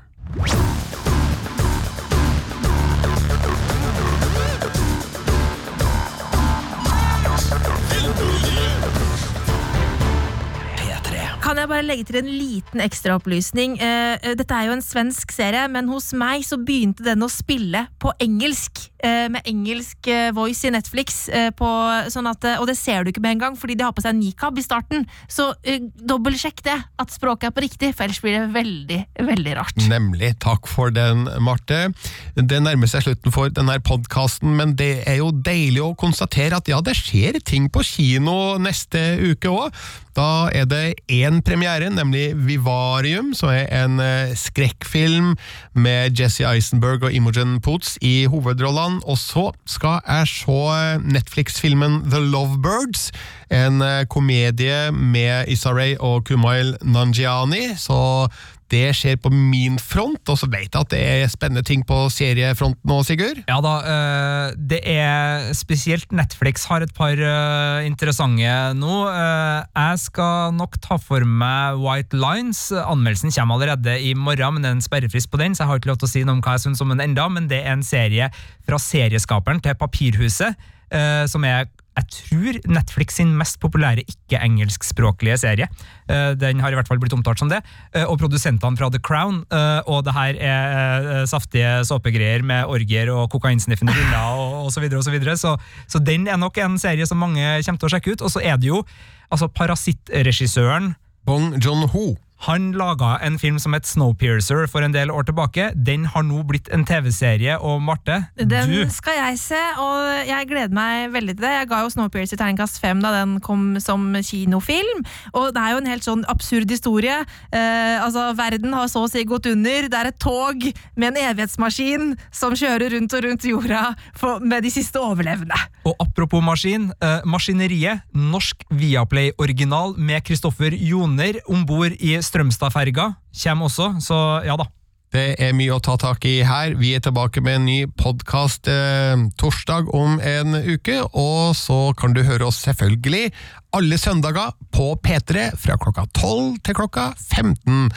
Kan 11.51 11.59
jeg 11.59 11.67
bare 11.67 11.83
legge 11.83 12.05
til 12.07 12.15
en 12.21 12.29
liten 12.31 12.79
ekstraopplysning? 12.79 13.73
Eh, 13.75 14.13
eh, 14.23 14.35
dette 14.39 14.55
er 14.55 14.69
jo 14.69 14.75
en 14.77 14.83
svensk 14.85 15.33
serie, 15.35 15.65
men 15.67 15.89
hos 15.91 16.13
meg 16.15 16.45
så 16.47 16.55
begynte 16.55 17.03
den 17.03 17.25
å 17.25 17.27
spille 17.27 17.89
på 17.99 18.13
engelsk. 18.23 18.85
Eh, 19.03 19.25
med 19.33 19.43
engelsk 19.49 20.07
voice 20.37 20.69
i 20.69 20.71
Netflix. 20.71 21.25
På, 21.57 21.67
sånn 22.13 22.29
at, 22.29 22.45
og 22.61 22.67
det 22.69 22.77
ser 22.79 23.03
du 23.03 23.09
ikke 23.11 23.23
med 23.23 23.35
en 23.35 23.41
gang, 23.41 23.57
fordi 23.59 23.75
de 23.75 23.83
har 23.83 23.91
på 23.91 24.03
seg 24.05 24.15
nikab 24.15 24.59
i 24.61 24.63
starten. 24.63 25.03
Så 25.27 25.49
uh, 25.51 25.87
dobbeltsjekk 25.97 26.61
det, 26.67 26.75
at 27.01 27.11
språket 27.11 27.49
er 27.49 27.55
på 27.55 27.63
riktig, 27.65 27.89
for 27.97 28.05
ellers 28.05 28.21
blir 28.23 28.37
det 28.37 28.53
veldig, 28.53 28.99
veldig 29.31 29.55
rart. 29.57 29.81
Nemlig. 29.89 30.35
Takk 30.43 30.69
for 30.69 30.93
den, 30.93 31.25
Marte. 31.43 31.89
Det 32.37 32.61
nærmer 32.61 32.91
seg 32.91 33.07
slutten 33.07 33.33
for 33.33 33.51
denne 33.51 33.79
podkasten, 33.83 34.53
men 34.59 34.77
det 34.79 35.01
er 35.09 35.19
jo 35.19 35.33
deilig 35.33 35.81
å 35.83 35.95
konstatere 35.99 36.61
at 36.61 36.71
ja, 36.71 36.79
det 36.85 36.95
skjer 37.01 37.41
ting 37.41 37.67
på 37.73 37.83
kino 37.87 38.37
neste 38.61 39.01
uke 39.33 39.51
òg. 39.51 39.81
Da 40.17 40.49
er 40.51 40.65
det 40.67 40.95
én 41.07 41.39
premiere, 41.45 41.87
nemlig 41.89 42.33
Vivarium, 42.35 43.31
som 43.37 43.49
er 43.53 43.69
en 43.71 43.99
eh, 44.03 44.33
skrekkfilm 44.35 45.35
med 45.73 46.19
Jesse 46.19 46.43
Eisenberg 46.43 47.05
og 47.07 47.15
Imogen 47.15 47.61
Poots 47.63 47.95
i 48.01 48.25
hovedrollene. 48.27 48.99
Og 49.07 49.17
så 49.17 49.49
skal 49.65 50.01
jeg 50.03 50.27
se 50.33 50.57
eh, 50.75 51.05
Netflix-filmen 51.15 52.01
The 52.11 52.19
Lovebirds, 52.19 53.11
en 53.51 53.81
eh, 53.81 54.03
komedie 54.11 54.91
med 54.91 55.47
Issa 55.47 55.71
Rae 55.71 55.95
og 55.99 56.25
Kumail 56.27 56.75
Nanjiani. 56.83 57.71
Så 57.79 58.27
det 58.71 58.93
skjer 58.95 59.17
på 59.21 59.31
min 59.33 59.77
front, 59.81 60.21
og 60.31 60.39
så 60.39 60.47
vet 60.51 60.69
jeg 60.69 60.79
at 60.79 60.91
det 60.93 61.01
er 61.01 61.31
spennende 61.31 61.63
ting 61.67 61.83
på 61.87 61.97
seriefronten 62.13 62.87
nå, 62.87 63.01
Sigurd. 63.05 63.41
Ja 63.49 63.59
da, 63.63 63.73
eh, 63.93 64.55
det 64.71 64.81
er 64.87 65.51
spesielt 65.57 66.11
Netflix 66.15 66.65
har 66.71 66.85
et 66.85 66.93
par 66.95 67.15
eh, 67.15 67.87
interessante 67.87 68.55
nå. 68.77 68.95
Eh, 69.11 69.59
jeg 69.75 70.01
skal 70.05 70.55
nok 70.57 70.79
ta 70.83 70.97
for 71.01 71.25
meg 71.27 71.79
White 71.81 72.17
Lines. 72.17 72.69
Anmeldelsen 72.71 73.33
kommer 73.35 73.59
allerede 73.59 73.97
i 73.99 74.13
morgen, 74.15 74.55
men 74.55 74.63
det 74.65 74.71
er 74.71 74.79
en 74.79 74.85
sperrefrist 74.85 75.31
på 75.31 75.41
den, 75.41 75.55
så 75.55 75.65
jeg 75.65 75.71
har 75.71 75.81
ikke 75.81 75.93
lov 75.93 76.01
til 76.01 76.09
å 76.09 76.13
si 76.15 76.25
noe 76.25 76.39
om 76.39 76.43
hva 76.45 76.57
jeg 76.57 76.67
syns 76.67 76.83
om 76.83 76.93
den 76.93 77.03
enda, 77.03 77.27
men 77.31 77.51
det 77.51 77.63
er 77.65 77.75
en 77.75 77.85
serie 77.85 78.31
fra 78.67 78.79
serieskaperen 78.81 79.63
til 79.63 79.77
Papirhuset, 79.79 80.69
Uh, 80.91 81.23
som 81.23 81.45
er 81.47 81.69
jeg 81.97 82.07
tror 82.15 82.59
Netflix 82.71 83.17
sin 83.19 83.33
mest 83.37 83.57
populære 83.59 84.05
ikke-engelskspråklige 84.07 85.37
serie. 85.41 85.67
Eh, 86.07 86.33
Den 86.39 86.59
har 86.63 86.71
i 86.71 86.75
hvert 86.79 86.87
fall 86.87 86.99
blitt 87.01 87.13
omtalt 87.13 87.39
som 87.39 87.49
det. 87.51 87.59
Eh, 87.93 88.05
Og 88.05 88.17
produsentene 88.19 88.77
fra 88.77 88.89
The 88.89 88.99
Crown. 88.99 89.45
eh, 89.51 89.81
Og 89.87 90.03
det 90.05 90.13
her 90.13 90.35
er 90.39 91.25
saftige 91.27 91.83
såpegreier 91.85 92.43
med 92.43 92.65
orgier 92.65 93.09
og 93.11 93.29
kokainsniffende 93.31 93.91
hunder 93.93 94.23
og 94.39 94.65
og 94.65 94.71
så 94.71 94.79
videre 94.79 94.99
og 94.99 95.03
så 95.03 95.11
videre. 95.11 95.35
Så, 95.37 95.57
så 95.87 95.99
den 95.99 96.27
er 96.27 96.37
nok 96.37 96.57
en 96.57 96.77
serie 96.79 97.05
som 97.05 97.17
mange 97.17 97.41
kommer 97.65 97.79
til 97.79 97.89
å 97.89 97.91
sjekke 97.91 98.13
ut. 98.13 98.21
Og 98.21 98.29
så 98.31 98.39
er 98.43 98.57
det 98.57 98.67
jo 98.71 98.83
altså 99.31 99.47
Parasittregissøren 99.51 100.95
Bong 101.25 101.53
Joon-ho. 101.61 102.15
Han 102.47 102.71
laga 102.73 103.19
en 103.21 103.35
film 103.37 103.59
som 103.61 103.75
het 103.77 103.85
Snowpiercer 103.85 104.65
for 104.69 104.81
en 104.81 104.93
del 104.95 105.11
år 105.13 105.27
tilbake. 105.27 105.67
Den 105.77 106.07
har 106.09 106.23
nå 106.25 106.39
blitt 106.49 106.71
en 106.73 106.81
TV-serie, 106.89 107.59
og 107.61 107.83
Marte, 107.85 108.15
Den 108.33 108.71
du 108.71 108.79
skal 108.89 109.19
jeg 109.19 109.37
se, 109.43 109.59
og 109.77 110.25
jeg 110.25 110.47
gleder 110.49 110.73
meg 110.73 111.11
veldig 111.13 111.35
til 111.35 111.45
det. 111.45 111.51
Jeg 111.59 111.69
ga 111.69 111.81
jo 111.83 111.91
Snowpiercer 111.93 112.39
terningkast 112.41 112.79
fem 112.81 113.03
da 113.03 113.11
den 113.19 113.35
kom 113.45 113.75
som 113.83 114.07
kinofilm. 114.25 115.03
Og 115.35 115.51
det 115.53 115.61
er 115.61 115.75
jo 115.75 115.81
en 115.83 115.91
helt 115.91 116.07
sånn 116.07 116.23
absurd 116.33 116.73
historie. 116.73 117.19
Eh, 117.53 118.01
altså, 118.01 118.31
Verden 118.37 118.73
har 118.73 118.89
så 118.89 119.05
å 119.05 119.11
si 119.11 119.21
gått 119.29 119.51
under. 119.51 119.91
Det 119.91 120.01
er 120.01 120.09
et 120.09 120.19
tog 120.21 120.65
med 120.95 121.11
en 121.11 121.21
evighetsmaskin 121.21 122.15
som 122.33 122.57
kjører 122.57 122.95
rundt 122.95 123.13
og 123.19 123.25
rundt 123.27 123.47
jorda 123.51 123.83
for, 124.17 124.41
med 124.41 124.65
de 124.65 124.73
siste 124.73 124.97
overlevende. 124.97 125.61
Og 125.85 125.93
apropos 126.01 126.41
maskin, 126.41 126.89
eh, 127.05 127.21
Maskineriet, 127.25 128.01
norsk 128.17 128.65
Viaplay-original 128.73 129.93
med 129.97 130.25
Kristoffer 130.25 130.73
Joner 130.73 131.37
om 131.45 131.61
bord 131.69 131.93
i 132.01 132.17
Strømstadferga, 132.31 133.11
kommer 133.43 133.67
også, 133.67 133.93
så 133.99 134.21
ja 134.47 134.55
da. 134.59 134.71
Det 135.11 135.33
er 135.43 135.51
mye 135.51 135.75
å 135.75 135.81
ta 135.83 135.97
tak 135.99 136.23
i 136.23 136.37
her. 136.47 136.77
Vi 136.79 136.93
er 136.95 137.01
tilbake 137.03 137.41
med 137.43 137.57
en 137.57 137.65
ny 137.67 137.79
podkast 137.99 138.69
eh, 138.71 139.19
torsdag 139.35 139.89
om 139.91 140.21
en 140.23 140.55
uke, 140.55 141.01
og 141.11 141.51
så 141.59 141.91
kan 141.99 142.15
du 142.15 142.21
høre 142.23 142.47
oss 142.47 142.61
selvfølgelig 142.63 143.33
alle 143.75 143.97
søndager 143.99 144.51
på 144.71 144.91
P3 145.03 145.49
fra 145.59 145.77
klokka 145.79 146.05
12 146.17 146.59
til 146.65 146.77
klokka 146.77 147.05
15. 147.17 147.91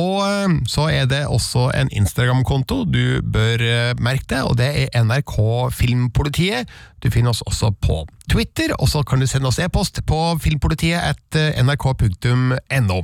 Og 0.00 0.16
eh, 0.26 0.56
så 0.70 0.88
er 0.90 1.06
det 1.10 1.24
også 1.26 1.68
en 1.76 1.90
Instagram-konto 1.94 2.82
du 2.88 3.20
bør 3.22 3.62
eh, 3.64 3.92
merke 4.02 4.26
deg, 4.32 4.48
og 4.48 4.58
det 4.60 4.70
er 4.84 5.04
NRK 5.04 5.36
Filmpolitiet. 5.76 6.70
Du 7.00 7.10
finner 7.10 7.34
oss 7.34 7.44
også 7.46 7.70
på 7.82 8.02
Twitter, 8.30 8.74
og 8.78 8.90
så 8.90 9.02
kan 9.06 9.22
du 9.22 9.26
sende 9.30 9.50
oss 9.50 9.58
e-post 9.62 10.02
på 10.06 10.20
filmpolitiet 10.42 11.00
at 11.00 11.40
nrk.no. 11.64 13.00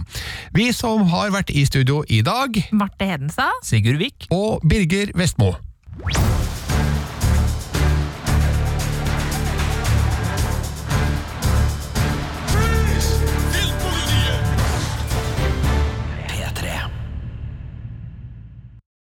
Vi 0.55 0.69
som 0.77 1.09
har 1.15 1.33
vært 1.35 1.55
i 1.55 1.65
studio 1.67 2.03
i 2.09 2.23
dag 2.27 2.61
Marte 2.73 3.09
Hedenstad. 3.09 3.65
Sigurd 3.67 4.03
Vik. 4.03 4.29
Og 4.35 4.61
Birger 4.67 5.15
Vestmo. 5.17 5.55